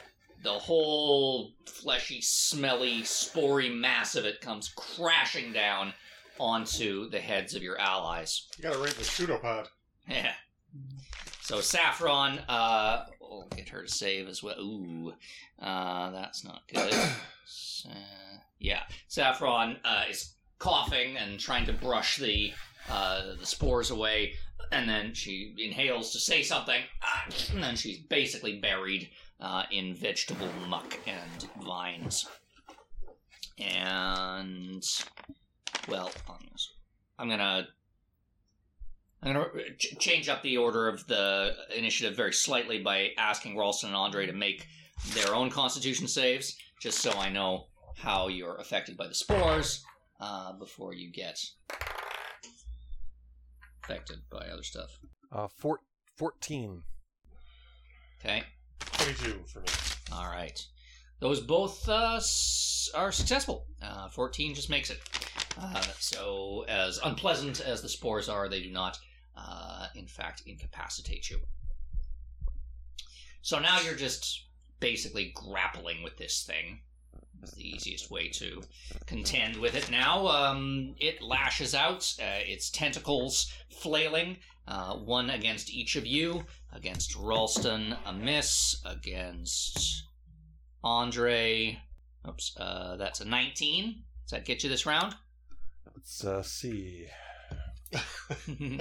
the 0.44 0.52
whole 0.52 1.54
fleshy, 1.66 2.22
smelly, 2.22 3.02
spory 3.02 3.74
mass 3.74 4.16
of 4.16 4.26
it 4.26 4.42
comes 4.42 4.70
crashing 4.76 5.52
down 5.54 5.94
onto 6.40 7.10
the 7.10 7.20
heads 7.20 7.56
of 7.56 7.64
your 7.64 7.80
allies. 7.80 8.48
You 8.58 8.64
gotta 8.64 8.80
rate 8.80 8.96
the 8.96 9.04
pseudopod. 9.04 9.68
Yeah. 10.08 10.34
So 11.42 11.62
Saffron, 11.62 12.40
uh, 12.50 13.06
we'll 13.22 13.48
get 13.56 13.70
her 13.70 13.84
to 13.84 13.88
save 13.88 14.28
as 14.28 14.42
well. 14.44 14.60
Ooh, 14.60 15.14
uh, 15.62 16.12
that's 16.12 16.44
not 16.44 16.62
good. 16.68 16.94
S- 17.46 17.86
uh, 17.90 18.38
yeah, 18.60 18.82
Saffron 19.08 19.78
uh, 19.86 20.04
is 20.10 20.34
coughing 20.60 21.18
and 21.18 21.40
trying 21.40 21.66
to 21.68 21.74
brush 21.74 22.18
the 22.18 22.52
uh, 22.90 23.36
the 23.40 23.46
spores 23.46 23.92
away, 23.92 24.34
and 24.72 24.88
then 24.90 25.14
she 25.14 25.54
inhales 25.58 26.12
to 26.14 26.20
say 26.20 26.42
something, 26.44 26.82
and 27.54 27.64
then 27.64 27.76
she's 27.76 28.00
basically 28.00 28.60
buried 28.60 29.10
uh, 29.40 29.64
in 29.72 29.96
vegetable 29.96 30.50
muck 30.68 30.98
and 31.08 31.64
vines. 31.64 32.28
And 33.60 34.84
well, 35.88 36.12
I'm 37.18 37.30
gonna 37.30 37.68
I'm 39.24 39.34
going 39.34 39.46
to 39.54 39.76
ch- 39.78 39.98
change 39.98 40.30
up 40.30 40.44
the 40.44 40.58
order 40.58 40.88
of 40.88 41.08
the 41.08 41.56
initiative 41.76 42.16
very 42.16 42.34
slightly 42.34 42.80
by 42.84 43.10
asking 43.18 43.58
Ralston 43.58 43.90
and 43.90 43.96
Andre 43.96 44.28
to 44.28 44.34
make 44.34 44.68
their 45.14 45.34
own 45.34 45.50
constitution 45.50 46.08
saves, 46.08 46.56
just 46.80 47.00
so 47.00 47.12
I 47.14 47.30
know 47.30 47.66
how 47.98 48.28
you're 48.28 48.58
affected 48.58 48.98
by 48.98 49.08
the 49.08 49.16
spores 49.16 49.84
uh, 50.20 50.54
before 50.54 50.94
you 50.94 51.12
get 51.12 51.40
affected 53.84 54.20
by 54.30 54.46
other 54.48 54.64
stuff. 54.64 55.00
Uh, 55.32 55.48
four, 55.48 55.80
14. 56.18 56.84
Okay? 58.24 58.44
22 58.80 59.44
for 59.48 59.60
me. 59.62 59.66
All 60.14 60.26
right. 60.30 60.64
Those 61.20 61.40
both 61.40 61.88
uh, 61.90 62.16
s- 62.18 62.90
are 62.94 63.12
successful. 63.12 63.66
Uh, 63.82 64.10
14 64.10 64.54
just 64.54 64.70
makes 64.70 64.90
it. 64.92 65.00
Uh, 65.60 65.82
so, 66.00 66.66
as 66.68 67.00
unpleasant 67.04 67.62
as 67.62 67.82
the 67.82 67.90
spores 67.90 68.28
are, 68.30 68.50
they 68.50 68.62
do 68.62 68.72
not, 68.72 69.00
uh, 69.38 69.88
in 69.96 70.08
fact, 70.08 70.44
incapacitate 70.46 71.30
you. 71.30 71.40
So 73.42 73.60
now 73.60 73.80
you're 73.82 73.94
just 73.94 74.46
basically 74.80 75.32
grappling 75.36 76.02
with 76.04 76.18
this 76.18 76.44
thing. 76.44 76.80
Is 77.44 77.52
the 77.52 77.68
easiest 77.68 78.10
way 78.10 78.30
to 78.30 78.64
contend 79.06 79.58
with 79.58 79.76
it 79.76 79.92
now. 79.92 80.26
Um, 80.28 80.96
it 81.00 81.22
lashes 81.22 81.76
out, 81.76 82.12
uh, 82.20 82.42
its 82.44 82.72
tentacles 82.72 83.54
flailing, 83.70 84.38
uh, 84.68 84.96
one 84.96 85.30
against 85.30 85.70
each 85.70 85.96
of 85.96 86.08
you, 86.08 86.46
against 86.74 87.16
Ralston, 87.16 87.96
a 88.06 88.14
miss, 88.14 88.82
against 88.84 90.06
Andre. 90.84 91.80
Oops, 92.28 92.58
uh, 92.58 92.96
that's 92.96 93.22
a 93.22 93.26
19. 93.26 94.04
Does 94.24 94.32
that 94.32 94.46
get 94.46 94.64
you 94.64 94.70
this 94.70 94.88
round? 94.88 95.16
Let's 95.96 96.24
uh, 96.24 96.44
see. 96.44 97.08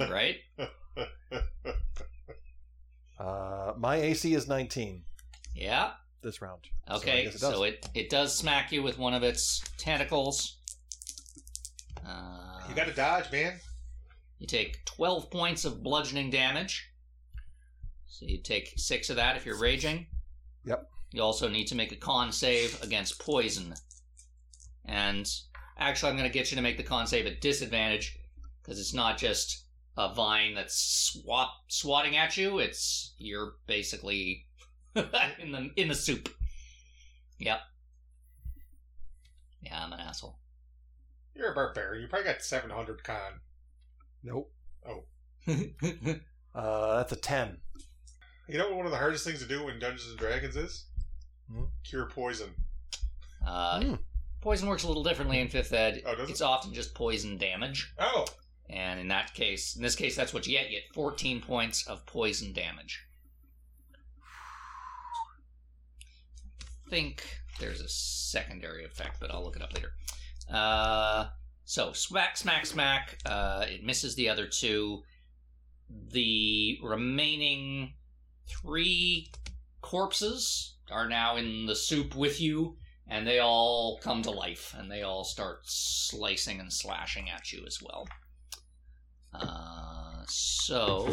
right? 0.09 0.37
Uh, 3.17 3.73
my 3.77 3.95
AC 3.95 4.33
is 4.33 4.45
19 4.45 5.01
Yeah. 5.55 5.93
this 6.21 6.41
round. 6.41 6.59
So 6.87 6.93
I 6.93 6.97
Okay, 6.97 7.23
guess 7.23 7.35
it 7.35 7.39
so, 7.39 7.63
it, 7.63 7.87
it 7.93 8.09
does 8.09 8.37
smack 8.37 8.73
you 8.73 8.83
with 8.83 8.97
one 8.99 9.13
of 9.13 9.23
its 9.23 9.63
tentacles. 9.77 10.57
Uh, 12.05 12.59
You 12.67 12.75
gotta 12.75 12.93
dodge, 12.93 13.31
man. 13.31 13.59
You 14.39 14.47
take 14.47 14.83
12 14.83 15.31
points 15.31 15.63
of 15.63 15.81
bludgeoning 15.81 16.29
damage. 16.29 16.89
So 18.07 18.25
you 18.25 18.37
take 18.39 18.73
6 18.75 19.09
of 19.09 19.15
that 19.15 19.37
if 19.37 19.45
you're 19.45 19.59
raging. 19.59 20.07
Yep. 20.65 20.89
You 21.11 21.21
also 21.21 21.47
need 21.47 21.67
to 21.67 21.75
make 21.75 21.93
a 21.93 21.95
con 21.97 22.33
save 22.33 22.81
against 22.83 23.19
poison. 23.19 23.75
And 24.83 25.25
actually, 25.77 26.11
I'm 26.11 26.17
going 26.17 26.29
to 26.29 26.33
get 26.33 26.51
you 26.51 26.55
to 26.55 26.61
make 26.61 26.77
the 26.77 26.83
con 26.83 27.07
save 27.07 27.25
at 27.25 27.41
disadvantage 27.41 28.17
because 28.61 28.79
it's 28.79 28.93
not 28.93 29.17
just 29.17 29.63
a 29.97 30.13
vine 30.13 30.55
that's 30.55 30.75
swat, 30.75 31.49
swatting 31.67 32.17
at 32.17 32.35
you, 32.37 32.59
it's 32.59 33.13
you're 33.17 33.53
basically 33.67 34.45
in 34.95 35.51
the 35.51 35.71
in 35.75 35.87
the 35.87 35.95
soup. 35.95 36.29
Yep. 37.39 37.59
Yeah, 39.61 39.83
I'm 39.83 39.93
an 39.93 39.99
asshole. 39.99 40.37
You're 41.35 41.51
a 41.51 41.55
barbarian. 41.55 42.01
You 42.01 42.07
probably 42.07 42.31
got 42.31 42.41
700 42.41 43.03
con. 43.03 43.39
Nope. 44.23 44.51
Oh. 44.87 45.03
Uh, 46.55 46.95
that's 46.99 47.11
a 47.11 47.17
10. 47.17 47.57
You 48.47 48.57
know 48.57 48.67
what 48.69 48.77
one 48.77 48.85
of 48.85 48.91
the 48.93 48.97
hardest 48.97 49.25
things 49.25 49.39
to 49.39 49.45
do 49.45 49.67
in 49.67 49.77
Dungeons 49.77 50.09
and 50.09 50.17
Dragons 50.17 50.55
is? 50.55 50.85
Hmm? 51.51 51.65
Cure 51.83 52.05
poison. 52.05 52.51
Uh, 53.45 53.81
Hmm. 53.81 53.95
Poison 54.45 54.69
works 54.69 54.83
a 54.83 54.87
little 54.87 55.01
differently 55.01 55.39
in 55.39 55.47
fifth 55.47 55.73
ed. 55.73 56.03
Oh, 56.05 56.13
does 56.13 56.29
it? 56.29 56.33
it's 56.33 56.41
often 56.41 56.71
just 56.71 56.93
poison 56.93 57.35
damage, 57.39 57.91
Oh, 57.97 58.25
and 58.69 58.99
in 58.99 59.07
that 59.07 59.33
case, 59.33 59.75
in 59.75 59.81
this 59.81 59.95
case, 59.95 60.15
that's 60.15 60.35
what 60.35 60.45
you 60.45 60.55
get. 60.55 60.69
You 60.69 60.81
get 60.81 60.93
14 60.93 61.41
points 61.41 61.87
of 61.87 62.05
poison 62.05 62.53
damage. 62.53 63.07
I 66.85 66.89
think 66.91 67.23
there's 67.59 67.81
a 67.81 67.89
secondary 67.89 68.85
effect, 68.85 69.19
but 69.19 69.31
I'll 69.31 69.43
look 69.43 69.55
it 69.55 69.63
up 69.63 69.73
later. 69.73 69.93
Uh, 70.47 71.29
so 71.63 71.91
smack, 71.93 72.37
smack, 72.37 72.67
smack. 72.67 73.17
Uh, 73.25 73.65
it 73.67 73.83
misses 73.83 74.13
the 74.13 74.29
other 74.29 74.45
two. 74.45 75.01
The 75.89 76.77
remaining 76.83 77.93
three 78.47 79.31
corpses 79.81 80.75
are 80.91 81.09
now 81.09 81.35
in 81.35 81.65
the 81.65 81.75
soup 81.75 82.15
with 82.15 82.39
you 82.39 82.77
and 83.07 83.25
they 83.27 83.39
all 83.39 83.99
come 84.03 84.21
to 84.23 84.31
life 84.31 84.73
and 84.77 84.89
they 84.91 85.01
all 85.03 85.23
start 85.23 85.61
slicing 85.65 86.59
and 86.59 86.71
slashing 86.73 87.29
at 87.29 87.51
you 87.51 87.63
as 87.67 87.79
well. 87.81 88.07
Uh, 89.33 90.23
so 90.27 91.07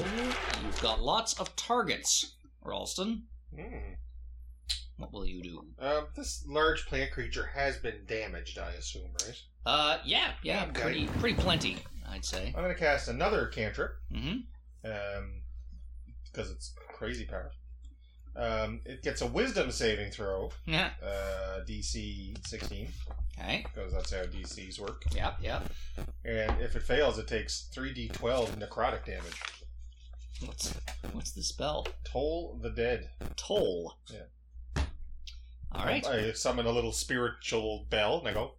you've 0.65 0.81
got 0.81 1.03
lots 1.03 1.39
of 1.41 1.55
targets, 1.57 2.35
Ralston. 2.65 3.25
Hmm. 3.55 3.95
What 4.97 5.13
will 5.13 5.27
you 5.27 5.43
do? 5.43 5.65
Um, 5.81 6.07
this 6.15 6.45
large 6.47 6.87
plant 6.87 7.11
creature 7.11 7.51
has 7.55 7.77
been 7.79 8.05
damaged, 8.07 8.59
I 8.59 8.73
assume, 8.73 9.11
right? 9.27 9.41
Uh, 9.67 9.99
yeah, 10.05 10.33
yeah, 10.43 10.67
Okay. 10.69 10.81
pretty, 10.83 11.07
pretty 11.19 11.41
plenty, 11.41 11.77
I'd 12.09 12.25
say. 12.25 12.47
I'm 12.55 12.63
going 12.63 12.69
to 12.75 12.79
cast 12.79 13.09
another 13.09 13.47
cantrip, 13.47 13.93
Mm-hmm. 14.15 14.91
um, 14.91 15.43
because 16.31 16.51
it's 16.53 16.73
crazy 16.97 17.25
power. 17.25 17.51
Um, 18.35 18.81
it 18.87 19.03
gets 19.03 19.21
a 19.21 19.27
Wisdom 19.27 19.71
saving 19.71 20.11
throw, 20.11 20.51
Yeah. 20.67 20.91
uh, 21.03 21.61
DC 21.67 22.35
16, 22.47 22.89
Okay. 23.39 23.65
because 23.75 23.93
that's 23.93 24.11
how 24.13 24.23
DCs 24.25 24.79
work. 24.81 25.05
Yep. 25.15 25.37
Yep. 25.43 25.73
And 26.25 26.61
if 26.63 26.75
it 26.77 26.83
fails, 26.83 27.19
it 27.19 27.29
takes 27.29 27.69
3d12 27.75 28.57
necrotic 28.59 29.05
damage. 29.05 29.35
What's 30.47 30.75
what's 31.13 31.33
the 31.33 31.43
spell? 31.43 31.87
Toll 32.05 32.59
the 32.63 32.71
dead. 32.71 33.11
Toll. 33.37 33.99
Yeah. 34.11 34.83
All 35.73 35.85
right. 35.85 36.05
I 36.07 36.33
summon 36.33 36.67
a 36.67 36.71
little 36.73 36.93
spiritual 36.93 37.87
bell 37.91 38.19
and 38.19 38.29
I 38.29 38.33
go. 38.33 38.55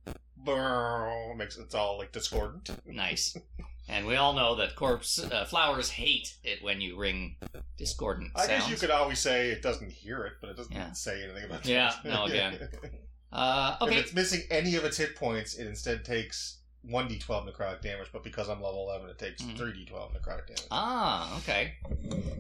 Makes 1.36 1.58
it's 1.58 1.74
all 1.76 1.98
like 1.98 2.12
discordant. 2.12 2.70
Nice. 2.86 3.36
And 3.90 4.06
we 4.08 4.16
all 4.16 4.34
know 4.34 4.56
that 4.56 4.76
corpse 4.76 5.20
uh, 5.20 5.46
flowers 5.46 5.90
hate 5.90 6.36
it 6.44 6.64
when 6.64 6.80
you 6.82 6.98
ring 6.98 7.36
discordant 7.78 8.32
I 8.36 8.46
sounds. 8.48 8.62
guess 8.64 8.70
you 8.72 8.78
could 8.78 8.92
always 8.92 9.20
say 9.20 9.50
it 9.50 9.62
doesn't 9.62 9.92
hear 9.92 10.26
it, 10.26 10.34
but 10.40 10.50
it 10.52 10.58
doesn't 10.58 10.74
Yeah. 10.74 10.92
say 10.94 11.22
anything 11.24 11.44
about 11.44 11.66
it. 11.66 11.70
Yeah, 11.72 11.94
it. 12.04 12.08
no, 12.08 12.26
again. 12.26 12.70
Uh, 13.36 13.76
If 13.82 13.92
it's 13.98 14.14
missing 14.14 14.42
any 14.52 14.76
of 14.76 14.86
its 14.86 14.96
hit 14.96 15.16
points, 15.16 15.56
it 15.56 15.66
instead 15.66 16.06
takes 16.06 16.60
1d12 16.88 17.52
necrotic 17.52 17.82
damage, 17.82 18.10
but 18.14 18.24
because 18.24 18.48
I'm 18.48 18.62
level 18.62 18.84
11, 18.88 19.10
it 19.10 19.18
takes 19.18 19.42
Mhm. 19.42 19.58
3d12 19.58 20.12
necrotic 20.14 20.46
damage. 20.46 20.68
Ah, 20.70 21.36
okay. 21.40 21.74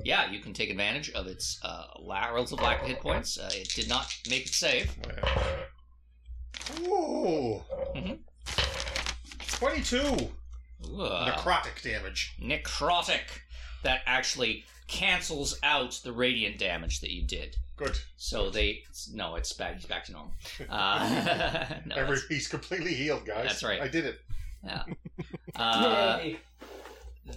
Yeah, 0.05 0.29
you 0.29 0.39
can 0.39 0.53
take 0.53 0.69
advantage 0.69 1.09
of 1.13 1.25
its 1.25 1.57
uh, 1.63 1.85
la- 1.97 2.27
relative 2.29 2.59
lack 2.61 2.83
of 2.83 2.87
hit 2.89 3.01
points. 3.01 3.39
Uh, 3.39 3.49
it 3.53 3.69
did 3.69 3.89
not 3.89 4.13
make 4.29 4.45
it 4.45 4.53
save. 4.53 4.95
Ooh. 6.81 7.63
Mhm. 7.95 8.19
22 9.47 10.31
Uh, 10.83 11.31
necrotic 11.31 11.81
damage. 11.81 12.35
necrotic. 12.41 13.41
That 13.83 14.01
actually 14.05 14.63
cancels 14.87 15.59
out 15.63 15.99
the 16.03 16.11
radiant 16.13 16.57
damage 16.57 17.01
that 17.01 17.11
you 17.11 17.21
did. 17.23 17.57
Good. 17.75 17.97
So 18.17 18.49
they 18.49 18.83
no, 19.13 19.35
it's 19.35 19.51
back. 19.53 19.75
He's 19.75 19.85
back 19.85 20.05
to 20.05 20.11
normal. 20.13 20.33
Uh, 20.69 21.65
no, 21.85 21.95
Every 21.95 22.15
that's- 22.15 22.27
he's 22.29 22.47
completely 22.47 22.93
healed, 22.93 23.25
guys. 23.25 23.47
That's 23.49 23.63
right. 23.63 23.81
I 23.81 23.87
did 23.87 24.05
it. 24.05 24.19
yeah. 24.63 24.83
Uh, 25.55 26.19
Yay. 26.23 26.37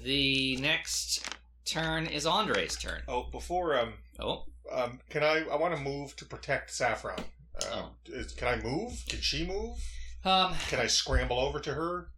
the 0.02 0.56
next 0.56 1.28
turn 1.64 2.06
is 2.06 2.24
Andre's 2.26 2.76
turn. 2.76 3.02
Oh, 3.08 3.24
before 3.24 3.78
um 3.78 3.94
Oh, 4.18 4.44
um 4.72 5.00
can 5.10 5.22
I 5.22 5.44
I 5.50 5.56
want 5.56 5.74
to 5.76 5.80
move 5.82 6.16
to 6.16 6.24
protect 6.24 6.70
Saffron. 6.70 7.18
Uh, 7.60 7.64
Oh. 7.72 7.88
is, 8.06 8.32
can 8.32 8.48
I 8.48 8.56
move? 8.62 9.02
Can 9.08 9.20
she 9.20 9.46
move? 9.46 9.78
um, 10.24 10.54
Can 10.68 10.78
I 10.80 10.86
scramble 10.86 11.38
over 11.38 11.58
to 11.60 11.74
her? 11.74 12.08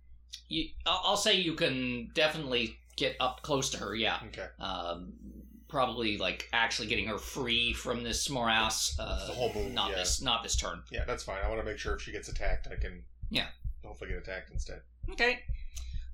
You, 0.48 0.68
I'll, 0.86 1.00
I'll 1.04 1.16
say 1.16 1.34
you 1.34 1.54
can 1.54 2.10
definitely 2.14 2.78
get 2.96 3.16
up 3.20 3.42
close 3.42 3.70
to 3.70 3.78
her. 3.78 3.94
Yeah. 3.94 4.18
Okay. 4.28 4.46
Um, 4.60 5.12
probably 5.68 6.16
like 6.18 6.48
actually 6.52 6.88
getting 6.88 7.06
her 7.06 7.18
free 7.18 7.72
from 7.72 8.02
this 8.02 8.28
morass. 8.30 8.96
Uh, 8.98 9.26
The 9.26 9.32
whole 9.32 9.52
move, 9.54 9.72
Not 9.72 9.90
yeah. 9.90 9.96
this. 9.96 10.22
Not 10.22 10.42
this 10.42 10.56
turn. 10.56 10.82
Yeah, 10.90 11.04
that's 11.06 11.24
fine. 11.24 11.38
I 11.44 11.48
want 11.48 11.60
to 11.60 11.66
make 11.66 11.78
sure 11.78 11.94
if 11.94 12.02
she 12.02 12.12
gets 12.12 12.28
attacked, 12.28 12.68
I 12.70 12.76
can. 12.76 13.02
Yeah. 13.30 13.46
Hopefully, 13.84 14.10
get 14.10 14.18
attacked 14.18 14.50
instead. 14.50 14.80
Okay. 15.10 15.40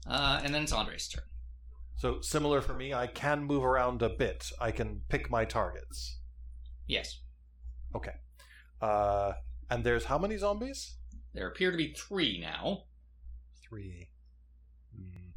Uh, 0.06 0.40
and 0.44 0.54
then 0.54 0.62
it's 0.64 0.72
Andre's 0.72 1.08
turn. 1.08 1.24
So 1.96 2.20
similar 2.20 2.60
for 2.60 2.74
me, 2.74 2.92
I 2.92 3.06
can 3.06 3.44
move 3.44 3.64
around 3.64 4.02
a 4.02 4.08
bit. 4.08 4.50
I 4.60 4.70
can 4.72 5.02
pick 5.08 5.30
my 5.30 5.44
targets. 5.44 6.18
Yes. 6.86 7.20
Okay. 7.94 8.12
Uh, 8.82 9.32
and 9.70 9.84
there's 9.84 10.04
how 10.04 10.18
many 10.18 10.36
zombies? 10.36 10.96
There 11.32 11.48
appear 11.48 11.70
to 11.70 11.76
be 11.76 11.94
three 11.96 12.38
now. 12.40 12.82
Three. 13.74 14.08
Hmm. 14.96 15.30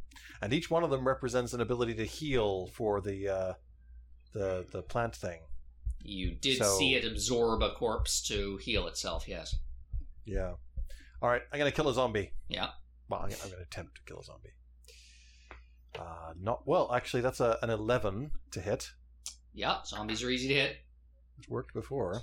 And 0.43 0.53
each 0.53 0.69
one 0.69 0.83
of 0.83 0.91
them 0.91 1.07
represents 1.07 1.53
an 1.53 1.61
ability 1.61 1.95
to 1.95 2.05
heal 2.05 2.67
for 2.67 3.01
the 3.01 3.27
uh, 3.27 3.53
the 4.33 4.65
the 4.71 4.83
plant 4.83 5.15
thing. 5.15 5.39
You 6.03 6.31
did 6.35 6.59
So- 6.59 6.77
see 6.77 6.93
it 6.93 7.03
absorb 7.03 7.63
a 7.63 7.71
corpse 7.73 8.21
to 8.27 8.57
heal 8.57 8.85
itself. 8.87 9.27
Yes. 9.27 9.55
Yeah. 10.25 10.53
All 11.21 11.29
right, 11.29 11.41
I'm 11.51 11.57
gonna 11.57 11.71
kill 11.71 11.89
a 11.89 11.93
zombie. 11.95 12.31
Yeah. 12.47 12.69
Well, 13.09 13.21
I'm, 13.21 13.31
I'm 13.43 13.49
gonna 13.49 13.63
attempt 13.63 13.95
to 13.95 14.01
kill 14.05 14.19
a 14.19 14.23
zombie. 14.23 14.51
Uh, 15.97 16.33
not 16.39 16.67
well. 16.67 16.93
Actually, 16.93 17.21
that's 17.21 17.39
a, 17.39 17.57
an 17.63 17.71
11 17.71 18.29
to 18.51 18.61
hit. 18.61 18.91
Yeah. 19.55 19.77
Zombies 19.83 20.21
are 20.21 20.29
easy 20.29 20.47
to 20.49 20.53
hit. 20.53 20.77
It's 21.39 21.49
worked 21.49 21.73
before. 21.73 22.21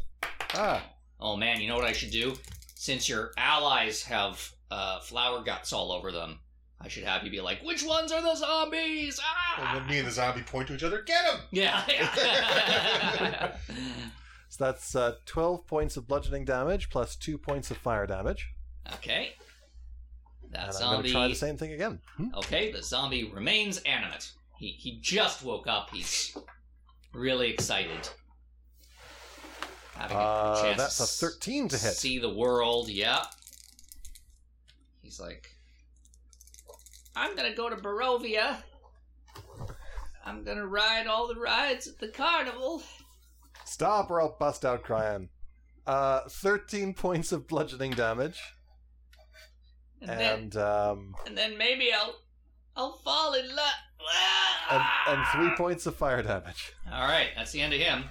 Ah, 0.55 0.85
Oh 1.21 1.37
man, 1.37 1.61
you 1.61 1.69
know 1.69 1.75
what 1.77 1.85
I 1.85 1.93
should 1.93 2.11
do? 2.13 2.37
Since 2.77 3.09
your 3.09 3.33
allies 3.37 4.03
have 4.05 4.53
uh, 4.75 5.01
flower 5.01 5.43
guts 5.43 5.73
all 5.73 5.93
over 5.93 6.11
them, 6.11 6.41
I 6.81 6.89
should 6.89 7.05
have 7.05 7.23
you 7.25 7.31
be 7.31 7.41
like, 7.41 7.63
"Which 7.63 7.85
ones 7.85 8.11
are 8.13 8.21
the 8.23 8.35
zombies?" 8.35 9.19
And 9.59 9.67
Ah! 9.69 9.75
then 9.79 9.87
me 9.89 9.99
and 9.99 10.09
the 10.09 10.13
zombie 10.13 10.43
point 10.43 10.69
to 10.69 10.75
each 10.75 10.83
other. 10.83 11.03
Get 11.03 11.25
him! 11.25 11.41
Yeah. 11.53 11.83
yeah. 11.89 13.57
so 14.49 14.65
that's 14.65 14.95
uh, 14.97 15.15
12 15.27 15.67
points 15.67 15.97
of 15.97 16.07
bludgeoning 16.09 16.45
damage 16.45 16.91
plus 16.91 17.17
two 17.17 17.39
points 17.39 17.71
of 17.71 17.77
fire 17.77 18.07
damage. 18.07 18.49
okay. 18.95 19.35
That 20.51 20.69
and 20.69 20.77
I'm 20.77 20.81
going 20.83 20.93
zombie. 20.95 21.09
to 21.09 21.13
try 21.15 21.29
the 21.29 21.35
same 21.35 21.57
thing 21.57 21.73
again. 21.73 21.99
Hmm? 22.17 22.35
Okay, 22.37 22.71
the 22.73 22.83
zombie 22.83 23.25
remains 23.25 23.79
animate. 23.79 24.31
He 24.57 24.69
he 24.69 24.99
just 25.01 25.43
woke 25.43 25.67
up. 25.67 25.91
He's 25.93 26.37
really 27.13 27.51
excited. 27.51 28.09
Having 29.97 30.17
a 30.17 30.21
Uh, 30.21 30.63
chance 30.63 30.79
that's 30.79 31.01
a 31.01 31.27
13 31.27 31.69
to 31.69 31.79
hit. 31.79 31.95
See 31.95 32.19
the 32.19 32.33
world, 32.33 32.89
yeah. 32.89 33.25
He's 35.05 35.21
like, 35.21 35.49
I'm 37.15 37.37
gonna 37.37 37.55
go 37.55 37.69
to 37.69 37.77
Barovia. 37.77 38.57
I'm 40.25 40.43
gonna 40.43 40.67
ride 40.67 41.07
all 41.07 41.29
the 41.29 41.39
rides 41.39 41.87
at 41.87 41.99
the 41.99 42.09
carnival. 42.09 42.83
Stop 43.67 44.11
or 44.11 44.21
I'll 44.21 44.37
bust 44.41 44.65
out 44.65 44.83
crying. 44.83 45.29
Uh, 45.87 46.21
13 46.29 46.95
points 47.05 47.31
of 47.33 47.47
bludgeoning 47.47 47.93
damage. 47.93 48.41
And, 50.01 50.11
then 50.11 50.39
And, 50.39 50.57
um, 50.57 51.15
and 51.27 51.37
then 51.37 51.57
maybe 51.59 51.91
I'll 51.93 52.17
I'll 52.77 52.99
fall 53.05 53.35
in 53.35 53.47
love. 53.55 53.73
and, 54.71 54.83
and 55.09 55.27
three 55.29 55.55
points 55.57 55.87
of 55.87 55.97
fire 55.97 56.23
damage. 56.23 56.73
All 56.91 57.07
right, 57.07 57.29
that's 57.37 57.53
the 57.53 57.61
end 57.61 57.73
of 57.75 57.81
him. 57.81 58.05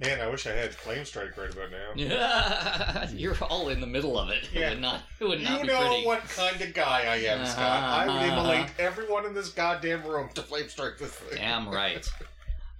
Man, 0.00 0.18
I 0.20 0.28
wish 0.28 0.46
I 0.46 0.52
had 0.52 0.74
flame 0.74 1.04
strike 1.04 1.36
right 1.36 1.52
about 1.52 1.70
now. 1.70 3.04
You're 3.14 3.36
all 3.42 3.68
in 3.68 3.80
the 3.80 3.86
middle 3.86 4.18
of 4.18 4.30
it. 4.30 4.48
Yeah. 4.52 4.68
It 4.68 4.70
would 4.70 4.80
not. 4.80 5.02
It 5.20 5.24
would 5.28 5.42
not 5.42 5.60
You 5.60 5.66
know 5.66 5.86
pretty. 5.88 6.06
what 6.06 6.22
kind 6.24 6.58
of 6.60 6.72
guy 6.72 7.02
I 7.02 7.16
am, 7.16 7.44
Scott. 7.44 7.82
I 7.82 8.06
would 8.06 8.14
Uh-huh. 8.30 8.32
immolate 8.40 8.66
everyone 8.78 9.26
in 9.26 9.34
this 9.34 9.50
goddamn 9.50 10.02
room 10.04 10.30
to 10.34 10.42
flame 10.42 10.68
strike 10.70 10.96
this 10.98 11.10
thing. 11.12 11.38
Damn 11.38 11.68
right. 11.68 12.08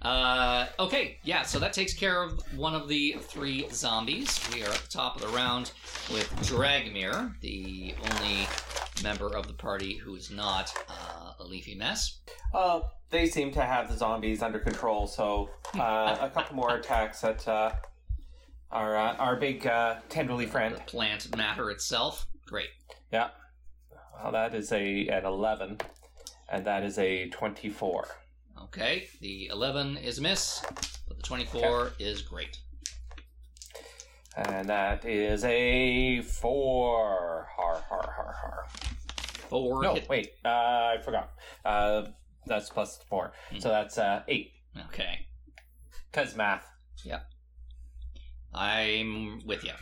Uh, 0.01 0.65
okay, 0.79 1.19
yeah, 1.23 1.43
so 1.43 1.59
that 1.59 1.73
takes 1.73 1.93
care 1.93 2.23
of 2.23 2.41
one 2.57 2.73
of 2.73 2.87
the 2.87 3.15
three 3.21 3.67
zombies. 3.71 4.39
We 4.51 4.63
are 4.63 4.69
at 4.69 4.79
the 4.79 4.89
top 4.89 5.15
of 5.15 5.21
the 5.21 5.27
round 5.27 5.71
with 6.11 6.27
Dragomir, 6.37 7.39
the 7.41 7.93
only 8.11 8.47
member 9.03 9.35
of 9.37 9.47
the 9.47 9.53
party 9.53 9.97
who 9.97 10.15
is 10.15 10.31
not 10.31 10.73
uh, 10.89 11.33
a 11.39 11.43
leafy 11.43 11.75
mess. 11.75 12.19
Uh, 12.51 12.81
they 13.11 13.27
seem 13.27 13.51
to 13.51 13.61
have 13.61 13.89
the 13.91 13.97
zombies 13.97 14.41
under 14.41 14.57
control, 14.57 15.05
so 15.05 15.49
uh, 15.77 16.17
a 16.19 16.29
couple 16.29 16.55
more 16.55 16.75
attacks 16.75 17.23
at 17.23 17.47
uh, 17.47 17.71
our 18.71 18.97
uh, 18.97 19.15
our 19.17 19.35
big 19.35 19.67
uh, 19.67 19.97
tenderly 20.09 20.47
friend. 20.47 20.75
The 20.75 20.79
plant 20.81 21.35
matter 21.37 21.69
itself. 21.69 22.25
Great. 22.47 22.69
Yeah, 23.11 23.29
well, 24.15 24.31
that 24.31 24.55
is 24.55 24.71
a 24.71 25.07
an 25.09 25.25
eleven, 25.25 25.77
and 26.49 26.65
that 26.65 26.83
is 26.83 26.97
a 26.97 27.29
twenty-four. 27.29 28.07
Okay, 28.73 29.09
the 29.19 29.47
11 29.47 29.97
is 29.97 30.17
a 30.17 30.21
miss, 30.21 30.61
but 31.07 31.17
the 31.17 31.23
24 31.23 31.91
is 31.99 32.21
great. 32.21 32.57
And 34.37 34.69
that 34.69 35.03
is 35.03 35.43
a 35.43 36.21
four. 36.21 37.47
Har 37.53 37.83
har 37.89 38.13
har 38.15 38.33
har. 38.41 38.67
Four 39.49 39.83
No, 39.83 39.93
hit. 39.95 40.07
wait. 40.07 40.33
Uh, 40.45 40.47
I 40.47 40.97
forgot. 41.03 41.31
Uh, 41.65 42.03
that's 42.45 42.69
plus 42.69 42.99
four, 43.09 43.33
so 43.59 43.67
that's 43.67 43.97
uh, 43.97 44.23
eight. 44.29 44.53
Okay, 44.87 45.25
Cause 46.13 46.37
math. 46.37 46.65
Yep. 47.03 47.25
I'm 48.53 49.41
with 49.45 49.65
you. 49.65 49.73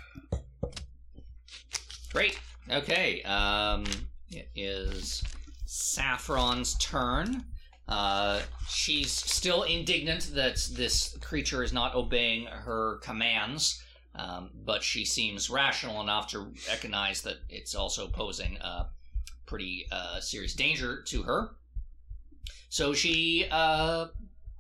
Great. 2.12 2.40
Okay. 2.72 3.22
Um, 3.22 3.84
it 4.32 4.50
is 4.56 5.24
Saffron's 5.68 6.74
turn. 6.80 7.46
Uh, 7.90 8.40
she's 8.68 9.12
still 9.12 9.64
indignant 9.64 10.30
that 10.36 10.58
this 10.74 11.18
creature 11.22 11.64
is 11.64 11.74
not 11.74 11.96
obeying 11.96 12.46
her 12.46 12.98
commands, 13.02 13.84
um, 14.14 14.52
but 14.64 14.84
she 14.84 15.04
seems 15.04 15.50
rational 15.50 16.00
enough 16.00 16.28
to 16.28 16.54
recognize 16.70 17.24
that 17.24 17.38
it's 17.50 17.74
also 17.74 18.08
posing 18.08 18.58
a 18.58 18.86
pretty 19.48 19.88
uh, 19.92 20.20
serious 20.20 20.54
danger 20.54 21.02
to 21.02 21.24
her. 21.24 21.50
So 22.70 22.94
she 22.94 23.48
uh, 23.50 24.10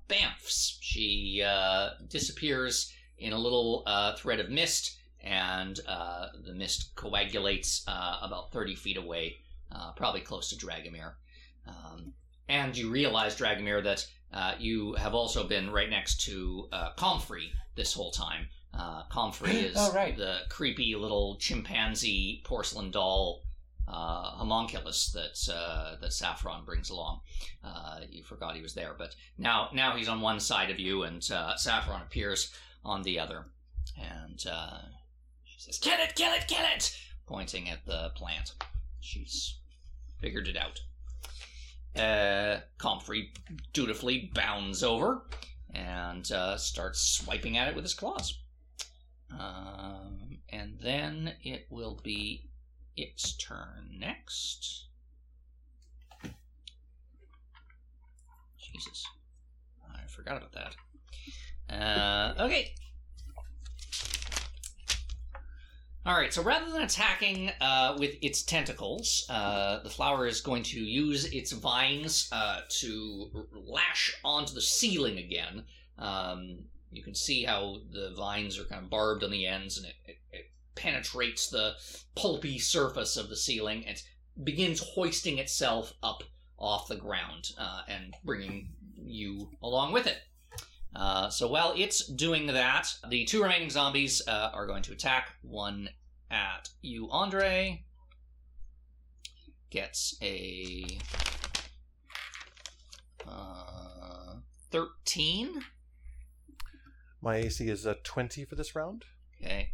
bamfs. 0.08 0.80
She 0.82 1.44
uh, 1.46 1.92
disappears 2.08 2.92
in 3.20 3.34
a 3.34 3.38
little 3.38 3.84
uh, 3.86 4.16
thread 4.16 4.40
of 4.40 4.50
mist, 4.50 4.98
and 5.24 5.76
the 5.76 6.56
mist 6.56 6.96
coagulates 6.96 7.84
about 7.86 8.52
30 8.52 8.74
feet 8.74 8.98
away, 8.98 9.38
probably 9.96 10.22
close 10.22 10.50
to 10.50 10.56
Dragomir. 10.56 11.14
Um, 11.68 12.14
and 12.50 12.76
you 12.76 12.90
realize, 12.90 13.38
Dragomir, 13.38 13.82
that 13.84 14.06
uh, 14.34 14.56
you 14.60 14.94
have 14.96 15.14
also 15.16 15.48
been 15.48 15.72
right 15.72 15.90
next 15.90 16.22
to 16.26 16.68
uh, 16.72 16.90
Comfrey 16.98 17.52
this 17.76 17.94
whole 17.94 18.12
time. 18.12 18.48
Uh, 18.74 19.04
Comfrey 19.10 19.52
is 19.70 19.76
Oh, 19.78 19.94
right. 19.94 20.16
the 20.18 20.40
creepy 20.50 20.96
little 20.96 21.38
chimpanzee 21.40 22.42
porcelain 22.44 22.92
doll 22.92 23.42
uh, 23.88 24.32
homunculus 24.38 25.12
that 25.14 25.52
uh, 25.52 25.96
that 26.00 26.14
Saffron 26.14 26.64
brings 26.66 26.90
along. 26.92 27.22
Uh, 27.64 28.02
you 28.10 28.24
forgot 28.24 28.56
he 28.56 28.62
was 28.62 28.74
there, 28.76 28.94
but 28.98 29.16
now 29.38 29.70
now 29.74 29.96
he's 29.96 30.08
on 30.10 30.22
one 30.22 30.40
side 30.40 30.70
of 30.70 30.80
you, 30.80 31.04
and 31.04 31.28
uh, 31.32 31.56
Saffron 31.56 32.02
appears 32.04 32.54
on 32.86 33.02
the 33.02 33.18
other, 33.20 33.46
and 34.00 34.46
uh, 34.48 34.78
she 35.44 35.60
says, 35.60 35.80
"Kill 35.80 36.00
it! 36.00 36.14
Kill 36.14 36.32
it! 36.34 36.48
Kill 36.48 36.66
it!" 36.76 36.96
pointing 37.26 37.68
at 37.68 37.84
the 37.88 38.12
plant. 38.16 38.54
She's 39.00 39.56
figured 40.22 40.48
it 40.48 40.56
out. 40.58 40.80
Uh, 42.00 42.62
Comfrey 42.78 43.34
dutifully 43.74 44.32
bounds 44.34 44.84
over 44.84 45.24
and 45.74 46.32
uh, 46.32 46.58
starts 46.58 47.02
swiping 47.02 47.58
at 47.58 47.68
it 47.68 47.76
with 47.76 47.84
his 47.84 47.94
claws. 47.94 48.40
Um, 49.32 50.40
and 50.50 50.80
then 50.82 51.34
it 51.44 51.68
will 51.70 52.00
be 52.04 52.50
its 52.96 53.36
turn 53.38 53.98
next. 54.00 54.86
Jesus. 58.58 59.06
I 59.94 60.08
forgot 60.08 60.38
about 60.38 60.54
that. 60.54 60.76
Uh, 61.74 62.44
okay. 62.46 62.74
Alright, 66.08 66.34
so 66.34 66.42
rather 66.42 66.72
than 66.72 66.82
attacking 66.82 67.52
uh, 67.60 67.96
with 68.00 68.16
its 68.22 68.42
tentacles, 68.42 69.26
uh, 69.30 69.84
the 69.84 69.90
flower 69.90 70.26
is 70.28 70.40
going 70.40 70.64
to 70.64 70.80
use 70.80 71.26
its 71.26 71.52
vines 71.52 72.30
uh, 72.32 72.62
to 72.70 73.48
lash 73.54 74.16
onto 74.24 74.54
the 74.54 74.62
ceiling 74.62 75.18
again. 75.18 75.66
Um, 75.98 76.60
you 76.92 77.04
can 77.04 77.14
see 77.14 77.44
how 77.44 77.82
the 77.92 78.14
vines 78.18 78.58
are 78.58 78.64
kind 78.64 78.84
of 78.84 78.90
barbed 78.90 79.24
on 79.24 79.32
the 79.32 79.46
ends 79.46 79.78
and 79.78 79.88
it, 79.88 79.96
it, 80.06 80.18
it 80.32 80.52
penetrates 80.76 81.50
the 81.50 81.74
pulpy 82.16 82.58
surface 82.58 83.18
of 83.18 83.30
the 83.30 83.36
ceiling 83.36 83.86
and 83.86 84.02
begins 84.44 84.80
hoisting 84.80 85.38
itself 85.38 85.94
up 86.02 86.24
off 86.58 86.88
the 86.88 86.96
ground 86.96 87.52
uh, 87.58 87.82
and 87.88 88.16
bringing 88.24 88.70
you 88.96 89.50
along 89.62 89.92
with 89.92 90.08
it. 90.08 90.18
Uh, 90.96 91.30
so 91.30 91.48
while 91.48 91.74
it's 91.78 92.08
doing 92.08 92.48
that, 92.48 92.88
the 93.10 93.26
two 93.26 93.42
remaining 93.42 93.70
zombies 93.70 94.22
uh, 94.28 94.50
are 94.54 94.66
going 94.66 94.84
to 94.84 94.92
attack. 94.92 95.34
One 95.42 95.90
at 96.32 96.70
you, 96.82 97.10
Andre. 97.12 97.84
Gets 99.70 100.18
a 100.24 101.00
uh, 103.28 104.38
thirteen. 104.72 105.62
My 107.22 107.36
AC 107.36 107.68
is 107.68 107.86
a 107.86 107.96
20 107.96 108.46
for 108.46 108.56
this 108.56 108.76
round. 108.76 109.06
Okay, 109.40 109.74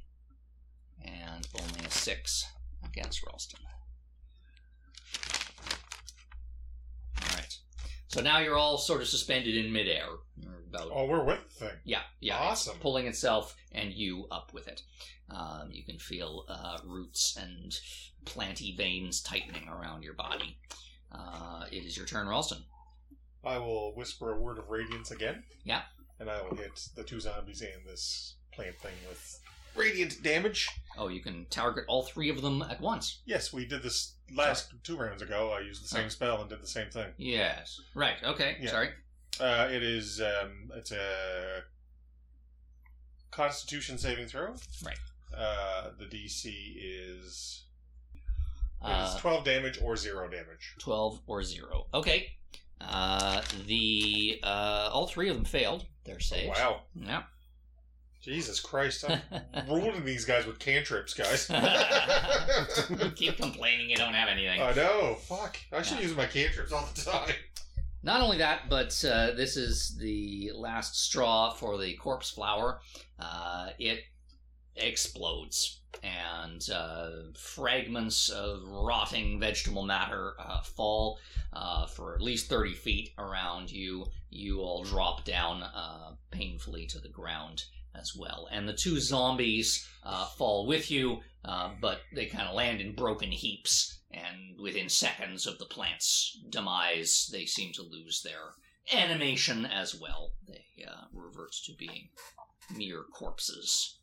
and 1.01 1.47
only 1.57 1.86
a 1.86 1.89
six 1.89 2.45
against 2.84 3.26
Ralston. 3.26 3.61
All 7.22 7.38
right. 7.38 7.57
So 8.07 8.22
now 8.22 8.39
you're 8.39 8.57
all 8.57 8.78
sort 8.78 9.01
of 9.01 9.07
suspended 9.07 9.55
in 9.55 9.72
midair. 9.72 10.07
You're 10.38 10.63
about 10.70 10.89
Oh, 10.93 11.05
we're 11.05 11.24
with 11.24 11.39
the 11.49 11.66
thing. 11.66 11.76
Yeah, 11.84 12.01
yeah. 12.20 12.38
Awesome. 12.38 12.74
It's 12.76 12.82
pulling 12.82 13.07
itself 13.07 13.55
and 13.72 13.91
you 13.93 14.28
up 14.32 14.53
with 14.53 14.68
it. 14.68 14.82
Um, 15.30 15.70
you 15.72 15.84
can 15.84 15.97
feel 15.97 16.45
uh, 16.47 16.78
roots 16.86 17.38
and 17.41 17.76
planty 18.26 18.76
veins 18.76 19.22
tightening 19.22 19.68
around 19.68 20.03
your 20.03 20.13
body. 20.13 20.57
Uh, 21.11 21.66
it 21.72 21.84
is 21.86 21.95
your 21.97 22.05
turn, 22.05 22.28
Ralston. 22.28 22.59
I 23.43 23.57
will 23.57 23.93
whisper 23.95 24.34
a 24.34 24.39
word 24.39 24.57
of 24.57 24.70
radiance 24.70 25.11
again. 25.11 25.43
Yeah. 25.63 25.82
And 26.20 26.30
I 26.30 26.41
will 26.41 26.55
hit 26.55 26.80
the 26.95 27.03
two 27.03 27.20
zombies 27.20 27.61
and 27.61 27.86
this 27.86 28.36
plant 28.51 28.78
thing 28.80 28.93
with 29.09 29.39
radiant 29.76 30.24
damage. 30.24 30.68
Oh, 30.97 31.09
you 31.09 31.22
can 31.22 31.45
target 31.49 31.86
all 31.88 32.03
three 32.03 32.30
of 32.30 32.41
them 32.41 32.61
at 32.61 32.80
once. 32.80 33.22
Yes, 33.26 33.51
we 33.51 33.66
did 33.66 33.84
this 33.84 34.13
last 34.34 34.74
two 34.84 34.95
rounds 34.95 35.22
ago. 35.22 35.51
I 35.51 35.59
used 35.59 35.84
the 35.84 35.88
same 35.89 36.05
Oh. 36.05 36.09
spell 36.09 36.41
and 36.41 36.49
did 36.49 36.61
the 36.61 36.68
same 36.68 36.89
thing. 36.89 37.07
Yes. 37.18 37.80
Right. 37.93 38.16
Okay. 38.24 38.57
Yeah. 38.61 38.72
Sorry. 38.72 38.89
Uh, 39.39 39.67
it 39.71 39.83
is 39.83 40.21
um, 40.21 40.71
it's 40.75 40.91
a 40.91 41.63
Constitution 43.31 43.97
saving 43.97 44.27
throw. 44.27 44.55
Right. 44.86 44.97
Uh, 45.36 45.89
the 45.99 46.05
DC 46.05 46.45
is 46.77 47.63
it 48.81 48.86
Uh, 48.88 49.11
is 49.13 49.19
twelve 49.21 49.43
damage 49.43 49.79
or 49.81 49.97
zero 49.97 50.29
damage. 50.29 50.75
12 50.79 51.21
or 51.27 51.43
0. 51.43 51.88
Okay. 51.93 52.31
Uh, 52.81 53.41
the 53.67 54.39
uh, 54.43 54.89
all 54.91 55.07
three 55.07 55.29
of 55.29 55.36
them 55.36 55.45
failed 55.45 55.86
their 56.03 56.19
saves. 56.19 56.49
Wow, 56.57 56.81
Yeah. 56.93 57.23
Jesus 58.21 58.59
Christ! 58.59 59.05
I'm 59.07 59.21
ruling 59.69 60.03
these 60.03 60.25
guys 60.25 60.45
with 60.47 60.57
cantrips, 60.57 61.13
guys. 61.13 61.45
Keep 63.15 63.38
complaining 63.38 63.89
you 63.89 63.95
don't 63.95 64.13
have 64.15 64.27
anything. 64.29 64.61
I 64.61 64.73
know. 64.73 65.15
Fuck. 65.21 65.57
I 65.71 65.81
should 65.83 65.99
use 65.99 66.15
my 66.17 66.25
cantrips 66.25 66.71
all 66.71 66.88
the 66.95 67.01
time. 67.01 67.36
Not 68.05 68.21
only 68.21 68.37
that, 68.37 68.69
but 68.69 69.03
uh, 69.03 69.31
this 69.31 69.57
is 69.57 69.97
the 69.97 70.51
last 70.53 70.95
straw 70.95 71.49
for 71.49 71.79
the 71.79 71.95
corpse 71.95 72.29
flower. 72.29 72.79
Uh, 73.19 73.69
it 73.79 74.03
explodes, 74.75 75.79
and 76.03 76.69
uh, 76.69 77.09
fragments 77.35 78.29
of 78.29 78.61
rotting 78.67 79.39
vegetable 79.39 79.81
matter 79.81 80.35
uh, 80.37 80.61
fall 80.61 81.17
uh, 81.51 81.87
for 81.87 82.13
at 82.13 82.21
least 82.21 82.47
30 82.47 82.75
feet 82.75 83.09
around 83.17 83.71
you. 83.71 84.05
You 84.29 84.59
all 84.59 84.83
drop 84.83 85.25
down 85.25 85.63
uh, 85.63 86.11
painfully 86.29 86.85
to 86.85 86.99
the 86.99 87.09
ground 87.09 87.63
as 87.99 88.15
well. 88.15 88.47
And 88.51 88.69
the 88.69 88.73
two 88.73 88.99
zombies 88.99 89.83
fall 90.37 90.67
with 90.67 90.91
you, 90.91 91.21
uh, 91.47 91.71
but 91.79 91.99
they 92.13 92.25
kind 92.25 92.47
of 92.47 92.55
land 92.55 92.81
in 92.81 92.95
broken 92.95 93.31
heaps 93.31 93.99
and 94.11 94.59
within 94.59 94.89
seconds 94.89 95.45
of 95.45 95.59
the 95.59 95.65
plant's 95.65 96.39
demise, 96.49 97.29
they 97.31 97.45
seem 97.45 97.73
to 97.73 97.81
lose 97.81 98.21
their 98.21 98.53
animation 98.93 99.65
as 99.65 99.93
well. 99.95 100.31
They 100.47 100.83
uh, 100.85 101.05
revert 101.13 101.51
to 101.65 101.73
being 101.77 102.09
mere 102.75 103.03
corpses. 103.13 103.99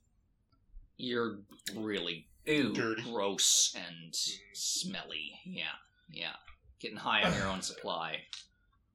You're 0.96 1.38
really 1.74 2.26
ew, 2.46 2.72
Dirty. 2.74 3.02
gross 3.02 3.74
and 3.74 4.14
smelly. 4.52 5.40
Yeah, 5.44 5.64
yeah. 6.10 6.34
Getting 6.80 6.98
high 6.98 7.22
on 7.22 7.34
your 7.34 7.48
own 7.48 7.62
supply. 7.62 8.18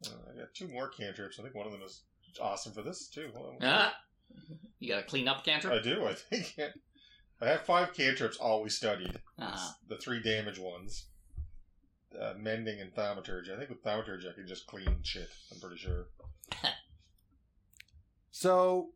Uh, 0.05 0.11
I 0.31 0.37
got 0.39 0.53
two 0.53 0.67
more 0.67 0.89
cantrips. 0.89 1.39
I 1.39 1.43
think 1.43 1.55
one 1.55 1.65
of 1.65 1.71
them 1.71 1.81
is 1.81 2.03
awesome 2.39 2.73
for 2.73 2.83
this 2.83 3.07
too. 3.07 3.29
Hold 3.35 3.55
on. 3.55 3.57
Ah, 3.63 3.93
you 4.79 4.89
got 4.89 5.03
a 5.03 5.05
clean 5.05 5.27
up 5.27 5.43
cantrip. 5.43 5.73
I 5.73 5.81
do. 5.81 6.05
I 6.05 6.13
think. 6.13 6.55
Yeah. 7.41 7.47
I 7.47 7.51
have 7.51 7.61
five 7.61 7.93
cantrips 7.93 8.37
always 8.37 8.75
studied. 8.75 9.19
Ah. 9.39 9.53
It's 9.53 9.87
the 9.89 9.97
three 9.97 10.21
damage 10.21 10.59
ones. 10.59 11.07
Uh, 12.19 12.33
mending 12.37 12.79
and 12.79 12.93
thaumaturgy. 12.95 13.51
I 13.53 13.57
think 13.57 13.69
with 13.69 13.83
thaumaturgy 13.83 14.27
I 14.29 14.33
can 14.33 14.47
just 14.47 14.65
clean 14.67 14.99
shit. 15.03 15.29
I'm 15.51 15.59
pretty 15.59 15.77
sure. 15.77 16.05
So, 18.31 18.89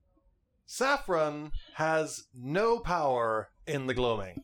Saffron 0.68 1.52
has 1.74 2.26
no 2.36 2.78
power 2.80 3.50
in 3.66 3.88
the 3.88 3.96
gloaming. 3.96 4.44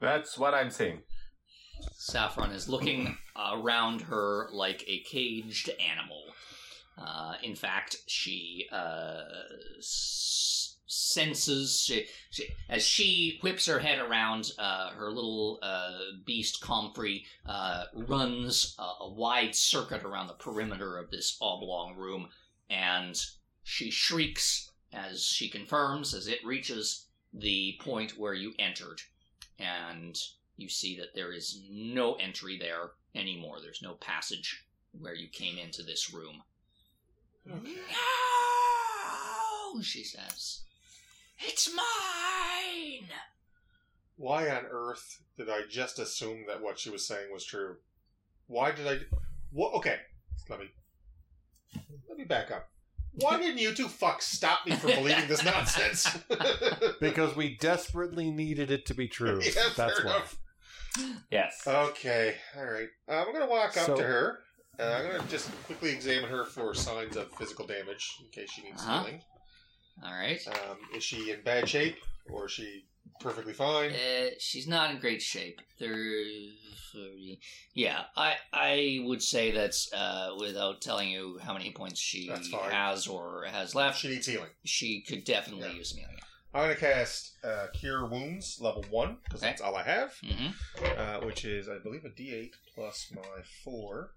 That's 0.00 0.38
what 0.38 0.54
I'm 0.54 0.70
seeing. 0.70 1.02
Saffron 1.96 2.52
is 2.52 2.68
looking 2.68 3.16
around 3.36 4.02
her 4.02 4.48
like 4.52 4.84
a 4.86 5.00
caged 5.00 5.68
animal. 5.80 6.22
Uh, 6.96 7.34
in 7.42 7.56
fact, 7.56 7.96
she 8.06 8.66
uh, 8.70 9.22
s- 9.78 10.63
senses 10.94 11.80
she, 11.80 12.06
she, 12.30 12.54
as 12.68 12.82
she 12.82 13.38
whips 13.42 13.66
her 13.66 13.80
head 13.80 13.98
around. 13.98 14.52
Uh, 14.58 14.90
her 14.90 15.10
little 15.10 15.58
uh, 15.62 15.90
beast 16.24 16.60
Comfrey 16.60 17.24
uh, 17.46 17.84
runs 17.94 18.76
a, 18.78 19.04
a 19.04 19.10
wide 19.10 19.54
circuit 19.54 20.04
around 20.04 20.28
the 20.28 20.34
perimeter 20.34 20.96
of 20.98 21.10
this 21.10 21.36
oblong 21.40 21.96
room, 21.96 22.28
and 22.70 23.20
she 23.62 23.90
shrieks 23.90 24.70
as 24.92 25.24
she 25.24 25.48
confirms 25.48 26.14
as 26.14 26.28
it 26.28 26.44
reaches 26.44 27.06
the 27.32 27.76
point 27.80 28.18
where 28.18 28.34
you 28.34 28.52
entered, 28.58 29.00
and 29.58 30.16
you 30.56 30.68
see 30.68 30.96
that 30.98 31.14
there 31.14 31.32
is 31.32 31.62
no 31.68 32.14
entry 32.14 32.56
there 32.58 32.90
anymore. 33.14 33.56
There's 33.60 33.82
no 33.82 33.94
passage 33.94 34.64
where 34.92 35.14
you 35.14 35.28
came 35.28 35.58
into 35.58 35.82
this 35.82 36.14
room. 36.14 36.42
No, 37.44 37.60
she 39.82 40.04
says. 40.04 40.63
It's 41.46 41.70
mine. 41.74 43.08
Why 44.16 44.48
on 44.50 44.64
earth 44.70 45.20
did 45.36 45.48
I 45.50 45.62
just 45.68 45.98
assume 45.98 46.44
that 46.48 46.62
what 46.62 46.78
she 46.78 46.90
was 46.90 47.06
saying 47.06 47.32
was 47.32 47.44
true? 47.44 47.76
Why 48.46 48.70
did 48.70 48.86
I? 48.86 48.98
What? 49.52 49.74
Okay, 49.74 49.96
let 50.48 50.60
me 50.60 50.66
let 52.08 52.18
me 52.18 52.24
back 52.24 52.50
up. 52.50 52.68
Why 53.16 53.38
didn't 53.38 53.58
you 53.58 53.72
two 53.72 53.86
fucks 53.86 54.22
stop 54.22 54.66
me 54.66 54.74
from 54.74 54.90
believing 54.90 55.28
this 55.28 55.44
nonsense? 55.44 56.18
Because 57.00 57.36
we 57.36 57.56
desperately 57.58 58.30
needed 58.30 58.70
it 58.72 58.86
to 58.86 58.94
be 58.94 59.06
true. 59.08 59.40
Yeah, 59.42 59.52
That's 59.76 59.98
fair 59.98 60.04
why. 60.04 60.16
enough. 60.16 60.38
Yes. 61.30 61.62
Okay, 61.66 62.34
all 62.56 62.64
right. 62.64 62.88
Uh, 63.08 63.24
I'm 63.26 63.32
gonna 63.32 63.46
walk 63.46 63.76
up 63.76 63.86
So- 63.86 63.96
to 63.96 64.02
her. 64.02 64.38
And 64.76 64.88
I'm 64.92 65.06
gonna 65.06 65.28
just 65.30 65.48
quickly 65.66 65.92
examine 65.92 66.28
her 66.30 66.44
for 66.44 66.74
signs 66.74 67.16
of 67.16 67.30
physical 67.38 67.64
damage 67.64 68.16
in 68.20 68.28
case 68.30 68.50
she 68.50 68.62
needs 68.62 68.82
Uh-huh. 68.82 69.04
healing. 69.04 69.22
All 70.02 70.12
right. 70.12 70.40
Um, 70.48 70.78
is 70.94 71.02
she 71.04 71.30
in 71.30 71.42
bad 71.42 71.68
shape, 71.68 71.96
or 72.30 72.46
is 72.46 72.52
she 72.52 72.84
perfectly 73.20 73.52
fine. 73.52 73.92
Uh, 73.92 74.30
she's 74.38 74.66
not 74.66 74.90
in 74.90 74.98
great 74.98 75.22
shape. 75.22 75.60
Thir- 75.78 76.24
Yeah, 77.74 78.04
I 78.16 78.36
I 78.52 78.98
would 79.04 79.22
say 79.22 79.50
that's 79.50 79.92
uh, 79.92 80.30
without 80.38 80.80
telling 80.80 81.10
you 81.10 81.38
how 81.42 81.52
many 81.52 81.72
points 81.72 82.00
she 82.00 82.28
That's 82.28 82.48
fine. 82.48 82.70
has 82.70 83.06
or 83.06 83.44
has 83.50 83.74
left. 83.74 83.98
She 83.98 84.08
needs 84.08 84.26
healing. 84.26 84.50
She 84.64 85.02
could 85.02 85.24
definitely 85.24 85.68
Yeah. 85.68 85.74
use 85.74 85.92
healing. 85.92 86.18
I'm 86.52 86.62
gonna 86.62 86.76
cast 86.76 87.32
uh, 87.44 87.66
Cure 87.72 88.06
Wounds 88.06 88.58
level 88.60 88.84
one 88.90 89.18
because 89.24 89.42
Okay. 89.42 89.50
that's 89.50 89.60
all 89.60 89.74
I 89.74 89.82
have, 89.82 90.14
hmm 90.22 90.48
uh, 90.96 91.20
which 91.20 91.44
is 91.44 91.68
I 91.68 91.78
believe 91.78 92.04
a 92.04 92.10
D8 92.10 92.52
plus 92.74 93.10
my 93.12 93.42
four, 93.64 94.14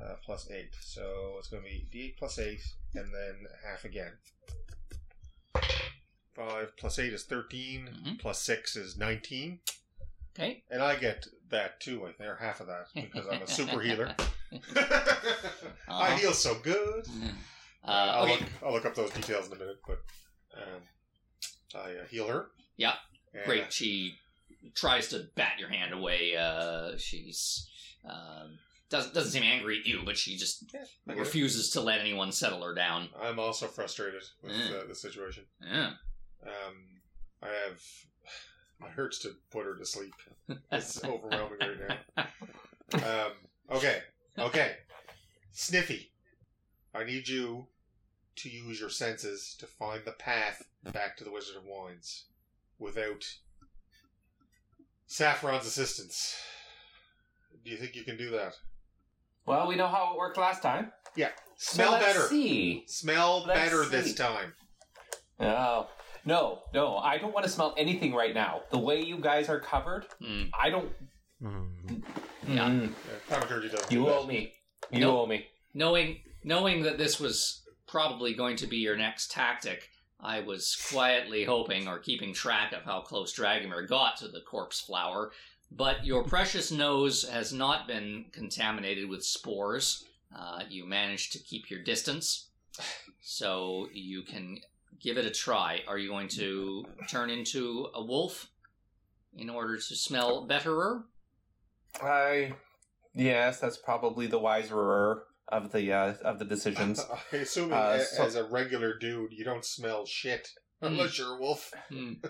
uh, 0.00 0.14
plus 0.24 0.48
eight. 0.50 0.74
So 0.80 1.34
it's 1.38 1.48
gonna 1.48 1.62
be 1.64 1.88
D8 1.92 2.16
plus 2.18 2.38
eight, 2.38 2.60
and 2.94 3.12
then 3.12 3.46
half 3.68 3.84
again. 3.84 4.12
Five 6.34 6.76
plus 6.76 6.98
eight 6.98 7.12
is 7.12 7.24
13 7.24 7.86
Mhm. 8.04 8.18
plus 8.20 8.40
six 8.42 8.74
is 8.76 8.96
nineteen, 8.96 9.60
Okay. 10.34 10.64
and 10.70 10.82
I 10.82 10.96
get 10.96 11.26
that 11.50 11.80
too. 11.80 12.04
I 12.06 12.12
think, 12.12 12.28
or 12.28 12.36
half 12.36 12.60
of 12.60 12.66
that 12.66 12.86
because 12.94 13.26
I'm 13.30 13.42
a 13.42 13.46
super 13.46 13.80
healer. 13.80 14.14
I 15.88 16.16
heal 16.18 16.32
so 16.32 16.54
good. 16.62 17.06
Uh, 17.84 17.88
I'll, 17.90 18.22
okay. 18.24 18.32
look, 18.40 18.42
I'll 18.64 18.72
look 18.72 18.86
up 18.86 18.94
those 18.94 19.10
details 19.10 19.46
in 19.46 19.52
a 19.52 19.56
minute, 19.56 19.78
but 19.86 20.00
um, 20.56 20.82
I 21.74 21.90
uh, 22.00 22.04
heal 22.10 22.26
her. 22.28 22.46
Yeah, 22.76 22.94
Great. 23.44 23.72
She 23.72 24.14
tries 24.74 25.08
to 25.08 25.28
bat 25.36 25.58
your 25.58 25.68
hand 25.68 25.92
away. 25.92 26.34
Uh, 26.36 26.96
she's 26.98 27.68
um, 28.04 28.58
doesn't 28.90 29.14
doesn't 29.14 29.30
seem 29.32 29.42
angry 29.44 29.78
at 29.80 29.86
you, 29.86 30.00
but 30.04 30.16
she 30.16 30.36
just 30.36 30.64
Yeah, 30.72 30.84
it. 31.14 31.16
refuses 31.16 31.70
to 31.70 31.80
let 31.80 32.00
anyone 32.00 32.32
settle 32.32 32.62
her 32.62 32.74
down. 32.74 33.08
I'm 33.20 33.38
also 33.38 33.66
frustrated 33.68 34.22
with 34.42 34.52
Mm. 34.52 34.82
uh, 34.82 34.86
the 34.88 34.94
situation. 34.94 35.44
Yeah. 35.60 35.92
Um, 36.44 36.76
I 37.42 37.46
have 37.46 37.80
my 38.80 38.88
hurts 38.88 39.18
to 39.20 39.30
put 39.50 39.64
her 39.64 39.76
to 39.76 39.86
sleep. 39.86 40.14
It's 40.72 41.02
overwhelming 41.04 41.58
right 41.60 41.98
now. 42.16 42.24
Um, 42.92 43.32
okay, 43.70 43.98
okay, 44.38 44.72
Sniffy, 45.52 46.10
I 46.94 47.04
need 47.04 47.28
you 47.28 47.66
to 48.36 48.48
use 48.50 48.80
your 48.80 48.90
senses 48.90 49.56
to 49.58 49.66
find 49.66 50.02
the 50.04 50.12
path 50.12 50.62
back 50.92 51.16
to 51.16 51.24
the 51.24 51.30
Wizard 51.32 51.56
of 51.56 51.64
Wines 51.64 52.24
without 52.78 53.24
Saffron's 55.06 55.66
assistance. 55.66 56.36
Do 57.64 57.70
you 57.70 57.76
think 57.76 57.94
you 57.94 58.04
can 58.04 58.16
do 58.16 58.30
that? 58.30 58.54
Well, 59.46 59.68
we 59.68 59.76
know 59.76 59.88
how 59.88 60.12
it 60.12 60.18
worked 60.18 60.36
last 60.38 60.62
time. 60.62 60.92
Yeah. 61.16 61.30
Smell 61.56 61.88
So 61.88 61.92
let's 61.92 62.06
better. 62.06 62.28
See. 62.28 62.84
Smell 62.86 63.44
Let's 63.46 63.60
better 63.60 63.84
see. 63.84 63.90
this 63.90 64.14
time. 64.14 64.52
Oh. 65.38 65.88
No, 66.24 66.62
no, 66.72 66.96
I 66.96 67.18
don't 67.18 67.34
want 67.34 67.44
to 67.44 67.50
smell 67.52 67.74
anything 67.76 68.14
right 68.14 68.34
now. 68.34 68.62
The 68.70 68.78
way 68.78 69.02
you 69.02 69.18
guys 69.18 69.48
are 69.48 69.60
covered, 69.60 70.06
Mm. 70.22 70.50
I 70.58 70.70
don't. 70.70 70.90
Yeah. 71.40 71.48
Mm. 71.48 72.00
Yeah, 72.48 72.88
Thaumaturgy 73.28 73.68
doesn't 73.68 73.92
You 73.92 74.04
that. 74.06 74.14
owe 74.16 74.26
me. 74.26 74.52
You 74.90 75.00
Nope. 75.00 75.18
owe 75.20 75.26
me. 75.26 75.46
Knowing 75.74 76.20
knowing 76.42 76.82
that 76.82 76.98
this 76.98 77.18
was 77.18 77.62
probably 77.86 78.34
going 78.34 78.56
to 78.56 78.66
be 78.66 78.76
your 78.78 78.96
next 78.96 79.30
tactic, 79.30 79.88
I 80.20 80.40
was 80.40 80.76
quietly 80.90 81.44
hoping 81.44 81.88
or 81.88 81.98
keeping 81.98 82.32
track 82.34 82.72
of 82.72 82.82
how 82.84 83.00
close 83.00 83.34
Dragomir 83.36 83.86
got 83.88 84.16
to 84.18 84.28
the 84.28 84.40
corpse 84.42 84.80
flower. 84.80 85.32
But 85.70 86.04
your 86.06 86.22
precious 86.34 86.70
nose 86.70 87.28
has 87.28 87.52
not 87.52 87.86
been 87.86 88.26
contaminated 88.32 89.08
with 89.08 89.24
spores. 89.24 90.04
Uh, 90.36 90.62
you 90.68 90.84
managed 90.86 91.32
to 91.32 91.38
keep 91.38 91.70
your 91.70 91.82
distance, 91.82 92.48
so 93.22 93.88
you 93.92 94.22
can 94.22 94.58
give 95.04 95.18
it 95.18 95.26
a 95.26 95.30
try. 95.30 95.82
Are 95.86 95.98
you 95.98 96.08
going 96.08 96.28
to 96.30 96.84
turn 97.08 97.30
into 97.30 97.88
a 97.94 98.02
wolf 98.02 98.48
in 99.36 99.50
order 99.50 99.76
to 99.76 99.82
smell 99.94 100.46
betterer? 100.46 101.04
I. 102.02 102.54
Yes, 103.14 103.60
that's 103.60 103.76
probably 103.76 104.26
the 104.26 104.40
wiserer 104.40 105.20
of 105.48 105.70
the 105.70 105.92
uh, 105.92 106.14
of 106.24 106.38
the 106.40 106.44
decisions. 106.44 107.04
I 107.32 107.36
assume 107.36 107.72
Uh, 107.72 107.98
a- 108.00 108.04
so- 108.04 108.24
as 108.24 108.34
a 108.34 108.42
regular 108.44 108.98
dude, 108.98 109.32
you 109.32 109.44
don't 109.44 109.64
smell 109.64 110.04
shit 110.06 110.48
unless 110.80 111.18
you're 111.18 111.36
a 111.36 111.40
wolf. 111.40 111.70
Hmm. 111.90 112.14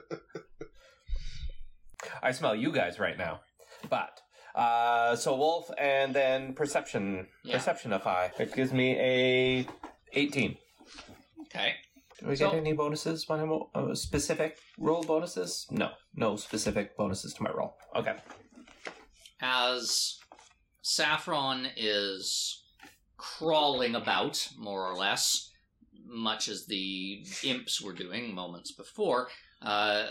I 2.23 2.33
smell 2.33 2.55
you 2.55 2.71
guys 2.71 2.99
right 2.99 3.17
now, 3.17 3.41
but 3.89 4.21
uh, 4.55 5.17
so 5.17 5.35
wolf 5.37 5.71
and 5.79 6.15
then 6.15 6.53
perception 6.55 7.29
Yeah. 7.43 7.57
perceptionify. 7.57 8.39
It 8.39 8.55
gives 8.55 8.73
me 8.73 8.93
a 8.99 9.67
eighteen. 10.13 10.57
Okay. 11.47 11.75
Do 12.25 12.31
we 12.31 12.37
So- 12.37 12.51
get 12.51 12.57
any 12.59 12.73
bonuses 12.73 13.29
when 13.29 13.39
I'm 13.41 13.53
uh, 13.75 13.95
specific 13.95 14.59
roll 14.79 15.03
bonuses? 15.03 15.67
No, 15.71 15.91
no 16.15 16.37
specific 16.37 16.97
bonuses 16.97 17.35
to 17.35 17.43
my 17.43 17.51
roll. 17.51 17.77
Okay. 17.95 18.17
as 19.41 20.19
Saffron 20.81 21.69
is 21.77 22.63
crawling 23.19 23.95
about, 23.95 24.49
more 24.57 24.89
or 24.91 24.97
less, 24.97 25.51
much 26.07 26.49
as 26.49 26.65
the 26.67 27.27
imps 27.43 27.79
were 27.83 27.93
doing 27.93 28.35
moments 28.35 28.73
before, 28.73 29.29
uh, 29.61 30.07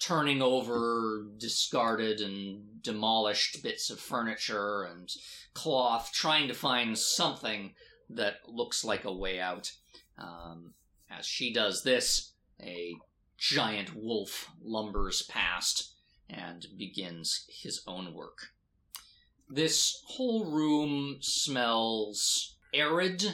turning 0.00 0.40
over 0.40 1.26
discarded 1.36 2.20
and 2.20 2.82
demolished 2.82 3.62
bits 3.62 3.90
of 3.90 4.00
furniture 4.00 4.84
and 4.84 5.10
cloth, 5.52 6.10
trying 6.14 6.48
to 6.48 6.54
find 6.54 6.96
something 6.98 7.74
that 8.08 8.36
looks 8.48 8.82
like 8.82 9.04
a 9.04 9.12
way 9.12 9.40
out. 9.40 9.70
Um, 10.16 10.72
as 11.18 11.26
she 11.26 11.52
does 11.52 11.82
this, 11.82 12.32
a 12.60 12.94
giant 13.36 13.94
wolf 13.94 14.50
lumbers 14.64 15.22
past 15.28 15.94
and 16.28 16.66
begins 16.78 17.46
his 17.48 17.82
own 17.86 18.14
work. 18.14 18.38
This 19.48 20.02
whole 20.06 20.46
room 20.46 21.18
smells 21.20 22.56
arid. 22.72 23.24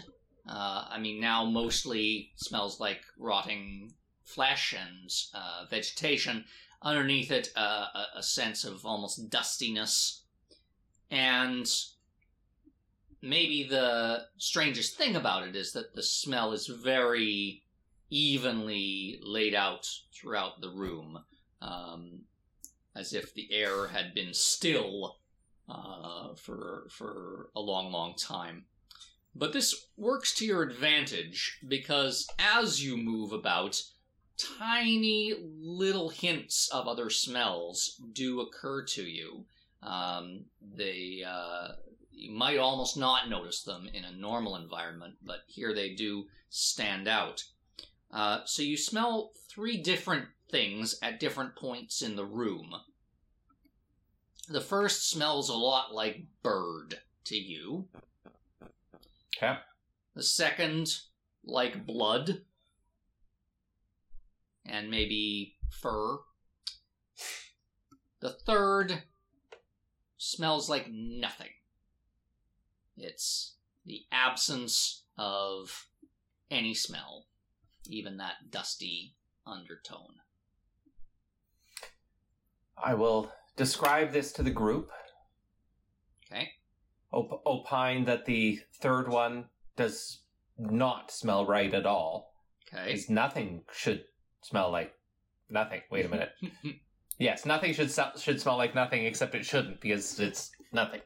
Uh, 0.48 0.84
I 0.88 0.98
mean, 0.98 1.20
now 1.20 1.44
mostly 1.44 2.32
smells 2.36 2.80
like 2.80 3.02
rotting 3.18 3.92
flesh 4.24 4.74
and 4.74 5.10
uh, 5.34 5.66
vegetation. 5.70 6.44
Underneath 6.82 7.30
it, 7.30 7.50
uh, 7.56 7.86
a, 7.94 8.06
a 8.16 8.22
sense 8.22 8.64
of 8.64 8.84
almost 8.84 9.30
dustiness. 9.30 10.24
And 11.10 11.70
maybe 13.22 13.64
the 13.64 14.26
strangest 14.38 14.96
thing 14.96 15.14
about 15.14 15.46
it 15.46 15.54
is 15.54 15.72
that 15.72 15.94
the 15.94 16.02
smell 16.02 16.52
is 16.52 16.66
very 16.66 17.62
evenly 18.10 19.18
laid 19.22 19.54
out 19.54 19.88
throughout 20.12 20.60
the 20.60 20.70
room. 20.70 21.24
Um, 21.62 22.22
as 22.94 23.12
if 23.12 23.32
the 23.34 23.48
air 23.52 23.88
had 23.88 24.14
been 24.14 24.34
still 24.34 25.16
uh, 25.68 26.34
for 26.34 26.86
for 26.90 27.50
a 27.54 27.60
long, 27.60 27.92
long 27.92 28.14
time. 28.16 28.64
But 29.34 29.52
this 29.52 29.86
works 29.96 30.34
to 30.36 30.44
your 30.44 30.62
advantage 30.62 31.58
because 31.66 32.26
as 32.38 32.84
you 32.84 32.96
move 32.96 33.32
about, 33.32 33.80
tiny 34.58 35.34
little 35.60 36.08
hints 36.08 36.68
of 36.72 36.88
other 36.88 37.10
smells 37.10 38.00
do 38.12 38.40
occur 38.40 38.84
to 38.86 39.02
you. 39.02 39.44
Um, 39.82 40.46
they 40.60 41.22
uh, 41.26 41.74
you 42.10 42.32
might 42.32 42.58
almost 42.58 42.96
not 42.96 43.30
notice 43.30 43.62
them 43.62 43.88
in 43.94 44.04
a 44.04 44.12
normal 44.12 44.56
environment, 44.56 45.14
but 45.24 45.40
here 45.46 45.72
they 45.72 45.94
do 45.94 46.26
stand 46.48 47.06
out. 47.06 47.44
Uh, 48.12 48.40
so 48.44 48.62
you 48.62 48.76
smell 48.76 49.32
three 49.48 49.76
different 49.76 50.26
things 50.50 50.96
at 51.02 51.20
different 51.20 51.54
points 51.56 52.02
in 52.02 52.16
the 52.16 52.24
room. 52.24 52.74
The 54.48 54.60
first 54.60 55.08
smells 55.08 55.48
a 55.48 55.54
lot 55.54 55.94
like 55.94 56.26
bird 56.42 56.98
to 57.24 57.36
you. 57.36 57.86
Okay. 59.36 59.58
The 60.14 60.22
second, 60.22 60.88
like 61.44 61.86
blood. 61.86 62.42
And 64.66 64.90
maybe 64.90 65.56
fur. 65.70 66.18
The 68.20 68.30
third 68.30 69.04
smells 70.18 70.68
like 70.68 70.88
nothing. 70.90 71.48
It's 72.96 73.54
the 73.86 74.02
absence 74.12 75.04
of 75.16 75.86
any 76.50 76.74
smell, 76.74 77.26
even 77.92 78.16
that 78.18 78.50
dusty 78.50 79.14
undertone. 79.46 80.14
I 82.82 82.94
will 82.94 83.32
describe 83.56 84.12
this 84.12 84.32
to 84.32 84.42
the 84.42 84.50
group. 84.50 84.90
Okay? 86.32 86.48
Op- 87.12 87.42
opine 87.46 88.04
that 88.04 88.24
the 88.24 88.60
third 88.80 89.08
one 89.08 89.46
does 89.76 90.20
not 90.58 91.10
smell 91.10 91.46
right 91.46 91.72
at 91.74 91.86
all. 91.86 92.34
Okay. 92.72 92.92
Is 92.92 93.10
nothing 93.10 93.62
should 93.72 94.04
smell 94.42 94.70
like 94.70 94.94
nothing. 95.48 95.80
Wait 95.90 96.06
a 96.06 96.08
minute. 96.08 96.30
yes, 97.18 97.44
nothing 97.44 97.72
should 97.74 97.90
so- 97.90 98.12
should 98.16 98.40
smell 98.40 98.56
like 98.56 98.74
nothing, 98.74 99.04
except 99.04 99.34
it 99.34 99.44
shouldn't 99.44 99.80
because 99.80 100.20
it's 100.20 100.52
nothing. 100.72 101.00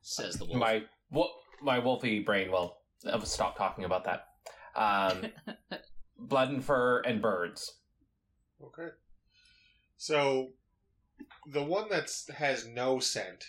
Says 0.00 0.36
the 0.36 0.46
wolf. 0.46 0.56
My 0.56 0.82
wo- 1.10 1.34
my 1.62 1.78
wolfy 1.80 2.24
brain 2.24 2.50
will 2.50 2.78
uh, 3.06 3.20
stop 3.20 3.56
talking 3.56 3.84
about 3.84 4.04
that. 4.04 4.28
Um, 4.74 5.26
blood 6.18 6.50
and 6.50 6.64
fur 6.64 7.00
and 7.00 7.22
birds. 7.22 7.74
Okay. 8.62 8.88
So, 9.96 10.50
the 11.46 11.62
one 11.62 11.88
that 11.90 12.10
has 12.36 12.66
no 12.66 12.98
scent, 12.98 13.44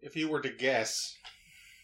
if 0.00 0.16
you 0.16 0.28
were 0.28 0.40
to 0.40 0.50
guess, 0.50 1.16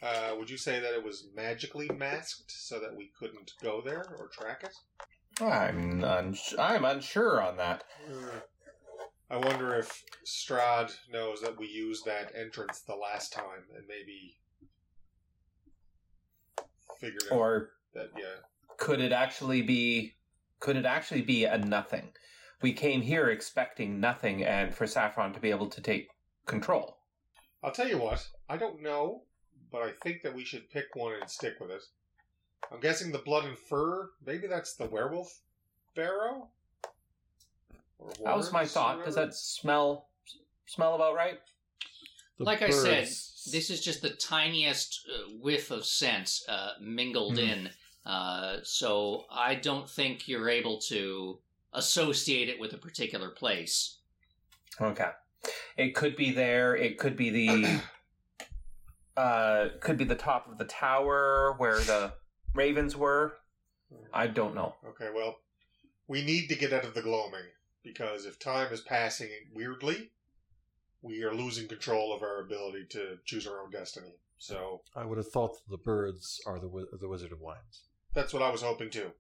uh, 0.03 0.35
would 0.37 0.51
you 0.51 0.57
say 0.57 0.81
that 0.81 0.95
it 0.95 1.03
was 1.05 1.29
magically 1.35 1.89
masked 1.89 2.51
so 2.51 2.79
that 2.81 2.95
we 2.97 3.11
couldn't 3.19 3.53
go 3.63 3.81
there 3.81 4.05
or 4.19 4.29
track 4.29 4.65
it? 4.65 5.43
I'm 5.43 6.03
uns- 6.03 6.55
I'm 6.59 6.85
unsure 6.85 7.41
on 7.41 7.57
that. 7.59 7.85
Uh, 8.09 8.41
I 9.31 9.37
wonder 9.37 9.75
if 9.77 10.05
Strahd 10.25 10.97
knows 11.11 11.41
that 11.43 11.59
we 11.59 11.67
used 11.67 12.05
that 12.07 12.33
entrance 12.35 12.81
the 12.81 12.97
last 12.97 13.33
time 13.33 13.65
and 13.77 13.85
maybe 13.87 14.39
figured 16.99 17.23
out 17.31 17.37
Or 17.37 17.71
that, 17.95 18.11
yeah. 18.17 18.41
Could 18.79 19.01
it 19.01 19.13
actually 19.13 19.61
be 19.61 20.15
could 20.61 20.77
it 20.77 20.87
actually 20.87 21.23
be 21.23 21.45
a 21.45 21.59
nothing? 21.59 22.09
We 22.63 22.73
came 22.73 23.03
here 23.03 23.29
expecting 23.29 24.01
nothing 24.01 24.43
and 24.45 24.75
for 24.75 24.87
Saffron 24.87 25.33
to 25.35 25.41
be 25.41 25.51
able 25.51 25.69
to 25.69 25.81
take 25.81 26.09
control. 26.47 26.97
I'll 27.63 27.71
tell 27.73 27.89
you 27.89 27.99
what, 27.99 28.27
I 28.49 28.57
don't 28.57 28.83
know, 28.83 29.23
but 29.71 29.83
I 29.83 29.91
think 30.03 30.23
that 30.23 30.35
we 30.35 30.45
should 30.45 30.71
pick 30.71 30.87
one 30.95 31.15
and 31.21 31.31
stick 31.31 31.55
with 31.61 31.71
it. 31.71 31.83
I'm 32.73 32.81
guessing 32.81 33.13
the 33.13 33.19
blood 33.19 33.45
and 33.45 33.57
fur, 33.57 34.11
maybe 34.27 34.47
that's 34.49 34.75
the 34.75 34.87
werewolf 34.87 35.41
barrow? 35.95 36.49
Or 37.99 38.11
That 38.25 38.37
was 38.37 38.53
my 38.53 38.65
thought. 38.65 39.05
Does 39.05 39.15
that 39.17 39.35
smell 39.35 40.09
smell 40.67 40.95
about 40.95 41.15
right? 41.15 41.39
The 42.39 42.45
like 42.45 42.63
I 42.63 42.71
said, 42.71 43.05
this 43.07 43.71
is 43.71 43.81
just 43.81 44.03
the 44.03 44.11
tiniest 44.11 45.09
uh, 45.09 45.31
whiff 45.41 45.71
of 45.71 45.85
scent 45.85 46.41
uh, 46.49 46.71
mingled 46.81 47.39
Hmm. 47.39 47.45
in. 47.45 47.71
Uh, 48.09 48.57
so 48.63 49.27
I 49.31 49.55
don't 49.55 49.89
think 49.89 50.27
you're 50.27 50.49
able 50.49 50.79
to 50.89 51.39
associate 51.75 52.49
it 52.49 52.59
with 52.59 52.73
a 52.73 52.79
particular 52.79 53.29
place. 53.29 53.99
Okay. 54.81 55.11
It 55.77 55.95
could 55.95 56.17
be 56.17 56.33
there. 56.33 56.75
It 56.75 56.97
could 56.99 57.17
be 57.17 57.29
the 57.29 57.81
uh 59.19 59.69
could 59.81 59.99
be 59.99 60.05
the 60.05 60.15
top 60.15 60.51
of 60.51 60.57
the 60.57 60.65
tower 60.65 61.55
where 61.59 61.81
the 61.81 62.15
ravens 62.55 62.97
were. 62.97 63.37
I 64.13 64.27
don't 64.27 64.55
know. 64.55 64.75
Okay, 64.89 65.09
well, 65.15 65.37
we 66.07 66.23
need 66.23 66.49
to 66.49 66.55
get 66.55 66.73
out 66.73 66.85
of 66.85 66.95
the 66.95 67.03
gloaming 67.03 67.45
because 67.83 68.25
if 68.25 68.39
time 68.39 68.73
is 68.73 68.81
passing 68.81 69.29
weirdly, 69.55 70.11
we 71.03 71.23
are 71.25 71.35
losing 71.35 71.69
control 71.69 72.15
of 72.15 72.23
our 72.23 72.41
ability 72.41 72.87
to 72.91 73.19
choose 73.27 73.47
our 73.47 73.63
own 73.63 73.71
destiny. 73.71 74.15
So 74.39 74.81
I 74.97 75.05
would 75.05 75.19
have 75.19 75.29
thought 75.29 75.59
the 75.69 75.77
birds 75.77 76.41
are 76.47 76.59
the 76.59 76.87
the 76.99 77.09
Wizard 77.09 77.33
of 77.33 77.41
Wines. 77.41 77.83
That's 78.19 78.35
what 78.35 78.43
I 78.43 78.51
was 78.51 78.63
hoping 78.63 78.91
too. 78.91 79.13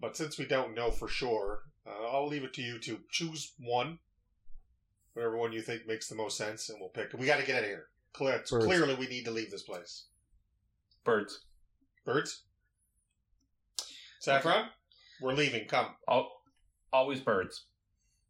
But 0.00 0.16
since 0.16 0.36
we 0.36 0.44
don't 0.44 0.74
know 0.74 0.90
for 0.90 1.06
sure, 1.06 1.60
uh, 1.86 2.08
I'll 2.10 2.26
leave 2.26 2.42
it 2.42 2.52
to 2.54 2.62
you 2.62 2.78
to 2.80 2.98
choose 3.08 3.52
one, 3.58 4.00
whatever 5.14 5.36
one 5.36 5.52
you 5.52 5.62
think 5.62 5.86
makes 5.86 6.08
the 6.08 6.16
most 6.16 6.36
sense, 6.36 6.68
and 6.68 6.80
we'll 6.80 6.88
pick. 6.88 7.12
We 7.12 7.26
got 7.26 7.38
to 7.38 7.46
get 7.46 7.58
out 7.58 7.62
of 7.62 7.68
here. 7.68 7.86
Clear, 8.12 8.40
clearly, 8.40 8.96
we 8.96 9.06
need 9.06 9.24
to 9.26 9.30
leave 9.30 9.50
this 9.50 9.62
place. 9.62 10.06
Birds. 11.04 11.42
Birds, 12.04 12.42
Saffron, 14.18 14.66
we're 15.20 15.34
leaving. 15.34 15.68
Come. 15.68 15.86
Al 16.08 16.30
always 16.92 17.20
birds. 17.20 17.66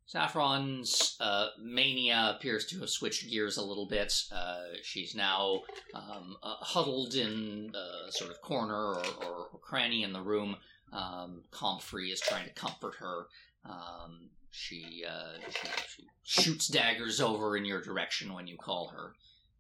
Saffron's 0.07 1.17
uh, 1.21 1.49
mania 1.59 2.35
appears 2.37 2.67
to 2.67 2.81
have 2.81 2.91
switched 2.91 3.31
gears 3.31 3.57
a 3.57 3.65
little 3.65 3.87
bit. 3.87 4.13
Uh, 4.31 4.65
she's 4.83 5.15
now 5.15 5.63
um, 5.95 6.37
uh, 6.43 6.57
huddled 6.57 7.15
in 7.15 7.73
a 7.75 8.13
sort 8.13 8.31
of 8.31 8.41
corner 8.43 8.75
or, 8.75 9.05
or 9.25 9.59
cranny 9.63 10.03
in 10.03 10.13
the 10.13 10.21
room. 10.21 10.57
Um, 10.93 11.45
Comfrey 11.51 12.11
is 12.11 12.21
trying 12.21 12.45
to 12.45 12.53
comfort 12.53 12.97
her. 12.97 13.27
Um, 13.65 14.31
she, 14.51 15.05
uh, 15.09 15.39
she, 15.49 15.69
she 15.87 16.43
shoots 16.43 16.69
daggers 16.69 17.21
over 17.21 17.57
in 17.57 17.65
your 17.65 17.81
direction 17.81 18.35
when 18.35 18.47
you 18.47 18.59
call 18.59 18.89
her. 18.89 19.15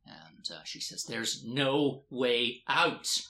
And 0.07 0.51
uh, 0.51 0.62
she 0.64 0.80
says, 0.80 1.05
There's 1.05 1.45
no 1.45 2.03
way 2.11 2.62
out. 2.68 3.22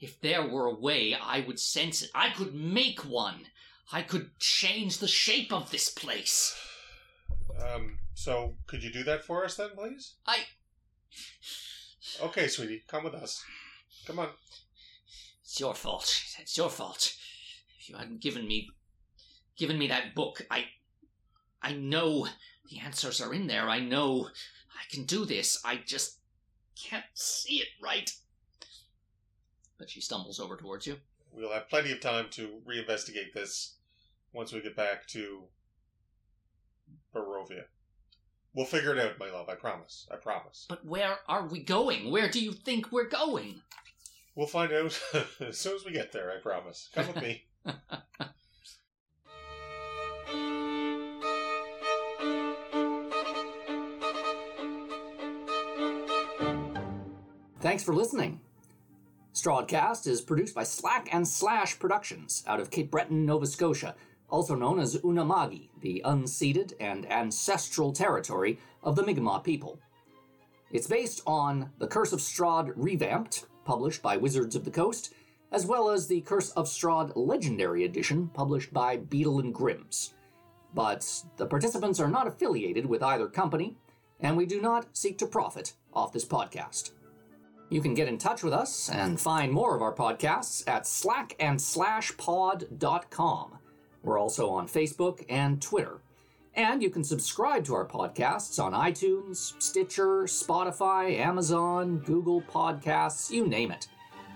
If 0.00 0.20
there 0.20 0.46
were 0.46 0.66
a 0.66 0.74
way, 0.74 1.14
I 1.14 1.40
would 1.40 1.60
sense 1.60 2.02
it. 2.02 2.10
I 2.14 2.30
could 2.30 2.54
make 2.54 3.00
one. 3.00 3.46
I 3.92 4.02
could 4.02 4.38
change 4.38 4.98
the 4.98 5.08
shape 5.08 5.52
of 5.52 5.70
this 5.70 5.90
place. 5.90 6.56
Um, 7.60 7.98
so, 8.14 8.54
could 8.66 8.82
you 8.82 8.92
do 8.92 9.04
that 9.04 9.24
for 9.24 9.44
us 9.44 9.56
then, 9.56 9.70
please? 9.76 10.14
I. 10.26 10.38
Okay, 12.22 12.48
sweetie, 12.48 12.82
come 12.88 13.04
with 13.04 13.14
us. 13.14 13.42
Come 14.06 14.18
on. 14.18 14.28
It's 15.42 15.60
your 15.60 15.74
fault. 15.74 16.22
It's 16.40 16.56
your 16.56 16.70
fault. 16.70 17.14
If 17.78 17.88
you 17.88 17.96
hadn't 17.96 18.20
given 18.20 18.46
me, 18.46 18.70
given 19.56 19.78
me 19.78 19.86
that 19.88 20.14
book, 20.14 20.42
I, 20.50 20.66
I 21.62 21.74
know 21.74 22.26
the 22.70 22.80
answers 22.80 23.20
are 23.20 23.32
in 23.32 23.46
there. 23.46 23.68
I 23.68 23.78
know 23.78 24.28
I 24.72 24.94
can 24.94 25.04
do 25.04 25.24
this. 25.24 25.60
I 25.64 25.76
just 25.76 26.18
can't 26.76 27.04
see 27.14 27.56
it 27.56 27.68
right. 27.82 28.10
But 29.78 29.90
she 29.90 30.00
stumbles 30.00 30.40
over 30.40 30.56
towards 30.56 30.86
you. 30.86 30.96
We'll 31.36 31.52
have 31.52 31.68
plenty 31.68 31.90
of 31.90 32.00
time 32.00 32.26
to 32.32 32.60
reinvestigate 32.64 33.32
this 33.34 33.76
once 34.32 34.52
we 34.52 34.60
get 34.62 34.76
back 34.76 35.08
to 35.08 35.44
Barovia. 37.14 37.64
We'll 38.54 38.66
figure 38.66 38.92
it 38.94 39.00
out, 39.00 39.18
my 39.18 39.30
love. 39.30 39.48
I 39.48 39.56
promise. 39.56 40.06
I 40.12 40.16
promise. 40.16 40.66
But 40.68 40.86
where 40.86 41.18
are 41.28 41.46
we 41.48 41.58
going? 41.60 42.12
Where 42.12 42.28
do 42.28 42.40
you 42.40 42.52
think 42.52 42.92
we're 42.92 43.08
going? 43.08 43.60
We'll 44.36 44.46
find 44.46 44.72
out 44.72 45.00
as 45.40 45.58
soon 45.58 45.74
as 45.74 45.84
we 45.84 45.90
get 45.92 46.12
there. 46.12 46.30
I 46.30 46.40
promise. 46.40 46.88
Come 46.94 47.08
with 47.08 47.20
me. 47.20 47.46
Thanks 57.60 57.82
for 57.82 57.92
listening. 57.94 58.40
Strahdcast 59.34 60.06
is 60.06 60.20
produced 60.20 60.54
by 60.54 60.62
Slack 60.62 61.08
and 61.12 61.26
Slash 61.26 61.80
Productions 61.80 62.44
out 62.46 62.60
of 62.60 62.70
Cape 62.70 62.92
Breton, 62.92 63.26
Nova 63.26 63.46
Scotia, 63.46 63.96
also 64.30 64.54
known 64.54 64.78
as 64.78 64.96
Unama'ki, 64.98 65.70
the 65.80 66.00
unceded 66.04 66.72
and 66.78 67.10
ancestral 67.10 67.92
territory 67.92 68.60
of 68.84 68.94
the 68.94 69.02
Mi'kmaq 69.02 69.42
people. 69.42 69.80
It's 70.70 70.86
based 70.86 71.20
on 71.26 71.72
The 71.78 71.88
Curse 71.88 72.12
of 72.12 72.20
Strahd 72.20 72.72
Revamped, 72.76 73.46
published 73.64 74.02
by 74.02 74.16
Wizards 74.16 74.54
of 74.54 74.64
the 74.64 74.70
Coast, 74.70 75.12
as 75.50 75.66
well 75.66 75.90
as 75.90 76.06
the 76.06 76.20
Curse 76.20 76.50
of 76.50 76.66
Strahd 76.66 77.10
Legendary 77.16 77.84
Edition, 77.84 78.28
published 78.34 78.72
by 78.72 78.98
Beadle 78.98 79.40
and 79.40 79.52
Grimm's. 79.52 80.14
But 80.74 81.24
the 81.38 81.46
participants 81.46 81.98
are 81.98 82.08
not 82.08 82.28
affiliated 82.28 82.86
with 82.86 83.02
either 83.02 83.26
company, 83.26 83.76
and 84.20 84.36
we 84.36 84.46
do 84.46 84.60
not 84.60 84.96
seek 84.96 85.18
to 85.18 85.26
profit 85.26 85.72
off 85.92 86.12
this 86.12 86.24
podcast. 86.24 86.92
You 87.74 87.80
can 87.80 87.94
get 87.94 88.06
in 88.06 88.18
touch 88.18 88.44
with 88.44 88.52
us 88.52 88.88
and 88.88 89.20
find 89.20 89.50
more 89.50 89.74
of 89.74 89.82
our 89.82 89.92
podcasts 89.92 90.62
at 90.68 90.86
slack 90.86 91.34
and 91.40 91.60
slash 91.60 92.12
slackandslashpod.com. 92.12 93.58
We're 94.04 94.20
also 94.20 94.48
on 94.48 94.68
Facebook 94.68 95.24
and 95.28 95.60
Twitter. 95.60 96.00
And 96.54 96.80
you 96.80 96.88
can 96.88 97.02
subscribe 97.02 97.64
to 97.64 97.74
our 97.74 97.84
podcasts 97.84 98.62
on 98.62 98.74
iTunes, 98.74 99.60
Stitcher, 99.60 100.22
Spotify, 100.22 101.18
Amazon, 101.18 101.98
Google 101.98 102.42
Podcasts, 102.42 103.32
you 103.32 103.44
name 103.44 103.72
it. 103.72 103.88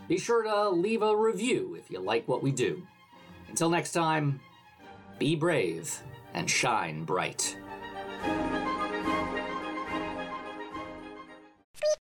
Be 0.08 0.18
sure 0.18 0.42
to 0.42 0.70
leave 0.70 1.02
a 1.02 1.16
review 1.16 1.76
if 1.78 1.92
you 1.92 2.00
like 2.00 2.26
what 2.26 2.42
we 2.42 2.50
do. 2.50 2.84
Until 3.48 3.70
next 3.70 3.92
time, 3.92 4.40
be 5.20 5.36
brave 5.36 6.02
and 6.34 6.50
shine 6.50 7.04
bright. 7.04 7.56